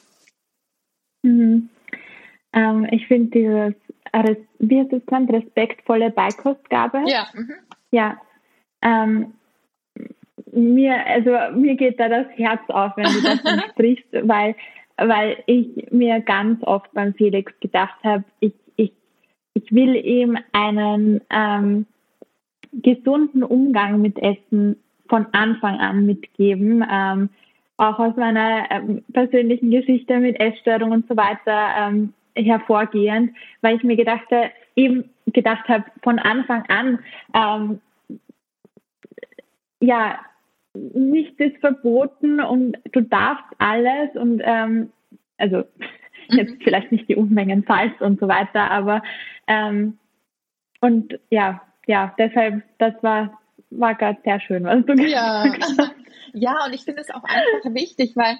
Mhm. 1.23 1.69
Ähm, 2.53 2.87
ich 2.91 3.07
finde 3.07 3.29
dieses, 3.29 3.75
wie 4.59 4.79
heißt 4.79 4.91
das 4.91 5.05
dann, 5.05 5.29
respektvolle 5.29 6.11
Beikostgabe. 6.11 7.03
Ja. 7.07 7.27
Mhm. 7.33 7.53
Ja. 7.91 8.21
Ähm, 8.81 9.33
mir, 10.51 11.05
also 11.05 11.31
mir 11.57 11.75
geht 11.75 11.97
da 11.99 12.09
das 12.09 12.27
Herz 12.35 12.61
auf, 12.67 12.97
wenn 12.97 13.05
du 13.05 13.21
das 13.21 13.69
sprichst, 13.71 14.07
weil, 14.23 14.55
weil 14.97 15.41
ich 15.45 15.91
mir 15.91 16.19
ganz 16.19 16.61
oft 16.63 16.91
beim 16.91 17.13
Felix 17.13 17.57
gedacht 17.61 18.03
habe, 18.03 18.25
ich 18.41 18.53
ich 19.53 19.71
will 19.71 19.95
ihm 19.95 20.37
einen 20.51 21.21
ähm, 21.29 21.85
gesunden 22.71 23.43
Umgang 23.43 24.01
mit 24.01 24.17
Essen 24.19 24.77
von 25.09 25.27
Anfang 25.33 25.79
an 25.79 26.05
mitgeben. 26.05 26.85
Ähm, 26.89 27.29
auch 27.77 27.99
aus 27.99 28.15
meiner 28.15 28.69
ähm, 28.69 29.03
persönlichen 29.11 29.71
Geschichte 29.71 30.19
mit 30.19 30.39
Essstörung 30.39 30.91
und 30.91 31.07
so 31.07 31.17
weiter 31.17 31.69
ähm, 31.77 32.13
hervorgehend, 32.35 33.35
weil 33.61 33.75
ich 33.75 33.83
mir 33.83 33.97
gedacht, 33.97 34.27
eben 34.75 35.09
gedacht 35.25 35.67
habe, 35.67 35.85
von 36.03 36.19
Anfang 36.19 36.63
an, 36.67 36.99
ähm, 37.33 37.81
ja, 39.81 40.19
nichts 40.73 41.39
ist 41.39 41.57
verboten 41.57 42.39
und 42.39 42.77
du 42.91 43.01
darfst 43.01 43.43
alles 43.57 44.15
und 44.15 44.41
ähm, 44.45 44.91
mhm. 46.31 46.39
jetzt 46.39 46.63
vielleicht 46.63 46.91
nicht 46.91 47.07
die 47.09 47.15
Unmengen 47.15 47.63
Salz 47.67 47.99
und 47.99 48.19
so 48.19 48.27
weiter, 48.27 48.71
aber 48.71 49.03
ähm, 49.47 49.97
und 50.79 51.19
ja, 51.29 51.61
ja, 51.85 52.13
deshalb, 52.17 52.63
das 52.77 52.93
war, 53.01 53.39
war 53.69 53.95
gerade 53.95 54.19
sehr 54.23 54.39
schön, 54.39 54.63
was 54.63 54.85
du 54.85 54.93
ja. 54.93 55.43
gesagt 55.47 55.79
hast. 55.79 55.91
Ja, 56.33 56.65
und 56.65 56.73
ich 56.73 56.83
finde 56.83 57.01
es 57.01 57.09
auch 57.09 57.23
einfach 57.23 57.73
wichtig, 57.73 58.15
weil 58.15 58.37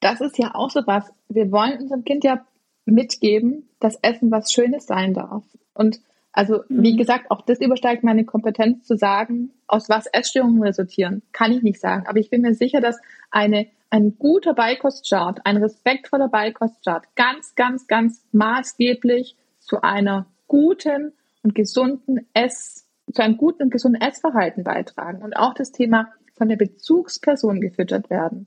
das 0.00 0.20
ist 0.20 0.38
ja 0.38 0.54
auch 0.54 0.70
so 0.70 0.82
was. 0.86 1.12
Wir 1.28 1.50
wollen 1.52 1.78
unserem 1.78 2.04
Kind 2.04 2.24
ja 2.24 2.44
mitgeben, 2.84 3.68
dass 3.80 3.96
Essen 4.02 4.30
was 4.30 4.52
Schönes 4.52 4.86
sein 4.86 5.14
darf. 5.14 5.44
Und 5.74 6.00
also, 6.32 6.64
wie 6.68 6.94
mhm. 6.94 6.96
gesagt, 6.96 7.30
auch 7.30 7.42
das 7.42 7.60
übersteigt 7.60 8.04
meine 8.04 8.24
Kompetenz 8.24 8.86
zu 8.86 8.96
sagen, 8.96 9.50
aus 9.66 9.88
was 9.90 10.06
Essstörungen 10.06 10.62
resultieren. 10.62 11.22
Kann 11.32 11.52
ich 11.52 11.62
nicht 11.62 11.80
sagen. 11.80 12.06
Aber 12.06 12.18
ich 12.18 12.30
bin 12.30 12.40
mir 12.40 12.54
sicher, 12.54 12.80
dass 12.80 12.98
eine, 13.30 13.66
ein 13.90 14.16
guter 14.18 14.54
Beikostchart, 14.54 15.40
ein 15.44 15.58
respektvoller 15.58 16.28
Beikostchart 16.28 17.14
ganz, 17.16 17.54
ganz, 17.54 17.86
ganz 17.86 18.24
maßgeblich 18.32 19.36
zu 19.58 19.82
einer 19.82 20.26
guten 20.48 21.12
und 21.42 21.54
gesunden 21.54 22.26
Ess, 22.32 22.88
zu 23.12 23.22
einem 23.22 23.36
guten 23.36 23.64
und 23.64 23.70
gesunden 23.70 24.00
Essverhalten 24.00 24.64
beitragen. 24.64 25.22
Und 25.22 25.36
auch 25.36 25.52
das 25.52 25.70
Thema 25.70 26.08
von 26.34 26.48
der 26.48 26.56
Bezugsperson 26.56 27.60
gefüttert 27.60 28.08
werden. 28.08 28.46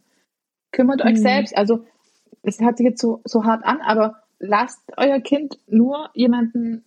Kümmert 0.71 1.03
mhm. 1.03 1.11
euch 1.11 1.21
selbst. 1.21 1.55
Also, 1.55 1.86
es 2.41 2.59
hört 2.59 2.77
sich 2.77 2.86
jetzt 2.86 3.01
so, 3.01 3.21
so 3.25 3.43
hart 3.43 3.63
an, 3.63 3.81
aber 3.81 4.23
lasst 4.39 4.81
euer 4.97 5.19
Kind 5.19 5.59
nur 5.67 6.09
jemanden 6.15 6.83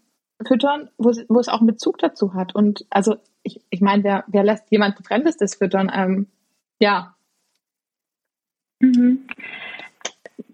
füttern, 0.46 0.88
wo, 0.98 1.12
wo 1.28 1.40
es 1.40 1.48
auch 1.48 1.58
einen 1.58 1.66
Bezug 1.66 1.98
dazu 1.98 2.34
hat. 2.34 2.54
Und 2.54 2.86
also 2.90 3.16
ich, 3.42 3.60
ich 3.70 3.80
meine, 3.80 4.04
wer, 4.04 4.24
wer 4.28 4.44
lässt 4.44 4.70
jemanden 4.70 5.02
Fremdes 5.02 5.36
das 5.36 5.56
füttern? 5.56 5.90
Ähm, 5.94 6.26
ja. 6.78 7.14
Mhm. 8.80 9.26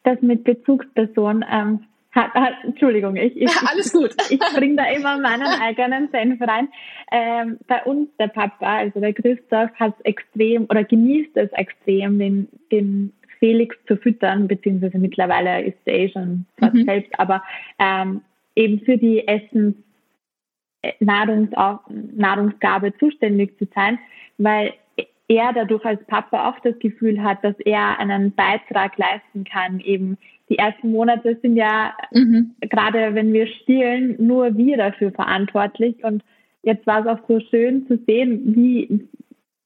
Das 0.02 0.20
mit 0.22 0.44
Bezugsperson 0.44 1.44
ähm, 1.50 1.84
hat, 2.12 2.32
hat, 2.34 2.54
Entschuldigung, 2.62 3.16
ich, 3.16 3.36
ich, 3.36 3.50
Alles 3.68 3.92
gut. 3.92 4.14
ich, 4.30 4.40
ich 4.40 4.56
bringe 4.56 4.76
da 4.76 4.86
immer 4.86 5.18
meinen 5.18 5.46
eigenen 5.46 6.08
Senf 6.10 6.40
rein. 6.40 6.68
Ähm, 7.10 7.58
bei 7.66 7.82
uns, 7.84 8.08
der 8.18 8.28
Papa, 8.28 8.78
also 8.78 9.00
der 9.00 9.12
Christoph, 9.12 9.70
hat 9.74 9.94
es 9.98 10.04
extrem 10.04 10.64
oder 10.64 10.84
genießt 10.84 11.36
es 11.36 11.52
extrem, 11.52 12.18
den, 12.18 12.48
den 12.70 13.12
Felix 13.38 13.76
zu 13.86 13.96
füttern, 13.96 14.48
beziehungsweise 14.48 14.98
mittlerweile 14.98 15.62
ist 15.64 15.78
er 15.84 15.94
eh 15.94 16.08
schon 16.08 16.46
fast 16.58 16.74
mhm. 16.74 16.84
selbst, 16.84 17.18
aber 17.18 17.42
ähm, 17.78 18.22
eben 18.56 18.80
für 18.80 18.96
die 18.96 19.26
Essens 19.26 19.76
äh, 20.82 20.92
Nahrungsgabe 21.00 22.96
zuständig 22.98 23.58
zu 23.58 23.66
sein, 23.74 23.98
weil 24.38 24.74
er 25.28 25.52
dadurch 25.52 25.84
als 25.84 26.04
Papa 26.06 26.50
auch 26.50 26.58
das 26.60 26.78
Gefühl 26.78 27.22
hat, 27.22 27.42
dass 27.42 27.58
er 27.60 27.98
einen 27.98 28.34
Beitrag 28.34 28.96
leisten 28.98 29.44
kann. 29.44 29.80
Eben 29.80 30.18
die 30.48 30.58
ersten 30.58 30.90
Monate 30.90 31.38
sind 31.40 31.56
ja, 31.56 31.94
mhm. 32.12 32.54
gerade 32.60 33.14
wenn 33.14 33.32
wir 33.32 33.46
stillen, 33.46 34.16
nur 34.18 34.56
wir 34.56 34.76
dafür 34.76 35.10
verantwortlich. 35.12 36.04
Und 36.04 36.22
jetzt 36.62 36.86
war 36.86 37.00
es 37.00 37.06
auch 37.06 37.26
so 37.26 37.40
schön 37.40 37.86
zu 37.86 37.98
sehen, 38.06 38.54
wie, 38.54 39.08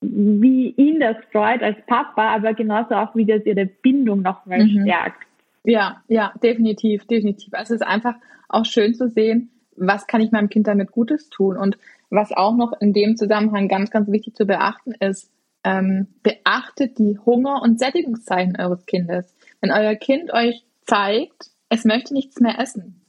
wie 0.01 0.71
ihn 0.77 1.01
das 1.01 1.17
freut 1.33 1.63
als 1.63 1.79
Papa, 1.87 2.35
aber 2.35 2.55
genauso 2.55 2.95
auch, 2.95 3.15
wie 3.17 3.27
das 3.27 3.45
ihre 3.45 3.67
Bindung 3.67 4.23
nochmal 4.23 4.65
mhm. 4.65 4.83
stärkt. 4.83 5.28
Ja, 5.69 6.03
ja, 6.09 6.33
definitiv, 6.43 7.07
definitiv. 7.07 7.53
Also 7.53 7.75
es 7.75 7.83
ist 7.83 7.87
einfach 7.87 8.15
auch 8.49 8.65
schön 8.65 8.95
zu 8.95 9.11
sehen, 9.11 9.51
was 9.77 10.07
kann 10.07 10.23
ich 10.23 10.33
meinem 10.33 10.49
Kind 10.49 10.67
damit 10.67 10.93
Gutes 10.93 11.29
tun. 11.29 11.59
Und 11.59 11.77
was 12.09 12.33
auch 12.33 12.57
noch 12.57 12.73
in 12.81 12.95
dem 12.95 13.19
Zusammenhang 13.19 13.69
ganz, 13.69 13.91
ganz 13.91 14.11
wichtig 14.11 14.35
zu 14.35 14.47
beachten 14.47 14.93
ist, 14.93 15.31
ähm, 15.65 16.07
beachtet 16.23 16.99
die 16.99 17.19
Hunger- 17.19 17.61
und 17.61 17.79
Sättigungszeichen 17.79 18.59
eures 18.59 18.87
Kindes. 18.87 19.35
Wenn 19.61 19.71
euer 19.71 19.95
Kind 19.95 20.33
euch 20.33 20.65
zeigt, 20.87 21.51
es 21.69 21.85
möchte 21.85 22.15
nichts 22.15 22.41
mehr 22.41 22.59
essen, 22.59 23.05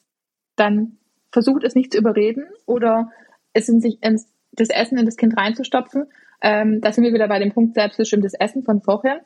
dann 0.58 0.98
versucht 1.32 1.64
es 1.64 1.76
nicht 1.76 1.94
zu 1.94 1.98
überreden 1.98 2.44
oder 2.66 3.10
es 3.54 3.70
in 3.70 3.80
sich 3.80 4.04
ins, 4.04 4.28
das 4.52 4.70
Essen 4.70 4.98
in 4.98 5.06
das 5.06 5.16
Kind 5.16 5.38
reinzustopfen, 5.38 6.08
ähm, 6.42 6.82
da 6.82 6.92
sind 6.92 7.06
wir 7.06 7.14
wieder 7.14 7.30
bei 7.30 7.40
dem 7.40 7.54
Punkt 7.54 7.76
selbstbestimmtes 7.76 8.34
Essen 8.34 8.64
von 8.64 8.82
vorher. 8.82 9.22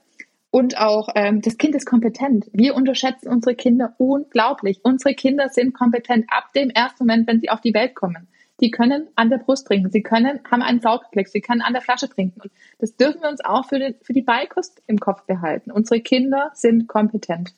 Und 0.54 0.78
auch 0.78 1.10
ähm, 1.16 1.42
das 1.42 1.58
Kind 1.58 1.74
ist 1.74 1.88
kompetent. 1.88 2.46
Wir 2.54 2.76
unterschätzen 2.76 3.28
unsere 3.28 3.56
Kinder 3.56 3.96
unglaublich. 3.98 4.82
Unsere 4.84 5.16
Kinder 5.16 5.50
sind 5.50 5.74
kompetent 5.74 6.28
ab 6.30 6.54
dem 6.54 6.70
ersten 6.70 7.06
Moment, 7.06 7.28
wenn 7.28 7.40
sie 7.40 7.50
auf 7.50 7.60
die 7.60 7.74
Welt 7.74 7.96
kommen. 7.96 8.28
Die 8.62 8.70
können 8.70 9.08
an 9.16 9.32
der 9.32 9.40
Brust 9.40 9.66
trinken, 9.66 9.90
sie 9.90 10.04
können, 10.04 10.42
haben 10.52 10.62
einen 10.62 10.80
Saugreflex, 10.80 11.32
sie 11.32 11.42
können 11.42 11.62
an 11.62 11.74
der 11.74 11.82
Flasche 11.82 12.08
trinken. 12.08 12.40
Und 12.40 12.52
das 12.78 12.96
dürfen 12.96 13.24
wir 13.24 13.30
uns 13.30 13.44
auch 13.44 13.66
für, 13.66 13.80
den, 13.80 13.96
für 14.04 14.14
die 14.14 14.22
Beikost 14.22 14.80
im 14.86 15.00
Kopf 15.00 15.26
behalten. 15.26 15.72
Unsere 15.72 16.02
Kinder 16.02 16.52
sind 16.54 16.88
kompetent. 16.88 17.56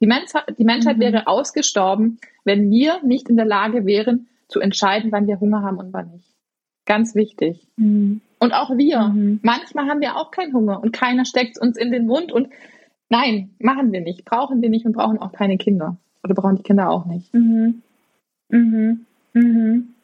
Die, 0.00 0.06
Menschheit, 0.06 0.44
die 0.56 0.64
Menschheit 0.64 0.98
mhm. 0.98 1.00
wäre 1.00 1.26
ausgestorben, 1.26 2.20
wenn 2.44 2.70
wir 2.70 3.02
nicht 3.02 3.28
in 3.28 3.34
der 3.34 3.44
Lage 3.44 3.86
wären, 3.86 4.28
zu 4.46 4.60
entscheiden, 4.60 5.10
wann 5.10 5.26
wir 5.26 5.40
Hunger 5.40 5.62
haben 5.62 5.78
und 5.78 5.92
wann 5.92 6.12
nicht. 6.12 6.32
Ganz 6.84 7.16
wichtig. 7.16 7.66
Mhm. 7.76 8.20
Und 8.38 8.52
auch 8.52 8.70
wir. 8.76 9.00
Mhm. 9.00 9.40
Manchmal 9.42 9.88
haben 9.88 10.00
wir 10.00 10.16
auch 10.16 10.30
keinen 10.30 10.52
Hunger 10.52 10.82
und 10.82 10.92
keiner 10.92 11.24
steckt 11.24 11.58
uns 11.58 11.76
in 11.76 11.90
den 11.90 12.06
Mund 12.06 12.32
und 12.32 12.48
nein, 13.08 13.50
machen 13.58 13.92
wir 13.92 14.00
nicht, 14.00 14.24
brauchen 14.24 14.60
wir 14.62 14.68
nicht 14.68 14.86
und 14.86 14.92
brauchen 14.92 15.18
auch 15.18 15.32
keine 15.32 15.56
Kinder. 15.56 15.96
Oder 16.22 16.34
brauchen 16.34 16.56
die 16.56 16.62
Kinder 16.62 16.90
auch 16.90 17.06
nicht. 17.06 17.32
Mhm. 17.32 17.82
Mhm. 18.48 19.06
Mhm. 19.32 19.94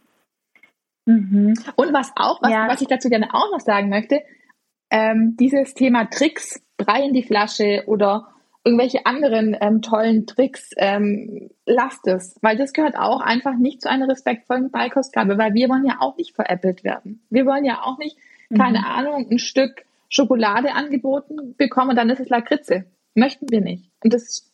Mhm. 1.04 1.54
Und 1.76 1.92
was 1.92 2.12
auch, 2.16 2.40
was, 2.42 2.52
ja. 2.52 2.68
was 2.68 2.80
ich 2.80 2.88
dazu 2.88 3.08
gerne 3.08 3.34
auch 3.34 3.50
noch 3.50 3.60
sagen 3.60 3.88
möchte, 3.88 4.22
ähm, 4.90 5.36
dieses 5.38 5.74
Thema 5.74 6.04
Tricks, 6.04 6.62
Brei 6.76 7.04
in 7.04 7.12
die 7.12 7.22
Flasche 7.22 7.84
oder 7.86 8.28
irgendwelche 8.64 9.06
anderen 9.06 9.56
ähm, 9.60 9.82
tollen 9.82 10.26
Tricks, 10.26 10.70
ähm, 10.76 11.50
lasst 11.66 12.06
es, 12.06 12.36
weil 12.42 12.56
das 12.56 12.72
gehört 12.72 12.96
auch 12.96 13.20
einfach 13.20 13.56
nicht 13.56 13.82
zu 13.82 13.90
einer 13.90 14.08
respektvollen 14.08 14.70
Beikostgabe, 14.70 15.36
weil 15.36 15.54
wir 15.54 15.68
wollen 15.68 15.84
ja 15.84 15.96
auch 16.00 16.16
nicht 16.16 16.34
veräppelt 16.34 16.84
werden. 16.84 17.22
Wir 17.28 17.44
wollen 17.44 17.64
ja 17.64 17.82
auch 17.82 17.98
nicht, 17.98 18.16
mhm. 18.50 18.58
keine 18.58 18.86
Ahnung, 18.86 19.26
ein 19.30 19.38
Stück 19.38 19.84
Schokolade 20.08 20.74
angeboten 20.74 21.54
bekommen 21.56 21.90
und 21.90 21.96
dann 21.96 22.10
ist 22.10 22.20
es 22.20 22.28
Lakritze. 22.28 22.84
Möchten 23.14 23.50
wir 23.50 23.62
nicht. 23.62 23.90
Und 24.04 24.12
das 24.12 24.52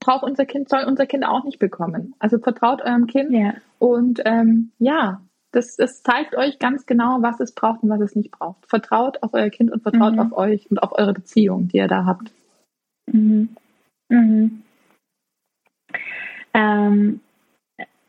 braucht 0.00 0.24
unser 0.24 0.44
Kind, 0.44 0.68
soll 0.68 0.84
unser 0.84 1.06
Kind 1.06 1.24
auch 1.24 1.44
nicht 1.44 1.58
bekommen. 1.58 2.14
Also 2.18 2.38
vertraut 2.38 2.82
eurem 2.82 3.06
Kind 3.06 3.32
ja. 3.32 3.54
und 3.78 4.20
ähm, 4.24 4.72
ja, 4.78 5.22
das, 5.52 5.76
das 5.76 6.02
zeigt 6.02 6.36
euch 6.36 6.58
ganz 6.58 6.84
genau, 6.86 7.18
was 7.22 7.40
es 7.40 7.54
braucht 7.54 7.82
und 7.82 7.88
was 7.88 8.00
es 8.00 8.14
nicht 8.14 8.30
braucht. 8.30 8.68
Vertraut 8.68 9.22
auf 9.22 9.32
euer 9.32 9.48
Kind 9.48 9.72
und 9.72 9.82
vertraut 9.82 10.14
mhm. 10.14 10.20
auf 10.20 10.32
euch 10.32 10.70
und 10.70 10.82
auf 10.82 10.92
eure 10.92 11.14
Beziehung, 11.14 11.68
die 11.68 11.78
ihr 11.78 11.88
da 11.88 12.04
habt. 12.04 12.30
Mhm. 13.12 13.56
Mhm. 14.08 14.62
Ähm, 16.54 17.20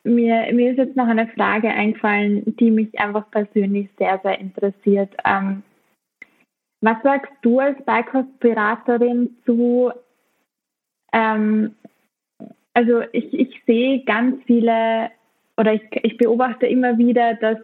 mir, 0.03 0.53
mir 0.53 0.71
ist 0.71 0.77
jetzt 0.77 0.95
noch 0.95 1.07
eine 1.07 1.27
Frage 1.29 1.69
eingefallen, 1.69 2.55
die 2.57 2.71
mich 2.71 2.97
einfach 2.99 3.29
persönlich 3.29 3.89
sehr, 3.97 4.19
sehr 4.23 4.39
interessiert. 4.39 5.13
Ähm, 5.25 5.63
was 6.81 7.01
sagst 7.03 7.31
du 7.41 7.59
als 7.59 7.83
Beikostberaterin 7.83 9.35
zu, 9.45 9.91
ähm, 11.11 11.75
also 12.73 13.01
ich, 13.11 13.33
ich 13.33 13.61
sehe 13.65 14.03
ganz 14.03 14.41
viele 14.45 15.11
oder 15.57 15.73
ich, 15.73 15.81
ich 16.03 16.17
beobachte 16.17 16.67
immer 16.67 16.97
wieder, 16.97 17.33
dass 17.33 17.57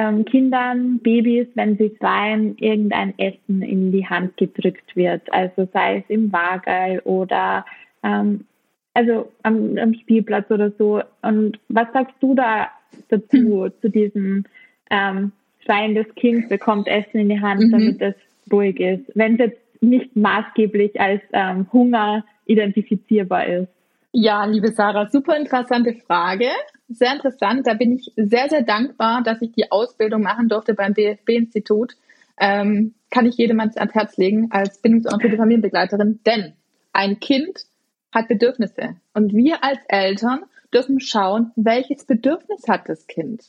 ähm, 0.00 0.24
Kindern, 0.24 0.98
Babys, 1.00 1.46
wenn 1.54 1.76
sie 1.76 1.94
schreien, 1.98 2.56
irgendein 2.56 3.12
Essen 3.18 3.60
in 3.60 3.92
die 3.92 4.06
Hand 4.06 4.38
gedrückt 4.38 4.96
wird. 4.96 5.30
Also 5.30 5.68
sei 5.74 5.98
es 5.98 6.04
im 6.08 6.32
Wagel 6.32 7.00
oder 7.00 7.66
ähm, 8.02 8.46
also 8.94 9.30
am, 9.42 9.76
am, 9.76 9.92
Spielplatz 9.92 10.50
oder 10.50 10.72
so. 10.78 11.02
Und 11.20 11.58
was 11.68 11.92
sagst 11.92 12.14
du 12.20 12.34
da 12.34 12.70
dazu, 13.08 13.68
zu 13.82 13.90
diesem 13.90 14.44
ähm, 14.90 15.32
schreiendes 15.66 16.06
Kind 16.14 16.48
bekommt 16.48 16.88
Essen 16.88 17.20
in 17.20 17.28
die 17.28 17.40
Hand, 17.40 17.60
mhm. 17.60 17.70
damit 17.70 18.00
es 18.00 18.14
ruhig 18.50 18.80
ist, 18.80 19.04
wenn 19.14 19.34
es 19.34 19.38
jetzt 19.38 19.82
nicht 19.82 20.16
maßgeblich 20.16 20.98
als 20.98 21.20
ähm, 21.34 21.66
Hunger 21.74 22.24
identifizierbar 22.46 23.46
ist? 23.46 23.68
Ja, 24.12 24.46
liebe 24.46 24.68
Sarah, 24.68 25.10
super 25.10 25.36
interessante 25.36 25.94
Frage 26.06 26.48
sehr 26.90 27.12
interessant. 27.12 27.66
Da 27.66 27.74
bin 27.74 27.92
ich 27.92 28.12
sehr, 28.16 28.48
sehr 28.48 28.62
dankbar, 28.62 29.22
dass 29.22 29.40
ich 29.40 29.52
die 29.52 29.70
Ausbildung 29.70 30.22
machen 30.22 30.48
durfte 30.48 30.74
beim 30.74 30.92
BFB-Institut. 30.92 31.96
Ähm, 32.38 32.94
kann 33.10 33.26
ich 33.26 33.36
jedem 33.36 33.60
ans 33.60 33.76
Herz 33.76 34.16
legen 34.16 34.48
als 34.50 34.80
bindungsorientierte 34.80 35.36
Familienbegleiterin. 35.36 36.20
Denn 36.26 36.54
ein 36.92 37.20
Kind 37.20 37.64
hat 38.12 38.28
Bedürfnisse. 38.28 38.96
Und 39.14 39.34
wir 39.34 39.62
als 39.62 39.78
Eltern 39.88 40.40
dürfen 40.72 41.00
schauen, 41.00 41.52
welches 41.56 42.04
Bedürfnis 42.04 42.68
hat 42.68 42.88
das 42.88 43.06
Kind. 43.06 43.44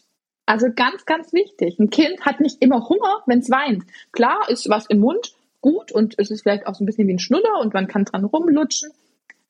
Also 0.45 0.67
ganz, 0.75 1.05
ganz 1.05 1.33
wichtig. 1.33 1.79
Ein 1.79 1.89
Kind 1.89 2.25
hat 2.25 2.39
nicht 2.39 2.61
immer 2.61 2.89
Hunger, 2.89 3.23
wenn 3.25 3.39
es 3.39 3.49
weint. 3.49 3.83
Klar 4.11 4.49
ist 4.49 4.69
was 4.69 4.85
im 4.87 4.99
Mund 4.99 5.33
gut 5.61 5.91
und 5.91 6.15
es 6.17 6.31
ist 6.31 6.41
vielleicht 6.41 6.67
auch 6.67 6.75
so 6.75 6.83
ein 6.83 6.87
bisschen 6.87 7.07
wie 7.07 7.13
ein 7.13 7.19
Schnuller 7.19 7.59
und 7.61 7.73
man 7.73 7.87
kann 7.87 8.05
dran 8.05 8.25
rumlutschen. 8.25 8.91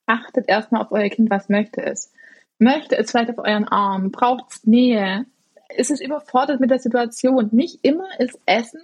Achtet 0.06 0.48
erstmal 0.48 0.82
auf 0.82 0.92
euer 0.92 1.10
Kind, 1.10 1.30
was 1.30 1.50
möchte 1.50 1.82
es. 1.82 2.12
Möchte 2.62 2.96
es 2.96 3.10
vielleicht 3.10 3.32
auf 3.32 3.40
euren 3.40 3.68
Arm? 3.68 4.12
Braucht 4.12 4.52
es 4.52 4.68
Nähe? 4.68 5.26
Ist 5.76 5.90
es 5.90 6.00
überfordert 6.00 6.60
mit 6.60 6.70
der 6.70 6.78
Situation? 6.78 7.50
Nicht 7.52 7.80
immer 7.82 8.08
ist 8.20 8.40
Essen, 8.46 8.82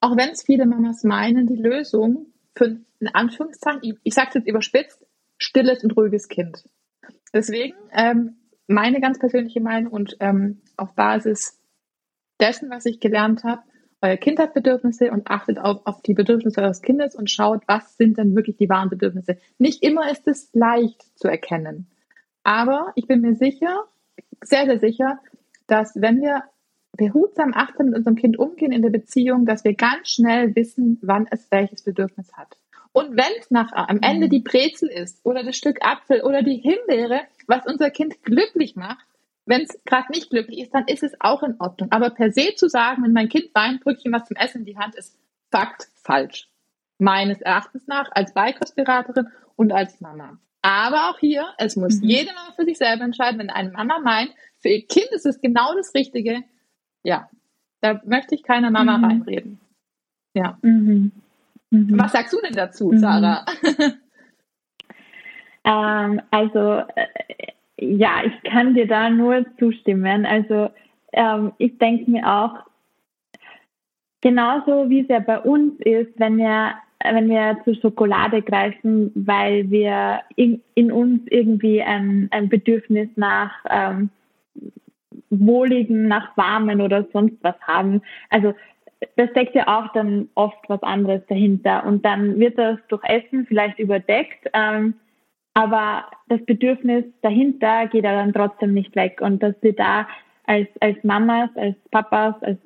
auch 0.00 0.16
wenn 0.16 0.30
es 0.30 0.42
viele 0.42 0.66
Mamas 0.66 1.04
meinen, 1.04 1.46
die 1.46 1.54
Lösung 1.54 2.26
für, 2.56 2.80
in 2.98 3.08
Anführungszeichen, 3.12 4.00
ich 4.02 4.14
sage 4.14 4.30
es 4.30 4.34
jetzt 4.34 4.48
überspitzt, 4.48 5.06
stilles 5.38 5.84
und 5.84 5.96
ruhiges 5.96 6.26
Kind. 6.26 6.64
Deswegen 7.32 7.76
ähm, 7.92 8.38
meine 8.66 9.00
ganz 9.00 9.20
persönliche 9.20 9.60
Meinung 9.60 9.92
und 9.92 10.16
ähm, 10.18 10.60
auf 10.76 10.96
Basis 10.96 11.60
dessen, 12.40 12.70
was 12.70 12.86
ich 12.86 12.98
gelernt 12.98 13.44
habe, 13.44 13.62
euer 14.00 14.16
Kind 14.16 14.40
hat 14.40 14.52
Bedürfnisse 14.52 15.12
und 15.12 15.30
achtet 15.30 15.58
auf, 15.60 15.86
auf 15.86 16.02
die 16.02 16.14
Bedürfnisse 16.14 16.60
eures 16.60 16.82
Kindes 16.82 17.14
und 17.14 17.30
schaut, 17.30 17.62
was 17.68 17.96
sind 17.96 18.18
denn 18.18 18.34
wirklich 18.34 18.56
die 18.56 18.68
wahren 18.68 18.90
Bedürfnisse. 18.90 19.38
Nicht 19.58 19.84
immer 19.84 20.10
ist 20.10 20.26
es 20.26 20.50
leicht 20.54 21.16
zu 21.16 21.28
erkennen. 21.28 21.86
Aber 22.42 22.92
ich 22.96 23.06
bin 23.06 23.20
mir 23.20 23.34
sicher, 23.34 23.84
sehr, 24.42 24.66
sehr 24.66 24.80
sicher, 24.80 25.18
dass 25.66 26.00
wenn 26.00 26.20
wir 26.20 26.44
behutsam, 26.96 27.52
achtsam 27.54 27.86
mit 27.86 27.96
unserem 27.96 28.16
Kind 28.16 28.38
umgehen 28.38 28.72
in 28.72 28.82
der 28.82 28.90
Beziehung, 28.90 29.46
dass 29.46 29.64
wir 29.64 29.74
ganz 29.74 30.08
schnell 30.10 30.54
wissen, 30.54 30.98
wann 31.02 31.26
es 31.30 31.50
welches 31.50 31.82
Bedürfnis 31.84 32.32
hat. 32.34 32.58
Und 32.92 33.16
wenn 33.16 33.32
es 33.38 33.50
nach 33.50 33.72
am 33.72 34.00
Ende 34.02 34.26
mhm. 34.26 34.30
die 34.30 34.40
Brezel 34.40 34.88
ist 34.88 35.24
oder 35.24 35.42
das 35.42 35.56
Stück 35.56 35.78
Apfel 35.80 36.22
oder 36.22 36.42
die 36.42 36.58
Himbeere, 36.58 37.22
was 37.46 37.66
unser 37.66 37.90
Kind 37.90 38.22
glücklich 38.22 38.76
macht, 38.76 39.06
wenn 39.46 39.62
es 39.62 39.82
gerade 39.84 40.12
nicht 40.12 40.30
glücklich 40.30 40.60
ist, 40.60 40.74
dann 40.74 40.86
ist 40.86 41.02
es 41.02 41.14
auch 41.18 41.42
in 41.42 41.56
Ordnung. 41.58 41.90
Aber 41.90 42.10
per 42.10 42.30
se 42.30 42.54
zu 42.54 42.68
sagen, 42.68 43.02
wenn 43.02 43.12
mein 43.12 43.28
Kind 43.28 43.54
weint, 43.54 43.84
drücke 43.84 43.98
ich 44.00 44.06
ihm 44.06 44.12
was 44.12 44.28
zum 44.28 44.36
Essen 44.36 44.58
in 44.58 44.64
die 44.66 44.78
Hand, 44.78 44.94
ist 44.94 45.18
Fakt 45.50 45.88
falsch. 46.02 46.48
Meines 46.98 47.40
Erachtens 47.40 47.86
nach 47.86 48.10
als 48.12 48.34
Beikostberaterin 48.34 49.28
und 49.56 49.72
als 49.72 50.00
Mama. 50.00 50.38
Aber 50.62 51.10
auch 51.10 51.18
hier, 51.18 51.46
es 51.58 51.76
muss 51.76 52.00
mhm. 52.00 52.08
jede 52.08 52.32
Mama 52.32 52.52
für 52.54 52.64
sich 52.64 52.78
selber 52.78 53.04
entscheiden. 53.04 53.40
Wenn 53.40 53.50
eine 53.50 53.70
Mama 53.70 53.98
meint, 53.98 54.32
für 54.58 54.68
ihr 54.68 54.86
Kind 54.86 55.08
ist 55.10 55.26
es 55.26 55.40
genau 55.40 55.74
das 55.74 55.92
Richtige, 55.94 56.44
ja, 57.02 57.28
da 57.80 58.00
möchte 58.04 58.36
ich 58.36 58.44
keiner 58.44 58.70
Mama 58.70 58.96
mhm. 58.96 59.04
reinreden. 59.04 59.60
Ja. 60.34 60.56
Mhm. 60.62 61.10
Mhm. 61.70 61.98
Was 61.98 62.12
sagst 62.12 62.32
du 62.32 62.40
denn 62.40 62.54
dazu, 62.54 62.92
mhm. 62.92 62.98
Sarah? 62.98 63.44
ähm, 65.64 66.22
also, 66.30 66.84
äh, 66.94 67.08
ja, 67.76 68.22
ich 68.24 68.42
kann 68.48 68.74
dir 68.74 68.86
da 68.86 69.10
nur 69.10 69.44
zustimmen. 69.58 70.24
Also, 70.24 70.70
ähm, 71.12 71.52
ich 71.58 71.76
denke 71.78 72.08
mir 72.08 72.26
auch, 72.26 72.64
genauso 74.20 74.88
wie 74.88 75.00
es 75.00 75.08
ja 75.08 75.18
bei 75.18 75.40
uns 75.40 75.80
ist, 75.80 76.16
wenn 76.20 76.36
wir 76.36 76.76
wenn 77.04 77.28
wir 77.28 77.58
zur 77.64 77.74
Schokolade 77.74 78.42
greifen, 78.42 79.10
weil 79.14 79.70
wir 79.70 80.20
in, 80.36 80.62
in 80.74 80.92
uns 80.92 81.22
irgendwie 81.28 81.82
ein, 81.82 82.28
ein 82.30 82.48
Bedürfnis 82.48 83.08
nach 83.16 83.52
ähm, 83.68 84.10
wohligen, 85.30 86.08
nach 86.08 86.36
warmen 86.36 86.80
oder 86.80 87.06
sonst 87.12 87.36
was 87.42 87.58
haben. 87.62 88.02
Also 88.30 88.54
da 89.16 89.26
steckt 89.28 89.54
ja 89.54 89.66
auch 89.66 89.92
dann 89.92 90.28
oft 90.34 90.68
was 90.68 90.82
anderes 90.82 91.22
dahinter. 91.28 91.84
Und 91.84 92.04
dann 92.04 92.38
wird 92.38 92.58
das 92.58 92.78
durch 92.88 93.02
Essen 93.04 93.46
vielleicht 93.46 93.78
überdeckt, 93.78 94.48
ähm, 94.52 94.94
aber 95.54 96.04
das 96.28 96.42
Bedürfnis 96.46 97.04
dahinter 97.20 97.86
geht 97.88 98.04
ja 98.04 98.14
dann 98.14 98.32
trotzdem 98.32 98.72
nicht 98.72 98.94
weg. 98.96 99.20
Und 99.20 99.42
dass 99.42 99.54
wir 99.60 99.74
da 99.74 100.08
als, 100.46 100.68
als 100.80 101.02
Mamas, 101.02 101.50
als 101.56 101.76
Papas, 101.90 102.34
als 102.42 102.58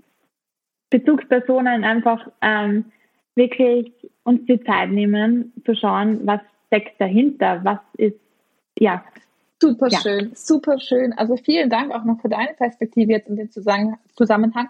Bezugspersonen 0.91 1.85
einfach 1.85 2.29
ähm, 2.43 2.87
wirklich 3.37 3.93
uns 4.25 4.45
die 4.47 4.61
Zeit 4.61 4.91
nehmen, 4.91 5.53
zu 5.65 5.75
schauen, 5.75 6.27
was 6.27 6.41
steckt 6.67 7.01
dahinter, 7.01 7.61
was 7.63 7.79
ist, 7.97 8.19
ja. 8.79 9.05
Super 9.63 9.89
ja. 9.89 10.01
schön, 10.01 10.33
super 10.35 10.79
schön. 10.79 11.15
Also 11.15 11.37
vielen 11.37 11.71
Dank 11.71 11.95
auch 11.95 12.05
noch 12.05 12.21
für 12.21 12.29
deine 12.29 12.53
Perspektive 12.55 13.13
jetzt 13.13 13.29
in 13.29 13.37
dem 13.37 13.51
Zusammenhang. 13.51 14.69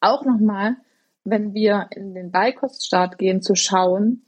Auch 0.00 0.24
nochmal, 0.24 0.76
wenn 1.22 1.54
wir 1.54 1.88
in 1.94 2.14
den 2.14 2.32
Beikoststart 2.32 3.18
gehen, 3.18 3.42
zu 3.42 3.54
schauen, 3.54 4.22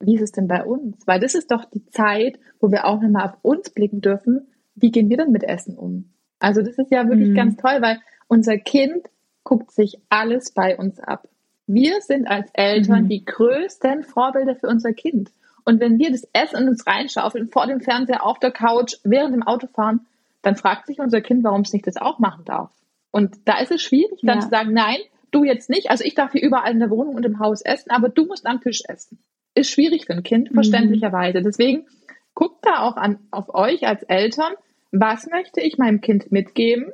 wie 0.00 0.16
ist 0.16 0.22
es 0.22 0.32
denn 0.32 0.46
bei 0.46 0.62
uns? 0.62 1.06
Weil 1.06 1.20
das 1.20 1.34
ist 1.34 1.50
doch 1.50 1.64
die 1.64 1.86
Zeit, 1.86 2.38
wo 2.60 2.70
wir 2.70 2.84
auch 2.84 3.00
nochmal 3.00 3.30
auf 3.30 3.38
uns 3.40 3.70
blicken 3.70 4.02
dürfen. 4.02 4.48
Wie 4.74 4.90
gehen 4.90 5.08
wir 5.08 5.16
denn 5.16 5.32
mit 5.32 5.44
Essen 5.44 5.78
um? 5.78 6.10
Also 6.38 6.60
das 6.60 6.76
ist 6.76 6.90
ja 6.90 7.08
wirklich 7.08 7.30
mhm. 7.30 7.34
ganz 7.34 7.56
toll, 7.56 7.78
weil 7.80 7.98
unser 8.28 8.58
Kind 8.58 9.08
guckt 9.42 9.70
sich 9.70 9.98
alles 10.10 10.50
bei 10.52 10.76
uns 10.76 11.00
ab. 11.00 11.28
Wir 11.66 12.00
sind 12.00 12.26
als 12.26 12.50
Eltern 12.52 13.04
mhm. 13.04 13.08
die 13.08 13.24
größten 13.24 14.04
Vorbilder 14.04 14.54
für 14.54 14.68
unser 14.68 14.92
Kind. 14.92 15.30
Und 15.64 15.80
wenn 15.80 15.98
wir 15.98 16.12
das 16.12 16.28
Essen 16.32 16.62
in 16.62 16.68
uns 16.68 16.86
reinschaufeln, 16.86 17.48
vor 17.48 17.66
dem 17.66 17.80
Fernseher, 17.80 18.24
auf 18.24 18.38
der 18.38 18.52
Couch, 18.52 18.96
während 19.02 19.34
dem 19.34 19.42
Autofahren, 19.42 20.06
dann 20.42 20.54
fragt 20.54 20.86
sich 20.86 21.00
unser 21.00 21.20
Kind, 21.20 21.42
warum 21.42 21.62
es 21.62 21.72
nicht 21.72 21.86
das 21.88 21.96
auch 21.96 22.20
machen 22.20 22.44
darf. 22.44 22.70
Und 23.10 23.36
da 23.46 23.58
ist 23.58 23.72
es 23.72 23.82
schwierig, 23.82 24.20
dann 24.22 24.38
ja. 24.38 24.44
zu 24.44 24.48
sagen, 24.48 24.72
nein, 24.72 24.98
du 25.32 25.42
jetzt 25.42 25.68
nicht. 25.68 25.90
Also 25.90 26.04
ich 26.04 26.14
darf 26.14 26.32
hier 26.32 26.42
überall 26.42 26.70
in 26.70 26.78
der 26.78 26.90
Wohnung 26.90 27.16
und 27.16 27.26
im 27.26 27.40
Haus 27.40 27.62
essen, 27.62 27.90
aber 27.90 28.08
du 28.08 28.26
musst 28.26 28.46
am 28.46 28.60
Tisch 28.60 28.82
essen. 28.86 29.18
Ist 29.54 29.70
schwierig 29.70 30.06
für 30.06 30.12
ein 30.12 30.22
Kind, 30.22 30.50
mhm. 30.50 30.54
verständlicherweise. 30.54 31.42
Deswegen 31.42 31.86
guckt 32.34 32.64
da 32.64 32.80
auch 32.80 32.96
an, 32.96 33.18
auf 33.32 33.52
euch 33.52 33.86
als 33.86 34.04
Eltern, 34.04 34.52
was 34.92 35.26
möchte 35.26 35.60
ich 35.60 35.78
meinem 35.78 36.00
Kind 36.00 36.30
mitgeben 36.30 36.92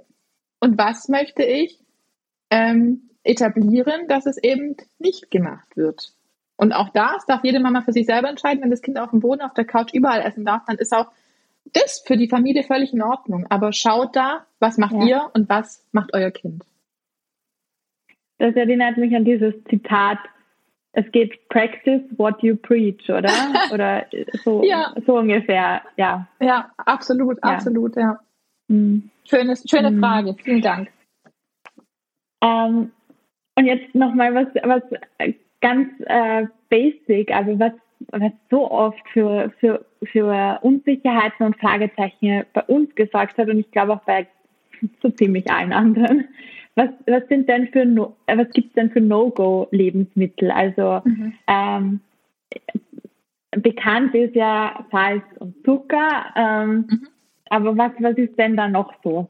und 0.60 0.78
was 0.78 1.08
möchte 1.08 1.42
ich 1.42 1.78
ähm, 2.50 3.10
etablieren, 3.24 4.08
dass 4.08 4.26
es 4.26 4.38
eben 4.38 4.76
nicht 4.98 5.30
gemacht 5.30 5.76
wird. 5.76 6.12
Und 6.56 6.72
auch 6.72 6.90
das 6.90 7.26
darf 7.26 7.44
jede 7.44 7.60
Mama 7.60 7.82
für 7.82 7.92
sich 7.92 8.06
selber 8.06 8.28
entscheiden. 8.28 8.62
Wenn 8.62 8.70
das 8.70 8.82
Kind 8.82 8.98
auf 8.98 9.10
dem 9.10 9.20
Boden, 9.20 9.42
auf 9.42 9.54
der 9.54 9.64
Couch 9.64 9.92
überall 9.92 10.22
essen 10.22 10.44
darf, 10.44 10.62
dann 10.66 10.76
ist 10.78 10.92
auch 10.92 11.06
das 11.72 12.02
für 12.06 12.16
die 12.16 12.28
Familie 12.28 12.64
völlig 12.64 12.92
in 12.92 13.02
Ordnung. 13.02 13.46
Aber 13.48 13.72
schaut 13.72 14.14
da, 14.16 14.46
was 14.60 14.78
macht 14.78 14.94
ja. 14.94 15.06
ihr 15.06 15.30
und 15.34 15.48
was 15.48 15.84
macht 15.92 16.12
euer 16.12 16.30
Kind. 16.30 16.64
Das 18.38 18.54
erinnert 18.56 18.96
mich 18.96 19.14
an 19.14 19.24
dieses 19.24 19.54
Zitat, 19.64 20.18
es 20.92 21.10
geht 21.10 21.48
practice 21.48 22.02
what 22.18 22.42
you 22.42 22.56
preach, 22.56 23.08
oder? 23.08 23.32
Oder 23.72 24.06
so, 24.44 24.62
ja. 24.62 24.92
so 25.06 25.16
ungefähr, 25.16 25.82
ja. 25.96 26.28
Ja, 26.38 26.70
absolut, 26.76 27.38
ja. 27.42 27.50
absolut, 27.50 27.96
ja. 27.96 28.20
Mhm. 28.68 29.10
Schönes, 29.24 29.64
schöne 29.68 29.90
mhm. 29.90 30.00
Frage, 30.00 30.36
vielen 30.42 30.60
Dank. 30.60 30.88
Ähm, 32.42 32.92
und 33.54 33.66
jetzt 33.66 33.94
nochmal 33.94 34.34
was, 34.34 34.48
was 34.64 34.82
ganz 35.60 35.88
äh, 36.06 36.46
basic, 36.70 37.30
also 37.30 37.58
was, 37.58 37.72
was 38.08 38.32
so 38.50 38.70
oft 38.70 39.02
für, 39.12 39.52
für, 39.60 39.84
für 40.04 40.58
Unsicherheiten 40.62 41.46
und 41.46 41.58
Fragezeichen 41.58 42.44
bei 42.52 42.62
uns 42.64 42.94
gesorgt 42.94 43.38
hat 43.38 43.48
und 43.48 43.58
ich 43.58 43.70
glaube 43.70 43.94
auch 43.94 44.02
bei 44.04 44.26
so 45.02 45.10
ziemlich 45.10 45.50
allen 45.50 45.72
anderen. 45.72 46.28
Was, 46.74 46.88
was 47.06 47.28
sind 47.28 47.48
denn 47.48 47.68
für 47.68 47.84
no, 47.84 48.16
was 48.26 48.48
gibt's 48.50 48.72
denn 48.74 48.90
für 48.90 49.00
No-Go-Lebensmittel? 49.00 50.50
Also 50.50 51.02
mhm. 51.04 51.34
ähm, 51.46 52.00
bekannt 53.50 54.14
ist 54.14 54.34
ja 54.34 54.84
Salz 54.90 55.22
und 55.38 55.54
Zucker, 55.64 56.24
ähm, 56.34 56.86
mhm. 56.88 57.08
aber 57.50 57.76
was, 57.76 57.92
was 57.98 58.16
ist 58.16 58.38
denn 58.38 58.56
da 58.56 58.68
noch 58.68 58.94
so? 59.04 59.28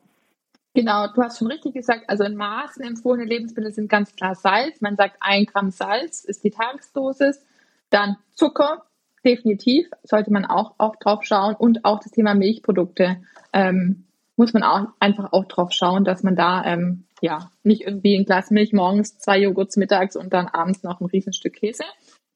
Genau, 0.75 1.07
du 1.15 1.23
hast 1.23 1.39
schon 1.39 1.49
richtig 1.49 1.75
gesagt, 1.75 2.09
also 2.09 2.25
in 2.25 2.35
Maßen 2.35 2.83
empfohlene 2.83 3.27
Lebensmittel 3.27 3.73
sind 3.73 3.91
ganz 3.91 4.17
klar 4.17 4.35
Salz. 4.35 4.81
Man 4.81 4.97
sagt, 4.97 5.17
ein 5.21 5.45
Gramm 5.45 5.71
Salz 5.71 6.25
ist 6.25 6.45
die 6.45 6.51
Tagesdosis. 6.51 7.45
Dann 7.91 8.17
Zucker, 8.35 8.87
definitiv, 9.25 9.87
sollte 10.03 10.33
man 10.33 10.47
auch, 10.47 10.75
auch 10.79 10.97
drauf 10.97 11.25
schauen. 11.25 11.55
Und 11.55 11.85
auch 11.85 12.01
das 12.01 12.13
Thema 12.13 12.35
Milchprodukte 12.35 13.23
ähm, 13.53 14.07
muss 14.37 14.55
man 14.55 14.63
auch 14.63 14.87
einfach 14.99 15.33
auch 15.33 15.45
drauf 15.45 15.73
schauen, 15.73 16.05
dass 16.05 16.23
man 16.23 16.37
da 16.37 16.65
ähm, 16.65 17.05
ja 17.21 17.51
nicht 17.63 17.83
irgendwie 17.83 18.17
ein 18.17 18.25
Glas 18.25 18.51
Milch 18.51 18.73
morgens, 18.73 19.19
zwei 19.19 19.41
Joghurts 19.41 19.77
mittags 19.77 20.17
und 20.17 20.33
dann 20.33 20.49
abends 20.49 20.83
noch 20.83 21.01
ein 21.01 21.07
Riesenstück 21.07 21.53
Käse. 21.53 21.85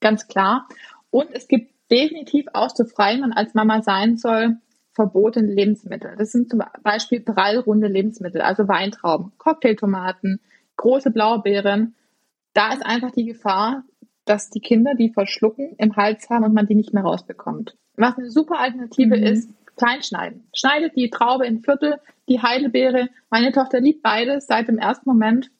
Ganz 0.01 0.28
klar. 0.28 0.68
Und 1.11 1.30
es 1.32 1.49
gibt 1.49 1.72
definitiv 1.91 2.47
auch, 2.53 2.68
so 2.68 2.84
frei 2.84 3.16
man 3.16 3.32
als 3.32 3.55
Mama 3.55 3.80
sein 3.80 4.18
soll, 4.18 4.59
verbotene 4.97 5.53
Lebensmittel. 5.53 6.15
Das 6.19 6.33
sind 6.33 6.51
zum 6.51 6.63
Beispiel 6.83 7.21
prallrunde 7.21 7.87
Lebensmittel, 7.87 8.41
also 8.41 8.67
Weintrauben, 8.67 9.33
Cocktailtomaten, 9.37 10.41
große 10.77 11.11
Blaubeeren. 11.11 11.95
Da 12.55 12.73
ist 12.73 12.85
einfach 12.85 13.11
die 13.11 13.27
Gefahr, 13.27 13.85
dass 14.25 14.51
die 14.51 14.61
Kinder 14.61 14.95
die 14.95 15.11
verschlucken, 15.11 15.75
im 15.79 15.95
Hals 15.97 16.29
haben 16.31 16.45
und 16.45 16.55
man 16.55 16.67
die 16.67 16.75
nicht 16.75 16.95
mehr 16.95 17.05
rausbekommt. 17.05 17.77
Was 17.97 18.17
eine 18.17 18.31
super 18.31 18.59
Alternative 18.59 19.17
mhm. 19.17 19.23
ist, 19.23 19.51
kleinschneiden. 19.77 20.49
Schneidet 20.55 20.97
die 20.97 21.11
Traube 21.11 21.47
in 21.47 21.61
Viertel, 21.61 22.01
die 22.29 22.41
Heidelbeere. 22.41 23.11
Meine 23.31 23.53
Tochter 23.53 23.81
liebt 23.81 24.03
beides 24.03 24.47
seit 24.47 24.69
dem 24.69 24.79
ersten 24.79 25.09
Moment. 25.09 25.51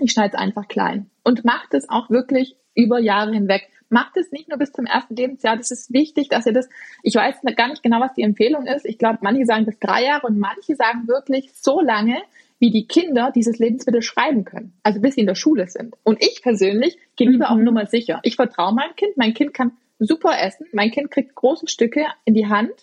Ich 0.00 0.10
schneide 0.10 0.34
es 0.34 0.40
einfach 0.40 0.66
klein 0.66 1.08
und 1.22 1.44
macht 1.44 1.72
es 1.72 1.88
auch 1.88 2.10
wirklich 2.10 2.56
über 2.74 2.98
Jahre 2.98 3.32
hinweg. 3.32 3.70
Macht 3.96 4.18
es 4.18 4.30
nicht 4.30 4.50
nur 4.50 4.58
bis 4.58 4.72
zum 4.72 4.84
ersten 4.84 5.16
Lebensjahr. 5.16 5.56
Das 5.56 5.70
ist 5.70 5.90
wichtig, 5.90 6.28
dass 6.28 6.44
ihr 6.44 6.52
das, 6.52 6.68
ich 7.02 7.14
weiß 7.14 7.36
gar 7.56 7.68
nicht 7.68 7.82
genau, 7.82 7.98
was 7.98 8.12
die 8.12 8.24
Empfehlung 8.24 8.66
ist. 8.66 8.84
Ich 8.84 8.98
glaube, 8.98 9.20
manche 9.22 9.46
sagen 9.46 9.64
bis 9.64 9.78
drei 9.78 10.04
Jahre 10.04 10.26
und 10.26 10.38
manche 10.38 10.76
sagen 10.76 11.08
wirklich 11.08 11.54
so 11.54 11.80
lange, 11.80 12.18
wie 12.58 12.70
die 12.70 12.86
Kinder 12.86 13.32
dieses 13.34 13.58
Lebensmittel 13.58 14.02
schreiben 14.02 14.44
können. 14.44 14.74
Also 14.82 15.00
bis 15.00 15.14
sie 15.14 15.22
in 15.22 15.26
der 15.26 15.34
Schule 15.34 15.66
sind. 15.66 15.94
Und 16.02 16.22
ich 16.22 16.42
persönlich 16.42 16.98
gehe 17.16 17.30
lieber 17.30 17.46
mhm. 17.46 17.56
auf 17.56 17.58
Nummer 17.58 17.86
sicher. 17.86 18.20
Ich 18.22 18.36
vertraue 18.36 18.74
meinem 18.74 18.94
Kind. 18.96 19.16
Mein 19.16 19.32
Kind 19.32 19.54
kann 19.54 19.72
super 19.98 20.38
essen. 20.38 20.66
Mein 20.74 20.90
Kind 20.90 21.10
kriegt 21.10 21.34
große 21.34 21.66
Stücke 21.66 22.04
in 22.26 22.34
die 22.34 22.48
Hand 22.48 22.74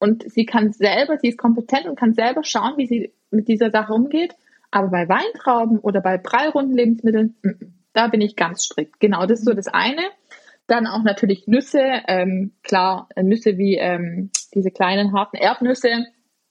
und 0.00 0.28
sie 0.28 0.46
kann 0.46 0.72
selber, 0.72 1.16
sie 1.16 1.28
ist 1.28 1.38
kompetent 1.38 1.86
und 1.86 1.96
kann 1.96 2.12
selber 2.12 2.42
schauen, 2.42 2.74
wie 2.76 2.88
sie 2.88 3.12
mit 3.30 3.46
dieser 3.46 3.70
Sache 3.70 3.92
umgeht. 3.92 4.34
Aber 4.72 4.88
bei 4.88 5.08
Weintrauben 5.08 5.78
oder 5.78 6.00
bei 6.00 6.18
prallrunden 6.18 6.76
Lebensmitteln, 6.76 7.36
da 7.92 8.08
bin 8.08 8.20
ich 8.20 8.34
ganz 8.34 8.64
strikt. 8.64 8.98
Genau, 8.98 9.26
das 9.26 9.38
ist 9.38 9.46
so 9.46 9.54
das 9.54 9.68
eine. 9.68 10.02
Dann 10.66 10.86
auch 10.86 11.02
natürlich 11.02 11.46
Nüsse, 11.46 12.02
ähm, 12.08 12.52
klar, 12.62 13.08
Nüsse 13.16 13.56
wie 13.56 13.76
ähm, 13.76 14.30
diese 14.54 14.70
kleinen 14.70 15.12
harten 15.12 15.36
Erdnüsse, 15.36 16.06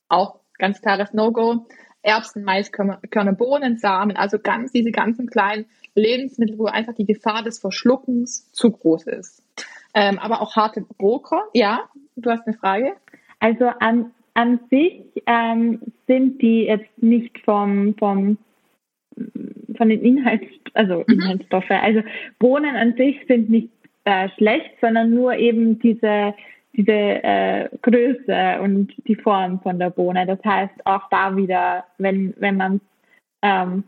auch 0.08 0.40
ganz 0.58 0.82
klares 0.82 1.14
No-Go. 1.14 1.66
Erbsen, 2.02 2.44
Maiskörner, 2.44 3.34
Bohnen, 3.34 3.78
Samen, 3.78 4.16
also 4.16 4.38
ganz 4.38 4.72
diese 4.72 4.92
ganzen 4.92 5.28
kleinen 5.28 5.66
Lebensmittel, 5.96 6.60
wo 6.60 6.66
einfach 6.66 6.94
die 6.94 7.06
Gefahr 7.06 7.42
des 7.42 7.58
Verschluckens 7.58 8.52
zu 8.52 8.70
groß 8.72 9.08
ist. 9.08 9.44
Ähm, 9.96 10.20
aber 10.20 10.42
auch 10.42 10.56
harte 10.56 10.86
Broker. 10.98 11.46
Ja, 11.54 11.90
du 12.16 12.30
hast 12.30 12.46
eine 12.46 12.56
Frage? 12.56 12.94
Also 13.40 13.66
an, 13.80 14.12
an 14.36 14.60
sich 14.70 15.02
ähm, 15.26 15.82
sind 16.06 16.42
die 16.42 16.66
jetzt 16.66 17.02
nicht 17.02 17.40
vom, 17.40 17.96
vom 17.98 18.38
von 19.78 19.90
den 19.90 20.02
Inhalts, 20.02 20.46
also 20.74 21.04
mhm. 21.08 21.14
Inhaltsstoffe. 21.14 21.72
Also 21.72 22.02
Bohnen 22.40 22.76
an 22.76 22.96
sich 22.96 23.26
sind 23.28 23.50
nicht 23.50 23.70
äh, 24.06 24.30
schlecht, 24.38 24.72
sondern 24.82 25.12
nur 25.12 25.36
eben 25.36 25.80
diese 25.80 26.34
diese 26.78 26.92
äh, 26.92 27.70
Größe 27.82 28.60
und 28.62 28.94
die 29.08 29.16
Form 29.16 29.62
von 29.62 29.80
der 29.80 29.90
Bohne. 29.90 30.26
Das 30.26 30.40
heißt 30.44 30.86
auch 30.86 31.10
da 31.10 31.36
wieder, 31.36 31.86
wenn 31.98 32.34
wenn 32.38 32.58
man 32.58 32.82
ähm, 33.42 33.84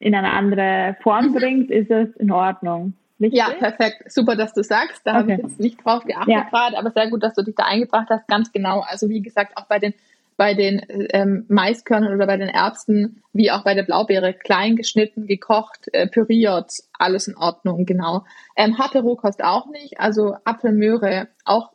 in 0.00 0.14
eine 0.14 0.32
andere 0.32 0.96
Form 1.02 1.32
bringt, 1.34 1.70
ist 1.70 1.90
es 1.90 2.14
in 2.16 2.30
Ordnung. 2.30 2.94
Richtig? 3.20 3.38
Ja, 3.38 3.50
perfekt. 3.50 4.10
Super, 4.10 4.34
dass 4.34 4.52
du 4.52 4.64
sagst. 4.64 5.06
Da 5.06 5.12
okay. 5.12 5.20
habe 5.20 5.32
ich 5.32 5.38
jetzt 5.38 5.60
nicht 5.60 5.84
drauf 5.84 6.04
geachtet 6.04 6.32
ja. 6.32 6.42
gerade, 6.42 6.76
aber 6.76 6.90
sehr 6.90 7.08
gut, 7.08 7.22
dass 7.22 7.34
du 7.34 7.42
dich 7.42 7.54
da 7.54 7.64
eingebracht 7.64 8.08
hast. 8.10 8.26
Ganz 8.26 8.50
genau. 8.50 8.80
Also 8.80 9.08
wie 9.08 9.22
gesagt, 9.22 9.56
auch 9.56 9.66
bei 9.66 9.78
den 9.78 9.94
bei 10.42 10.54
den 10.54 10.82
ähm, 11.12 11.44
Maiskörnern 11.46 12.16
oder 12.16 12.26
bei 12.26 12.36
den 12.36 12.48
Erbsen, 12.48 13.22
wie 13.32 13.52
auch 13.52 13.62
bei 13.62 13.74
der 13.74 13.84
Blaubeere, 13.84 14.34
klein 14.34 14.74
geschnitten, 14.74 15.28
gekocht, 15.28 15.86
äh, 15.92 16.08
püriert, 16.08 16.72
alles 16.98 17.28
in 17.28 17.36
Ordnung, 17.36 17.86
genau. 17.86 18.24
Ähm, 18.56 18.76
harte 18.76 19.02
Rohkost 19.02 19.44
auch 19.44 19.66
nicht, 19.70 20.00
also 20.00 20.34
Apfelmöhre 20.42 21.28
auch 21.44 21.70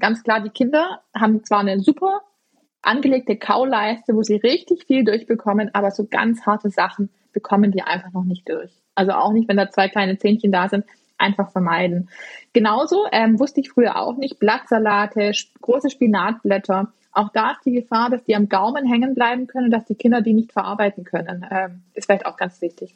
ganz 0.00 0.24
klar, 0.24 0.40
die 0.40 0.50
Kinder 0.50 1.00
haben 1.14 1.44
zwar 1.44 1.60
eine 1.60 1.78
super 1.78 2.22
angelegte 2.82 3.36
Kauleiste, 3.36 4.16
wo 4.16 4.24
sie 4.24 4.34
richtig 4.34 4.86
viel 4.88 5.04
durchbekommen, 5.04 5.70
aber 5.72 5.92
so 5.92 6.04
ganz 6.04 6.44
harte 6.44 6.70
Sachen 6.70 7.10
bekommen 7.32 7.70
die 7.70 7.82
einfach 7.82 8.12
noch 8.12 8.24
nicht 8.24 8.48
durch. 8.48 8.72
Also 8.96 9.12
auch 9.12 9.32
nicht, 9.32 9.48
wenn 9.48 9.58
da 9.58 9.70
zwei 9.70 9.88
kleine 9.88 10.18
Zähnchen 10.18 10.50
da 10.50 10.68
sind, 10.68 10.84
einfach 11.18 11.52
vermeiden. 11.52 12.08
Genauso 12.52 13.06
ähm, 13.12 13.38
wusste 13.38 13.60
ich 13.60 13.70
früher 13.70 13.96
auch 13.96 14.16
nicht, 14.16 14.40
Blattsalate, 14.40 15.30
große 15.60 15.90
Spinatblätter, 15.90 16.92
auch 17.18 17.30
da 17.30 17.52
ist 17.52 17.64
die 17.64 17.72
Gefahr, 17.72 18.10
dass 18.10 18.22
die 18.24 18.36
am 18.36 18.48
Gaumen 18.48 18.86
hängen 18.86 19.14
bleiben 19.14 19.46
können, 19.46 19.70
dass 19.70 19.84
die 19.84 19.96
Kinder 19.96 20.22
die 20.22 20.34
nicht 20.34 20.52
verarbeiten 20.52 21.04
können. 21.04 21.44
Ähm, 21.50 21.82
ist 21.94 22.06
vielleicht 22.06 22.26
auch 22.26 22.36
ganz 22.36 22.60
wichtig. 22.62 22.94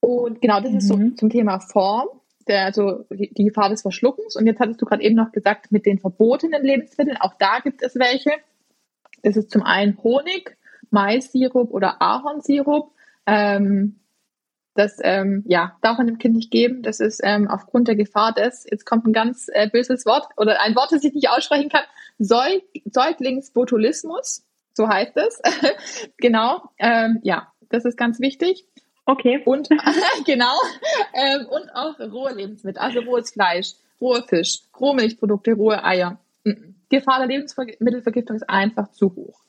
Und 0.00 0.40
genau, 0.40 0.60
das 0.60 0.72
mhm. 0.72 0.78
ist 0.78 0.88
so 0.88 0.96
mhm. 0.96 1.16
zum 1.16 1.30
Thema 1.30 1.60
Form, 1.60 2.08
der, 2.48 2.64
also 2.64 3.04
die 3.10 3.44
Gefahr 3.44 3.68
des 3.68 3.82
Verschluckens. 3.82 4.36
Und 4.36 4.46
jetzt 4.46 4.58
hattest 4.58 4.80
du 4.80 4.86
gerade 4.86 5.02
eben 5.02 5.14
noch 5.14 5.32
gesagt, 5.32 5.70
mit 5.70 5.86
den 5.86 5.98
verbotenen 5.98 6.62
Lebensmitteln, 6.62 7.18
auch 7.18 7.34
da 7.38 7.60
gibt 7.60 7.82
es 7.82 7.94
welche. 7.94 8.32
Das 9.22 9.36
ist 9.36 9.50
zum 9.50 9.62
einen 9.62 10.02
Honig, 10.02 10.56
Mais-Sirup 10.90 11.72
oder 11.72 12.00
Ahornsirup. 12.00 12.90
Ähm, 13.26 14.00
das 14.74 14.96
ähm, 15.02 15.44
ja, 15.46 15.76
darf 15.82 15.98
man 15.98 16.06
dem 16.06 16.18
Kind 16.18 16.34
nicht 16.34 16.50
geben. 16.50 16.82
Das 16.82 17.00
ist 17.00 17.20
ähm, 17.22 17.48
aufgrund 17.48 17.88
der 17.88 17.96
Gefahr 17.96 18.32
des, 18.32 18.64
jetzt 18.70 18.86
kommt 18.86 19.06
ein 19.06 19.12
ganz 19.12 19.48
äh, 19.52 19.68
böses 19.68 20.06
Wort 20.06 20.26
oder 20.36 20.60
ein 20.62 20.74
Wort, 20.74 20.92
das 20.92 21.04
ich 21.04 21.14
nicht 21.14 21.28
aussprechen 21.28 21.68
kann, 21.68 21.84
Säug 22.18 22.62
Säuglingsbotulismus, 22.90 24.44
so 24.72 24.88
heißt 24.88 25.16
es. 25.16 25.40
genau, 26.16 26.62
ähm, 26.78 27.20
ja, 27.22 27.52
das 27.68 27.84
ist 27.84 27.96
ganz 27.96 28.20
wichtig. 28.20 28.66
Okay. 29.04 29.42
Und 29.44 29.68
genau, 30.26 30.54
ähm, 31.12 31.46
und 31.46 31.70
auch 31.74 31.98
rohe 31.98 32.32
Lebensmittel, 32.32 32.80
also 32.80 33.00
rohes 33.00 33.30
Fleisch, 33.30 33.74
rohe 34.00 34.22
Fisch, 34.22 34.60
rohe 34.78 34.94
Milchprodukte, 34.94 35.52
rohe 35.52 35.84
Eier. 35.84 36.18
Gefahr 36.88 37.18
der 37.18 37.28
Lebensmittelvergiftung 37.28 38.36
ist 38.36 38.48
einfach 38.48 38.90
zu 38.92 39.14
hoch. 39.14 39.40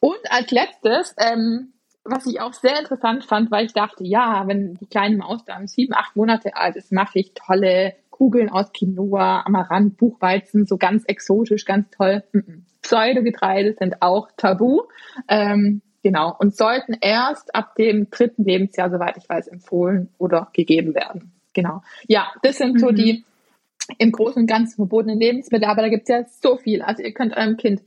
Und 0.00 0.20
als 0.30 0.50
letztes, 0.50 1.14
ähm, 1.18 1.73
was 2.04 2.26
ich 2.26 2.40
auch 2.40 2.52
sehr 2.52 2.78
interessant 2.78 3.24
fand, 3.24 3.50
weil 3.50 3.66
ich 3.66 3.72
dachte, 3.72 4.04
ja, 4.04 4.44
wenn 4.46 4.74
die 4.74 4.86
kleine 4.86 5.16
Maus 5.16 5.44
dann 5.44 5.66
sieben, 5.66 5.94
acht 5.94 6.16
Monate 6.16 6.56
alt 6.56 6.76
ist, 6.76 6.92
mache 6.92 7.18
ich 7.18 7.32
tolle 7.34 7.94
Kugeln 8.10 8.50
aus 8.50 8.72
Quinoa, 8.72 9.42
Amaranth, 9.44 9.96
Buchweizen, 9.96 10.66
so 10.66 10.76
ganz 10.76 11.04
exotisch, 11.06 11.64
ganz 11.64 11.90
toll. 11.90 12.22
Pseudogetreide 12.82 13.74
sind 13.78 14.02
auch 14.02 14.28
tabu. 14.36 14.82
Ähm, 15.28 15.82
genau. 16.02 16.36
Und 16.38 16.54
sollten 16.54 16.96
erst 17.00 17.54
ab 17.54 17.74
dem 17.74 18.10
dritten 18.10 18.44
Lebensjahr, 18.44 18.90
soweit 18.90 19.16
ich 19.16 19.28
weiß, 19.28 19.48
empfohlen 19.48 20.10
oder 20.18 20.48
gegeben 20.52 20.94
werden. 20.94 21.32
Genau. 21.54 21.82
Ja, 22.06 22.30
das 22.42 22.58
sind 22.58 22.74
mhm. 22.74 22.78
so 22.78 22.90
die 22.90 23.24
im 23.98 24.12
Großen 24.12 24.42
und 24.42 24.46
Ganzen 24.46 24.76
verbotenen 24.76 25.18
Lebensmittel, 25.18 25.68
aber 25.68 25.82
da 25.82 25.88
gibt 25.88 26.04
es 26.04 26.08
ja 26.08 26.24
so 26.24 26.56
viel. 26.56 26.82
Also 26.82 27.02
ihr 27.02 27.12
könnt 27.12 27.36
eurem 27.36 27.56
Kind 27.56 27.82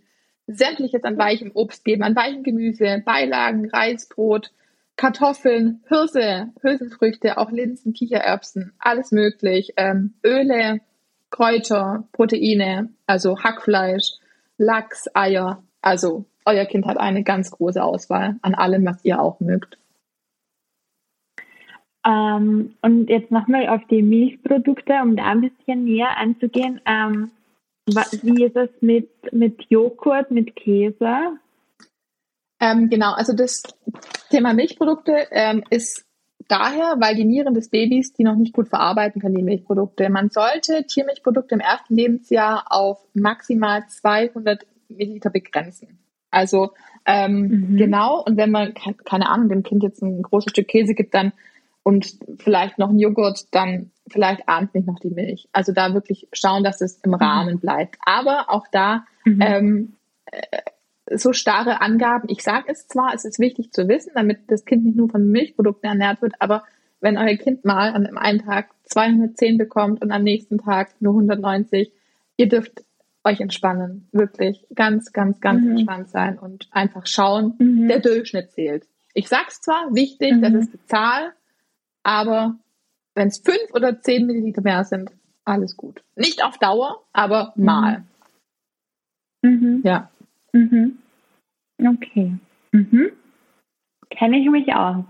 sämtliches 0.48 1.04
an 1.04 1.18
weichem 1.18 1.52
Obst 1.54 1.84
geben, 1.84 2.04
an 2.04 2.16
weichem 2.16 2.44
Gemüse, 2.44 3.04
Beilagen, 3.06 3.70
Reisbrot, 3.70 4.52
Kartoffeln, 4.96 5.84
Hirse, 5.88 6.50
Hülsenfrüchte, 6.62 7.38
auch 7.38 7.52
Linsen, 7.52 7.94
Kichererbsen, 7.94 8.74
alles 8.80 9.12
möglich, 9.12 9.74
ähm, 9.78 10.16
Öle, 10.26 10.82
Kräuter, 11.30 12.08
Proteine, 12.14 12.90
also 13.06 13.44
Hackfleisch, 13.44 14.14
Lachs, 14.58 15.08
Eier. 15.14 15.62
Also 15.82 16.26
euer 16.46 16.66
Kind 16.66 16.88
hat 16.88 16.98
eine 16.98 17.24
ganz 17.24 17.52
große 17.52 17.84
Auswahl 17.84 18.38
an 18.42 18.56
allem, 18.56 18.86
was 18.86 19.04
ihr 19.06 19.22
auch 19.22 19.40
mögt. 19.40 19.78
Ähm, 22.06 22.74
und 22.82 23.10
jetzt 23.10 23.32
nochmal 23.32 23.68
auf 23.68 23.82
die 23.90 24.02
Milchprodukte, 24.02 24.94
um 25.04 25.16
da 25.16 25.26
ein 25.26 25.42
bisschen 25.42 25.84
näher 25.84 26.18
einzugehen. 26.18 26.80
Ähm, 26.86 27.32
wie 27.88 28.44
ist 28.44 28.56
es 28.56 28.70
mit, 28.82 29.10
mit 29.32 29.66
Joghurt, 29.70 30.32
mit 30.32 30.56
Käse? 30.56 31.38
Ähm, 32.60 32.90
genau, 32.90 33.14
also 33.14 33.34
das 33.34 33.64
Thema 34.30 34.54
Milchprodukte 34.54 35.28
ähm, 35.32 35.64
ist 35.70 36.06
daher, 36.48 36.96
weil 37.00 37.16
die 37.16 37.26
Nieren 37.26 37.54
des 37.54 37.70
Babys 37.70 38.14
die 38.14 38.24
noch 38.24 38.36
nicht 38.36 38.54
gut 38.54 38.68
verarbeiten 38.70 39.22
können, 39.22 39.36
die 39.36 39.44
Milchprodukte. 39.44 40.10
Man 40.10 40.30
sollte 40.30 40.86
Tiermilchprodukte 40.86 41.56
im 41.56 41.62
ersten 41.62 41.96
Lebensjahr 41.96 42.66
auf 42.70 43.00
maximal 43.14 43.86
200 43.88 44.66
Milliliter 44.90 45.30
begrenzen. 45.30 46.00
Also 46.32 46.72
ähm, 47.06 47.48
mhm. 47.48 47.78
genau, 47.78 48.24
und 48.24 48.38
wenn 48.38 48.52
man, 48.52 48.74
keine 48.74 49.30
Ahnung, 49.30 49.50
dem 49.50 49.64
Kind 49.64 49.84
jetzt 49.84 50.02
ein 50.02 50.22
großes 50.22 50.52
Stück 50.52 50.68
Käse 50.68 50.94
gibt, 50.94 51.14
dann 51.14 51.32
und 51.88 52.18
vielleicht 52.40 52.80
noch 52.80 52.90
ein 52.90 53.00
Joghurt, 53.00 53.46
dann 53.56 53.92
vielleicht 54.10 54.50
abends 54.50 54.74
nicht 54.74 54.88
noch 54.88 55.00
die 55.00 55.10
Milch. 55.10 55.48
Also 55.54 55.72
da 55.72 55.94
wirklich 55.94 56.28
schauen, 56.34 56.66
dass 56.66 56.82
es 56.82 56.98
im 56.98 57.12
mhm. 57.12 57.16
Rahmen 57.16 57.60
bleibt. 57.62 57.96
Aber 58.06 58.50
auch 58.50 58.68
da 58.74 59.06
mhm. 59.24 59.42
ähm, 59.42 59.94
äh, 60.26 60.42
so 61.16 61.32
starre 61.32 61.80
Angaben. 61.80 62.28
Ich 62.28 62.44
sage 62.44 62.66
es 62.68 62.90
zwar, 62.90 63.14
es 63.14 63.24
ist 63.24 63.40
wichtig 63.40 63.72
zu 63.72 63.88
wissen, 63.88 64.12
damit 64.16 64.40
das 64.48 64.66
Kind 64.66 64.84
nicht 64.84 64.98
nur 64.98 65.08
von 65.08 65.30
Milchprodukten 65.30 65.90
ernährt 65.90 66.22
wird, 66.22 66.34
aber 66.40 66.66
wenn 67.00 67.18
euer 67.18 67.38
Kind 67.38 67.64
mal 67.64 67.94
an 67.94 68.18
einem 68.18 68.42
Tag 68.42 68.68
210 68.84 69.58
bekommt 69.58 70.02
und 70.02 70.12
am 70.12 70.24
nächsten 70.24 70.58
Tag 70.58 70.90
nur 71.00 71.14
190, 71.14 71.94
ihr 72.36 72.50
dürft 72.50 72.84
euch 73.24 73.40
entspannen. 73.40 74.10
Wirklich 74.12 74.68
ganz, 74.76 75.14
ganz, 75.14 75.40
ganz 75.40 75.64
mhm. 75.64 75.72
entspannt 75.72 76.10
sein 76.10 76.38
und 76.38 76.68
einfach 76.72 77.08
schauen, 77.08 77.54
mhm. 77.60 77.88
der 77.88 78.00
Durchschnitt 78.02 78.52
zählt. 78.52 78.86
Ich 79.14 79.30
sag's 79.30 79.62
zwar, 79.62 79.96
wichtig, 79.96 80.34
das 80.42 80.52
mhm. 80.52 80.60
ist 80.60 80.74
die 80.74 80.86
Zahl, 80.88 81.32
aber 82.08 82.56
wenn 83.16 83.28
es 83.28 83.40
fünf 83.40 83.74
oder 83.74 84.00
zehn 84.00 84.26
Milliliter 84.26 84.62
mehr 84.62 84.86
sind, 84.86 85.12
alles 85.44 85.76
gut. 85.76 86.02
Nicht 86.16 86.42
auf 86.42 86.58
Dauer, 86.58 87.04
aber 87.12 87.52
mhm. 87.58 87.66
mal. 87.66 88.04
Mhm. 89.42 89.82
Ja. 89.84 90.10
Mhm. 90.54 91.00
Okay. 91.78 92.34
Mhm. 92.72 93.12
Kenne 94.10 94.40
ich 94.40 94.50
mich 94.50 94.74
aus. 94.74 95.04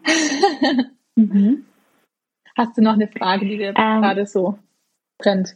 mhm. 1.15 1.65
Hast 2.57 2.75
du 2.75 2.81
noch 2.81 2.93
eine 2.93 3.07
Frage, 3.07 3.45
die 3.45 3.57
dir 3.57 3.75
ähm, 3.77 4.01
gerade 4.01 4.25
so 4.25 4.57
brennt? 5.19 5.55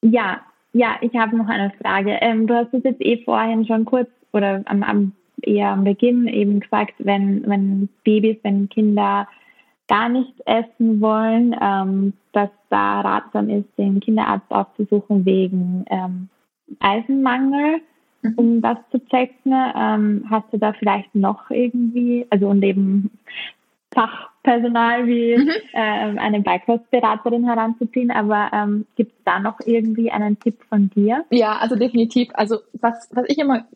Ja, 0.00 0.42
ja, 0.72 0.96
ich 1.00 1.16
habe 1.16 1.36
noch 1.36 1.48
eine 1.48 1.72
Frage. 1.82 2.18
Ähm, 2.20 2.46
du 2.46 2.54
hast 2.54 2.72
es 2.72 2.84
jetzt 2.84 3.00
eh 3.00 3.24
vorhin 3.24 3.66
schon 3.66 3.84
kurz 3.84 4.10
oder 4.32 4.62
am, 4.66 4.84
am 4.84 5.12
eher 5.42 5.70
am 5.70 5.82
Beginn 5.82 6.28
eben 6.28 6.60
gesagt, 6.60 6.94
wenn, 6.98 7.48
wenn 7.48 7.88
Babys, 8.04 8.36
wenn 8.44 8.68
Kinder 8.68 9.26
gar 9.88 10.08
nichts 10.08 10.40
essen 10.46 11.00
wollen, 11.00 11.56
ähm, 11.60 12.12
dass 12.32 12.50
da 12.70 13.00
ratsam 13.00 13.50
ist, 13.50 13.68
den 13.76 14.00
Kinderarzt 14.00 14.50
aufzusuchen 14.50 15.24
wegen 15.24 15.84
ähm, 15.90 16.28
Eisenmangel. 16.80 17.80
mhm. 18.22 18.34
um 18.36 18.62
das 18.62 18.78
zu 18.90 19.04
checken. 19.06 19.52
Ähm, 19.52 20.26
hast 20.30 20.52
du 20.52 20.58
da 20.58 20.72
vielleicht 20.72 21.14
noch 21.14 21.50
irgendwie, 21.50 22.26
also 22.30 22.54
neben 22.54 23.10
Fachpersonal 23.92 25.06
wie 25.06 25.36
mhm. 25.36 25.50
äh, 25.72 26.18
eine 26.18 26.40
Beikostberaterin 26.40 27.44
heranzuziehen, 27.44 28.10
aber 28.10 28.50
ähm, 28.52 28.86
gibt 28.96 29.12
es 29.12 29.24
da 29.24 29.38
noch 29.38 29.60
irgendwie 29.64 30.10
einen 30.10 30.38
Tipp 30.38 30.56
von 30.68 30.88
dir? 30.90 31.24
Ja, 31.30 31.58
also 31.58 31.76
definitiv. 31.76 32.28
Also 32.34 32.58
was, 32.80 33.10
was 33.12 33.24
ich 33.28 33.38
immer 33.38 33.66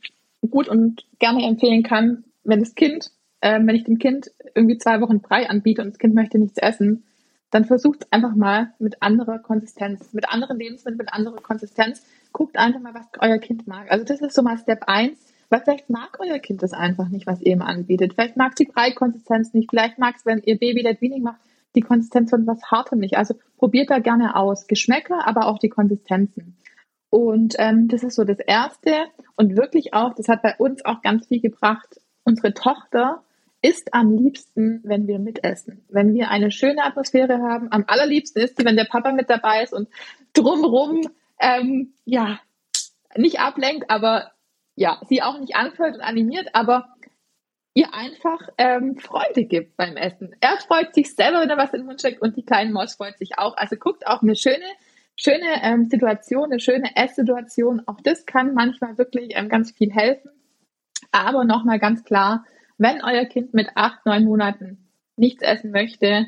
gut 0.50 0.68
und 0.68 1.04
gerne 1.18 1.44
empfehlen 1.44 1.82
kann, 1.82 2.24
wenn 2.44 2.60
das 2.60 2.74
Kind, 2.74 3.10
äh, 3.40 3.60
wenn 3.62 3.76
ich 3.76 3.84
dem 3.84 3.98
Kind 3.98 4.30
irgendwie 4.54 4.78
zwei 4.78 5.00
Wochen 5.00 5.20
Brei 5.20 5.48
anbiete 5.48 5.82
und 5.82 5.90
das 5.90 5.98
Kind 5.98 6.14
möchte 6.14 6.38
nichts 6.38 6.58
essen, 6.58 7.04
dann 7.50 7.64
versucht 7.64 8.12
einfach 8.12 8.34
mal 8.34 8.72
mit 8.78 9.02
anderer 9.02 9.38
Konsistenz, 9.38 10.12
mit 10.12 10.28
anderen 10.28 10.58
Lebensmitteln, 10.58 10.98
mit 10.98 11.12
anderer 11.12 11.40
Konsistenz. 11.40 12.04
Guckt 12.32 12.58
einfach 12.58 12.80
mal, 12.80 12.94
was 12.94 13.06
euer 13.20 13.38
Kind 13.38 13.66
mag. 13.66 13.90
Also 13.90 14.04
das 14.04 14.20
ist 14.20 14.34
so 14.34 14.42
mal 14.42 14.58
Step 14.58 14.84
1, 14.86 15.18
weil 15.48 15.60
vielleicht 15.60 15.88
mag 15.88 16.18
euer 16.18 16.38
Kind 16.38 16.62
das 16.62 16.72
einfach 16.72 17.08
nicht, 17.08 17.26
was 17.26 17.40
ihr 17.40 17.52
ihm 17.52 17.62
anbietet. 17.62 18.14
Vielleicht 18.14 18.36
mag 18.36 18.56
die 18.56 18.66
Brei-Konsistenz 18.66 19.54
nicht. 19.54 19.70
Vielleicht 19.70 19.98
mag 19.98 20.16
es, 20.16 20.26
wenn 20.26 20.42
ihr 20.42 20.58
Baby 20.58 20.82
das 20.82 21.00
Weaning 21.00 21.22
macht, 21.22 21.40
die 21.76 21.82
Konsistenz 21.82 22.30
von 22.30 22.46
was 22.46 22.62
Hartem 22.70 22.98
nicht. 22.98 23.16
Also 23.16 23.34
probiert 23.56 23.90
da 23.90 24.00
gerne 24.00 24.34
aus. 24.34 24.66
Geschmäcker, 24.66 25.26
aber 25.26 25.46
auch 25.46 25.58
die 25.58 25.68
Konsistenzen. 25.68 26.56
Und 27.10 27.54
ähm, 27.58 27.88
das 27.88 28.02
ist 28.02 28.16
so 28.16 28.24
das 28.24 28.40
Erste. 28.40 28.90
Und 29.36 29.56
wirklich 29.56 29.94
auch, 29.94 30.14
das 30.14 30.28
hat 30.28 30.42
bei 30.42 30.56
uns 30.58 30.84
auch 30.84 31.00
ganz 31.02 31.28
viel 31.28 31.40
gebracht. 31.40 32.00
Unsere 32.24 32.54
Tochter 32.54 33.22
isst 33.62 33.94
am 33.94 34.16
liebsten, 34.16 34.80
wenn 34.84 35.06
wir 35.06 35.18
mitessen. 35.18 35.84
Wenn 35.88 36.14
wir 36.14 36.30
eine 36.30 36.50
schöne 36.50 36.84
Atmosphäre 36.84 37.40
haben. 37.40 37.68
Am 37.72 37.84
allerliebsten 37.86 38.42
ist 38.42 38.58
die, 38.58 38.64
wenn 38.64 38.76
der 38.76 38.84
Papa 38.84 39.12
mit 39.12 39.30
dabei 39.30 39.62
ist 39.62 39.72
und 39.72 39.88
drumrum, 40.34 41.08
ähm, 41.40 41.94
ja, 42.04 42.40
nicht 43.16 43.40
ablenkt, 43.40 43.90
aber 43.90 44.32
ja, 44.74 45.00
sie 45.08 45.22
auch 45.22 45.38
nicht 45.40 45.56
anfällt 45.56 45.94
und 45.94 46.02
animiert, 46.02 46.48
aber 46.52 46.94
ihr 47.74 47.92
einfach 47.92 48.40
ähm, 48.58 48.96
Freude 48.96 49.44
gibt 49.44 49.76
beim 49.76 49.96
Essen. 49.96 50.34
Er 50.40 50.56
freut 50.58 50.94
sich 50.94 51.14
selber, 51.14 51.40
wenn 51.40 51.50
er 51.50 51.58
was 51.58 51.72
in 51.72 51.80
den 51.80 51.86
Mund 51.86 52.00
steckt 52.00 52.22
und 52.22 52.36
die 52.36 52.44
kleine 52.44 52.70
Maus 52.70 52.94
freut 52.94 53.18
sich 53.18 53.38
auch. 53.38 53.56
Also 53.56 53.76
guckt 53.76 54.06
auch 54.06 54.22
eine 54.22 54.34
schöne, 54.34 54.64
schöne 55.14 55.62
ähm, 55.62 55.84
Situation, 55.84 56.44
eine 56.44 56.60
schöne 56.60 56.96
Esssituation. 56.96 57.82
Auch 57.86 58.00
das 58.02 58.24
kann 58.24 58.54
manchmal 58.54 58.96
wirklich 58.96 59.32
ähm, 59.34 59.48
ganz 59.48 59.72
viel 59.72 59.92
helfen. 59.92 60.30
Aber 61.12 61.44
nochmal 61.44 61.78
ganz 61.78 62.04
klar, 62.04 62.44
wenn 62.78 63.02
euer 63.02 63.24
Kind 63.24 63.54
mit 63.54 63.70
acht, 63.74 64.04
neun 64.06 64.24
Monaten 64.24 64.78
nichts 65.16 65.42
essen 65.42 65.70
möchte, 65.70 66.26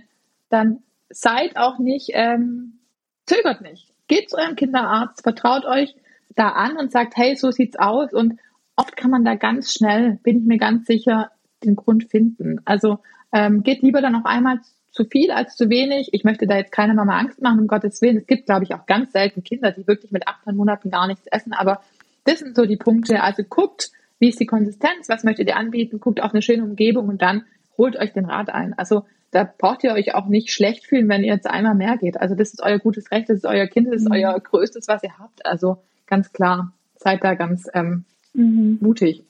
dann 0.49 0.83
seid 1.11 1.57
auch 1.57 1.79
nicht, 1.79 2.11
ähm, 2.15 2.79
zögert 3.27 3.61
nicht. 3.61 3.93
Geht 4.07 4.31
zu 4.31 4.37
eurem 4.37 4.57
Kinderarzt, 4.57 5.23
vertraut 5.23 5.65
euch 5.65 5.95
da 6.35 6.51
an 6.51 6.77
und 6.77 6.91
sagt, 6.93 7.17
hey, 7.17 7.37
so 7.37 7.51
sieht's 7.51 7.79
aus. 7.79 8.13
Und 8.13 8.39
oft 8.77 8.97
kann 8.97 9.11
man 9.11 9.25
da 9.25 9.35
ganz 9.35 9.73
schnell, 9.73 10.19
bin 10.23 10.39
ich 10.39 10.45
mir 10.45 10.59
ganz 10.59 10.87
sicher, 10.87 11.31
den 11.65 11.77
Grund 11.77 12.05
finden. 12.05 12.61
Also 12.65 13.01
ähm, 13.33 13.63
geht 13.63 13.83
lieber 13.83 14.01
dann 14.01 14.15
auf 14.15 14.25
einmal 14.25 14.61
zu 14.93 15.05
viel 15.05 15.31
als 15.31 15.57
zu 15.57 15.69
wenig. 15.69 16.11
Ich 16.13 16.25
möchte 16.25 16.47
da 16.47 16.57
jetzt 16.57 16.73
keiner 16.73 16.95
Mama 16.95 17.19
Angst 17.19 17.43
machen, 17.43 17.61
um 17.61 17.67
Gottes 17.67 18.01
Willen. 18.01 18.17
Es 18.17 18.27
gibt, 18.27 18.47
glaube 18.47 18.65
ich, 18.65 18.75
auch 18.75 18.87
ganz 18.87 19.13
selten 19.13 19.45
Kinder, 19.45 19.73
die 19.73 19.87
wirklich 19.87 20.13
mit 20.13 20.27
acht, 20.27 20.47
neun 20.47 20.57
Monaten 20.57 20.91
gar 20.91 21.07
nichts 21.07 21.27
essen. 21.27 21.53
Aber 21.53 21.83
das 22.25 22.39
sind 22.39 22.57
so 22.57 22.65
die 22.65 22.77
Punkte. 22.77 23.23
Also 23.23 23.43
guckt, 23.43 23.91
wie 24.19 24.29
ist 24.29 24.41
die 24.41 24.47
Konsistenz, 24.47 25.09
was 25.09 25.25
möchtet 25.25 25.49
ihr 25.49 25.57
anbieten, 25.57 26.01
guckt 26.01 26.23
auf 26.23 26.33
eine 26.33 26.43
schöne 26.43 26.65
Umgebung 26.65 27.09
und 27.09 27.23
dann 27.23 27.45
holt 27.77 27.97
euch 27.97 28.13
den 28.13 28.25
Rat 28.25 28.51
ein. 28.51 28.75
Also 28.75 29.05
da 29.31 29.45
braucht 29.45 29.85
ihr 29.85 29.93
euch 29.93 30.15
auch 30.15 30.27
nicht 30.27 30.51
schlecht 30.51 30.87
fühlen, 30.87 31.09
wenn 31.09 31.23
ihr 31.23 31.35
jetzt 31.35 31.49
einmal 31.49 31.75
mehr 31.75 31.97
geht. 31.97 32.21
Also 32.21 32.35
das 32.35 32.51
ist 32.51 32.63
euer 32.63 32.79
gutes 32.79 33.11
Recht, 33.11 33.29
das 33.29 33.39
ist 33.39 33.47
euer 33.47 33.67
Kind, 33.67 33.89
das 33.89 34.03
ist 34.03 34.09
mhm. 34.09 34.15
euer 34.15 34.39
Größtes, 34.41 34.89
was 34.89 35.03
ihr 35.03 35.19
habt. 35.19 35.45
Also 35.45 35.79
ganz 36.07 36.33
klar, 36.33 36.73
seid 36.97 37.23
da 37.23 37.35
ganz 37.35 37.69
ähm, 37.75 38.05
mhm. 38.33 38.79
mutig. 38.81 39.25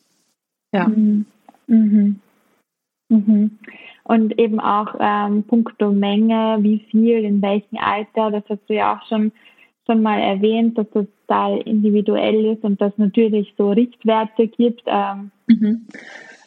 Ja. 0.72 0.88
Mhm. 0.88 1.26
Mhm. 1.66 2.20
mhm. 3.08 3.58
Und 4.04 4.38
eben 4.38 4.58
auch 4.58 4.94
ähm, 5.00 5.42
puncto 5.42 5.92
Menge, 5.92 6.58
wie 6.60 6.78
viel, 6.90 7.24
in 7.24 7.42
welchem 7.42 7.76
Alter, 7.76 8.30
das 8.30 8.44
hast 8.48 8.66
du 8.68 8.74
ja 8.74 8.96
auch 8.96 9.06
schon 9.06 9.32
schon 9.88 10.02
mal 10.02 10.20
erwähnt, 10.20 10.76
dass 10.76 10.86
das 10.90 11.06
total 11.28 11.60
individuell 11.60 12.46
ist 12.46 12.64
und 12.64 12.80
dass 12.80 12.96
natürlich 12.96 13.54
so 13.56 13.70
Richtwerte 13.70 14.48
gibt. 14.48 14.82
Ähm, 14.86 15.30
mhm. 15.46 15.86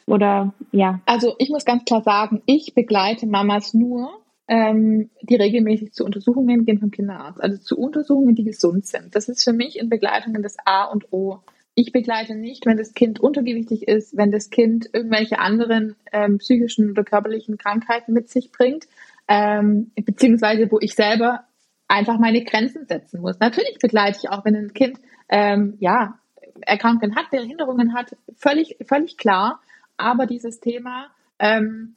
Oder 0.06 0.52
ja. 0.72 1.00
Also 1.06 1.34
ich 1.38 1.50
muss 1.50 1.64
ganz 1.64 1.84
klar 1.84 2.02
sagen, 2.02 2.42
ich 2.46 2.74
begleite 2.74 3.26
Mamas 3.26 3.72
nur, 3.72 4.10
ähm, 4.48 5.10
die 5.22 5.36
regelmäßig 5.36 5.92
zu 5.92 6.04
Untersuchungen 6.04 6.64
gehen 6.64 6.80
vom 6.80 6.90
Kinderarzt. 6.90 7.40
Also 7.40 7.58
zu 7.58 7.78
Untersuchungen, 7.78 8.34
die 8.34 8.44
gesund 8.44 8.86
sind. 8.86 9.14
Das 9.14 9.28
ist 9.28 9.44
für 9.44 9.52
mich 9.52 9.78
in 9.78 9.88
Begleitungen 9.88 10.42
das 10.42 10.56
A 10.64 10.84
und 10.84 11.12
O. 11.12 11.38
Ich 11.74 11.92
begleite 11.92 12.34
nicht, 12.34 12.66
wenn 12.66 12.76
das 12.76 12.92
Kind 12.92 13.20
untergewichtig 13.20 13.88
ist, 13.88 14.14
wenn 14.16 14.30
das 14.30 14.50
Kind 14.50 14.90
irgendwelche 14.92 15.38
anderen 15.38 15.94
ähm, 16.12 16.38
psychischen 16.38 16.90
oder 16.90 17.04
körperlichen 17.04 17.56
Krankheiten 17.56 18.12
mit 18.12 18.28
sich 18.28 18.52
bringt, 18.52 18.88
ähm, 19.26 19.90
beziehungsweise 19.94 20.70
wo 20.70 20.78
ich 20.80 20.94
selber 20.94 21.44
einfach 21.88 22.18
meine 22.18 22.44
Grenzen 22.44 22.86
setzen 22.86 23.20
muss. 23.20 23.38
Natürlich 23.40 23.78
begleite 23.80 24.18
ich 24.22 24.30
auch, 24.30 24.44
wenn 24.44 24.56
ein 24.56 24.72
Kind 24.72 24.98
ähm, 25.28 25.76
ja 25.80 26.18
Erkrankungen 26.60 27.16
hat, 27.16 27.30
Behinderungen 27.30 27.94
hat, 27.94 28.16
völlig 28.36 28.76
völlig 28.86 29.16
klar. 29.16 29.60
Aber 29.96 30.26
dieses 30.26 30.60
Thema 30.60 31.08
ähm, 31.38 31.94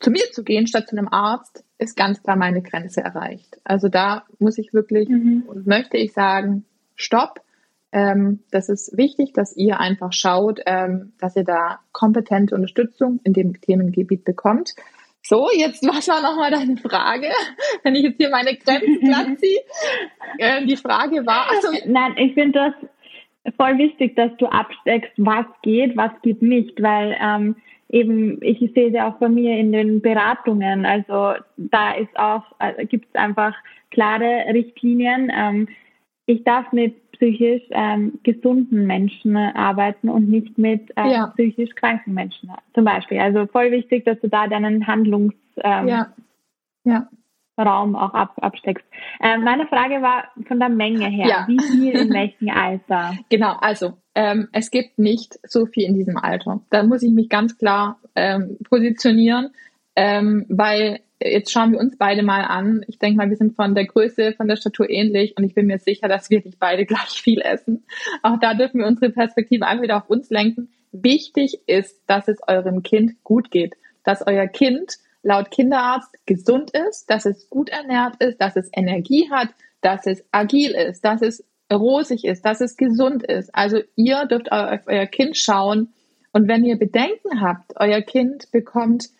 zu 0.00 0.10
mir 0.10 0.30
zu 0.32 0.42
gehen 0.42 0.66
statt 0.66 0.88
zu 0.88 0.96
einem 0.96 1.08
Arzt 1.08 1.64
ist 1.78 1.96
ganz 1.96 2.22
klar 2.22 2.36
meine 2.36 2.62
Grenze 2.62 3.00
erreicht. 3.02 3.58
Also 3.64 3.88
da 3.88 4.24
muss 4.38 4.58
ich 4.58 4.72
wirklich 4.72 5.08
mhm. 5.08 5.44
und 5.46 5.66
möchte 5.66 5.96
ich 5.96 6.12
sagen, 6.12 6.64
stopp. 6.96 7.40
Ähm, 7.92 8.40
das 8.50 8.68
ist 8.68 8.96
wichtig, 8.96 9.32
dass 9.32 9.56
ihr 9.56 9.80
einfach 9.80 10.12
schaut, 10.12 10.60
ähm, 10.66 11.12
dass 11.18 11.36
ihr 11.36 11.44
da 11.44 11.80
kompetente 11.92 12.54
Unterstützung 12.54 13.20
in 13.24 13.32
dem 13.32 13.60
Themengebiet 13.60 14.24
bekommt. 14.24 14.74
So, 15.22 15.48
jetzt 15.54 15.86
was 15.86 16.08
war 16.08 16.22
nochmal 16.22 16.50
deine 16.50 16.76
Frage? 16.76 17.30
Wenn 17.82 17.94
ich 17.94 18.04
jetzt 18.04 18.16
hier 18.16 18.30
meine 18.30 18.56
Grenzen 18.56 19.00
glatt 19.04 19.38
ziehe. 19.38 19.60
Äh, 20.38 20.66
die 20.66 20.76
Frage 20.76 21.26
war. 21.26 21.50
Also, 21.50 21.68
Nein, 21.86 22.14
ich 22.16 22.34
finde 22.34 22.72
das 23.44 23.54
voll 23.56 23.78
wichtig, 23.78 24.16
dass 24.16 24.30
du 24.38 24.46
absteckst, 24.46 25.12
was 25.16 25.46
geht, 25.62 25.96
was 25.96 26.12
geht 26.22 26.42
nicht, 26.42 26.82
weil 26.82 27.16
ähm, 27.20 27.56
eben, 27.88 28.42
ich 28.42 28.58
sehe 28.74 28.88
es 28.88 28.94
ja 28.94 29.08
auch 29.08 29.18
bei 29.18 29.28
mir 29.28 29.56
in 29.58 29.72
den 29.72 30.00
Beratungen. 30.00 30.86
Also 30.86 31.34
da 31.56 31.92
ist 31.92 32.16
auch, 32.16 32.44
äh, 32.58 32.86
gibt 32.86 33.06
es 33.08 33.14
einfach 33.14 33.54
klare 33.90 34.44
Richtlinien. 34.52 35.30
Ähm, 35.34 35.68
ich 36.30 36.44
darf 36.44 36.72
mit 36.72 37.10
psychisch 37.12 37.62
ähm, 37.70 38.18
gesunden 38.22 38.86
Menschen 38.86 39.36
arbeiten 39.36 40.08
und 40.08 40.28
nicht 40.28 40.56
mit 40.56 40.90
äh, 40.96 41.12
ja. 41.12 41.26
psychisch 41.36 41.74
kranken 41.74 42.14
Menschen 42.14 42.50
zum 42.74 42.84
Beispiel. 42.84 43.18
Also 43.18 43.46
voll 43.46 43.70
wichtig, 43.72 44.04
dass 44.04 44.18
du 44.20 44.28
da 44.28 44.46
deinen 44.46 44.86
Handlungsraum 44.86 45.34
ähm, 45.62 45.88
ja. 45.88 46.14
Ja. 46.84 47.08
auch 47.56 48.14
ab, 48.14 48.34
absteckst. 48.40 48.84
Ähm, 49.20 49.44
meine 49.44 49.66
Frage 49.66 50.00
war 50.02 50.28
von 50.46 50.58
der 50.58 50.70
Menge 50.70 51.08
her, 51.08 51.44
wie 51.46 51.58
viel 51.58 52.00
in 52.00 52.10
welchem 52.14 52.48
Alter? 52.48 53.14
Genau, 53.28 53.56
also 53.60 53.98
ähm, 54.14 54.48
es 54.52 54.70
gibt 54.70 54.98
nicht 54.98 55.38
so 55.42 55.66
viel 55.66 55.84
in 55.84 55.94
diesem 55.94 56.16
Alter. 56.16 56.60
Da 56.70 56.82
muss 56.84 57.02
ich 57.02 57.12
mich 57.12 57.28
ganz 57.28 57.58
klar 57.58 57.98
ähm, 58.14 58.56
positionieren, 58.68 59.50
ähm, 59.94 60.46
weil 60.48 61.00
jetzt 61.22 61.52
schauen 61.52 61.72
wir 61.72 61.78
uns 61.78 61.96
beide 61.96 62.22
mal 62.22 62.42
an. 62.42 62.84
Ich 62.88 62.98
denke 62.98 63.16
mal, 63.16 63.28
wir 63.28 63.36
sind 63.36 63.54
von 63.54 63.74
der 63.74 63.86
Größe, 63.86 64.32
von 64.32 64.48
der 64.48 64.56
Statur 64.56 64.88
ähnlich 64.88 65.36
und 65.36 65.44
ich 65.44 65.54
bin 65.54 65.66
mir 65.66 65.78
sicher, 65.78 66.08
dass 66.08 66.30
wir 66.30 66.42
nicht 66.42 66.58
beide 66.58 66.86
gleich 66.86 67.22
viel 67.22 67.40
essen. 67.40 67.84
Auch 68.22 68.38
da 68.40 68.54
dürfen 68.54 68.80
wir 68.80 68.86
unsere 68.86 69.10
Perspektive 69.10 69.66
einfach 69.66 69.82
wieder 69.82 69.96
auf 69.98 70.08
uns 70.08 70.30
lenken. 70.30 70.70
Wichtig 70.92 71.60
ist, 71.66 72.00
dass 72.06 72.28
es 72.28 72.38
eurem 72.46 72.82
Kind 72.82 73.22
gut 73.22 73.50
geht, 73.50 73.76
dass 74.04 74.26
euer 74.26 74.46
Kind 74.46 74.98
laut 75.22 75.50
Kinderarzt 75.50 76.14
gesund 76.26 76.70
ist, 76.70 77.10
dass 77.10 77.26
es 77.26 77.48
gut 77.50 77.68
ernährt 77.68 78.16
ist, 78.22 78.40
dass 78.40 78.56
es 78.56 78.70
Energie 78.72 79.30
hat, 79.30 79.48
dass 79.82 80.06
es 80.06 80.24
agil 80.32 80.72
ist, 80.72 81.04
dass 81.04 81.22
es 81.22 81.44
rosig 81.72 82.24
ist, 82.24 82.44
dass 82.44 82.60
es 82.60 82.76
gesund 82.76 83.22
ist. 83.22 83.54
Also 83.54 83.80
ihr 83.94 84.24
dürft 84.26 84.50
auf 84.50 84.80
euer 84.86 85.06
Kind 85.06 85.36
schauen 85.36 85.92
und 86.32 86.48
wenn 86.48 86.64
ihr 86.64 86.78
Bedenken 86.78 87.40
habt, 87.40 87.72
euer 87.76 88.00
Kind 88.00 88.50
bekommt 88.50 89.10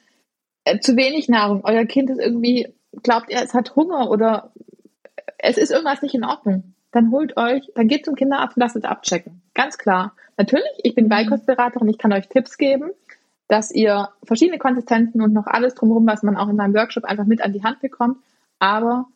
zu 0.79 0.97
wenig 0.97 1.29
Nahrung, 1.29 1.63
euer 1.65 1.85
Kind 1.85 2.11
ist 2.11 2.21
irgendwie, 2.21 2.69
glaubt 3.03 3.31
ihr, 3.31 3.43
es 3.43 3.55
hat 3.55 3.77
Hunger 3.77 4.11
oder 4.11 4.53
es 5.39 5.59
ist 5.59 5.71
irgendwas 5.71 6.03
nicht 6.03 6.15
in 6.15 6.25
Ordnung, 6.25 6.75
dann 6.93 7.11
holt 7.11 7.37
euch, 7.37 7.71
dann 7.75 7.89
geht 7.89 8.05
zum 8.05 8.15
Kinderarzt 8.15 8.57
und 8.57 8.61
lasst 8.61 8.77
es 8.77 8.85
abchecken. 8.85 9.43
Ganz 9.55 9.79
klar. 9.79 10.15
Natürlich, 10.37 10.71
ich 10.83 10.95
bin 10.95 11.05
mhm. 11.05 11.11
Beikostberaterin, 11.11 11.89
ich 11.89 11.99
kann 11.99 12.13
euch 12.13 12.29
Tipps 12.29 12.59
geben, 12.59 12.91
dass 13.49 13.71
ihr 13.71 14.09
verschiedene 14.23 14.59
Konsistenzen 14.59 15.21
und 15.23 15.33
noch 15.33 15.47
alles 15.47 15.75
drumherum, 15.75 16.07
was 16.07 16.23
man 16.23 16.37
auch 16.37 16.49
in 16.49 16.57
meinem 16.57 16.75
Workshop 16.75 17.05
einfach 17.05 17.27
mit 17.27 17.43
an 17.43 17.53
die 17.53 17.63
Hand 17.63 17.81
bekommt. 17.81 18.19
Aber 18.59 19.07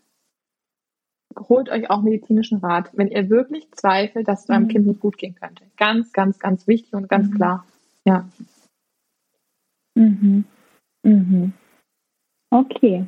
holt 1.49 1.69
euch 1.69 1.91
auch 1.91 2.03
medizinischen 2.03 2.59
Rat, 2.59 2.91
wenn 2.93 3.09
ihr 3.09 3.29
wirklich 3.29 3.71
zweifelt, 3.73 4.29
dass 4.29 4.45
es 4.45 4.51
eurem 4.51 4.65
mhm. 4.65 4.69
Kind 4.69 4.87
nicht 4.87 5.01
gut 5.01 5.19
gehen 5.19 5.35
könnte. 5.35 5.65
Ganz, 5.77 6.13
ganz, 6.13 6.39
ganz 6.39 6.67
wichtig 6.67 6.95
und 6.95 7.09
ganz 7.09 7.29
mhm. 7.29 7.35
klar. 7.35 7.67
Ja. 8.05 8.29
Mhm. 9.95 10.45
Mhm. 11.05 11.53
Okay. 12.51 13.05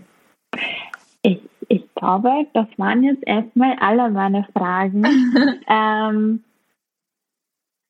Ich, 1.23 1.41
ich 1.69 1.95
glaube, 1.95 2.47
das 2.53 2.67
waren 2.77 3.03
jetzt 3.03 3.27
erstmal 3.27 3.77
alle 3.81 4.11
meine 4.11 4.47
Fragen. 4.53 5.05
ähm, 5.69 6.45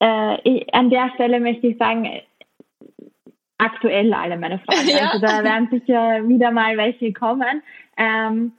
äh, 0.03 0.41
ich, 0.43 0.75
an 0.75 0.91
der 0.91 1.11
Stelle 1.15 1.41
möchte 1.41 1.67
ich 1.67 1.79
sagen, 1.79 2.09
aktuell 3.59 4.13
alle 4.15 4.39
meine 4.39 4.59
Fragen. 4.61 4.89
Ja. 4.89 5.11
Also 5.11 5.27
da 5.27 5.45
werden 5.45 5.69
sicher 5.71 6.27
wieder 6.29 6.51
mal 6.51 6.77
welche 6.77 7.13
kommen. 7.13 7.63
Ähm, 7.97 8.53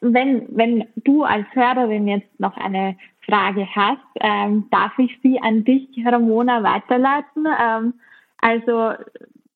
wenn, 0.00 0.46
wenn 0.50 0.86
du 0.96 1.24
als 1.24 1.46
Hörerin 1.52 2.06
jetzt 2.08 2.38
noch 2.38 2.56
eine 2.56 2.96
Frage 3.22 3.66
hast, 3.74 4.00
ähm, 4.20 4.68
darf 4.70 4.98
ich 4.98 5.18
sie 5.22 5.40
an 5.40 5.64
dich, 5.64 5.88
Ramona, 6.04 6.62
weiterleiten. 6.62 7.46
Ähm, 7.60 7.94
also 8.38 8.94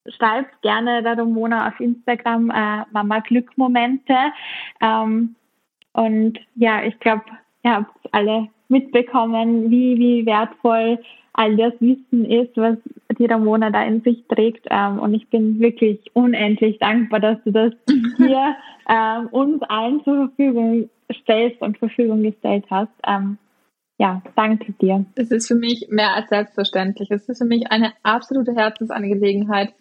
schreib 0.08 0.46
gerne 0.62 1.02
der 1.02 1.18
Ramona 1.18 1.68
auf 1.68 1.80
Instagram 1.80 2.50
äh, 2.50 2.84
Mama 2.92 3.20
Glückmomente. 3.20 4.16
Ähm, 4.80 5.34
und 5.92 6.38
ja, 6.56 6.82
ich 6.84 6.98
glaube, 7.00 7.24
ihr 7.62 7.72
habt 7.72 7.96
alle 8.12 8.48
mitbekommen, 8.68 9.70
wie, 9.70 9.98
wie 9.98 10.26
wertvoll 10.26 10.98
all 11.34 11.56
das 11.56 11.74
Wissen 11.80 12.24
ist, 12.24 12.56
was 12.56 12.76
die 13.18 13.26
Ramona 13.26 13.70
da 13.70 13.82
in 13.82 14.02
sich 14.02 14.24
trägt. 14.28 14.66
Ähm, 14.70 14.98
und 14.98 15.14
ich 15.14 15.28
bin 15.28 15.60
wirklich 15.60 16.00
unendlich 16.14 16.78
dankbar, 16.78 17.20
dass 17.20 17.42
du 17.44 17.52
das 17.52 17.72
hier 18.16 18.56
ähm, 18.88 19.26
uns 19.28 19.62
allen 19.64 20.02
zur 20.04 20.28
Verfügung 20.28 20.88
stellst 21.12 21.60
und 21.60 21.78
Verfügung 21.78 22.22
gestellt 22.22 22.64
hast. 22.70 22.92
Ähm, 23.06 23.38
ja, 23.98 24.22
danke 24.34 24.72
dir. 24.72 25.04
Es 25.14 25.30
ist 25.30 25.46
für 25.46 25.54
mich 25.54 25.86
mehr 25.90 26.14
als 26.14 26.28
selbstverständlich. 26.28 27.10
Es 27.10 27.28
ist 27.28 27.38
für 27.38 27.44
mich 27.44 27.70
eine 27.70 27.92
absolute 28.02 28.54
Herzensangelegenheit, 28.54 29.72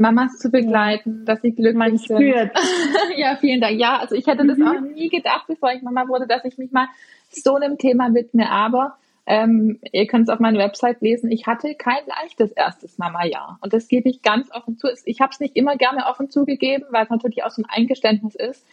Mamas 0.00 0.38
zu 0.38 0.50
begleiten, 0.50 1.24
dass 1.24 1.42
sie 1.42 1.52
glücklich 1.52 1.76
Man 1.76 1.96
sind. 1.98 2.16
Spürt. 2.16 2.50
ja, 3.16 3.36
vielen 3.36 3.60
Dank. 3.60 3.78
Ja, 3.78 3.98
also 3.98 4.14
ich 4.14 4.26
hätte 4.26 4.46
das 4.46 4.58
mhm. 4.58 4.66
auch 4.66 4.80
nie 4.80 5.10
gedacht, 5.10 5.44
bevor 5.46 5.72
ich 5.72 5.82
Mama 5.82 6.08
wurde, 6.08 6.26
dass 6.26 6.44
ich 6.44 6.58
mich 6.58 6.72
mal 6.72 6.88
so 7.28 7.54
einem 7.54 7.78
Thema 7.78 8.12
widme. 8.14 8.50
Aber 8.50 8.96
ähm, 9.26 9.78
ihr 9.92 10.06
könnt 10.06 10.28
es 10.28 10.28
auf 10.30 10.40
meiner 10.40 10.58
Website 10.58 11.02
lesen. 11.02 11.30
Ich 11.30 11.46
hatte 11.46 11.74
kein 11.74 12.00
leichtes 12.06 12.50
erstes 12.52 12.98
Mama-Jahr. 12.98 13.58
Und 13.60 13.72
das 13.74 13.88
gebe 13.88 14.08
ich 14.08 14.22
ganz 14.22 14.50
offen 14.52 14.78
zu. 14.78 14.88
Ich 15.04 15.20
habe 15.20 15.30
es 15.32 15.38
nicht 15.38 15.54
immer 15.54 15.76
gerne 15.76 16.06
offen 16.06 16.30
zugegeben, 16.30 16.86
weil 16.90 17.04
es 17.04 17.10
natürlich 17.10 17.44
auch 17.44 17.50
so 17.50 17.62
ein 17.62 17.68
Eingeständnis 17.68 18.34
ist. 18.34 18.66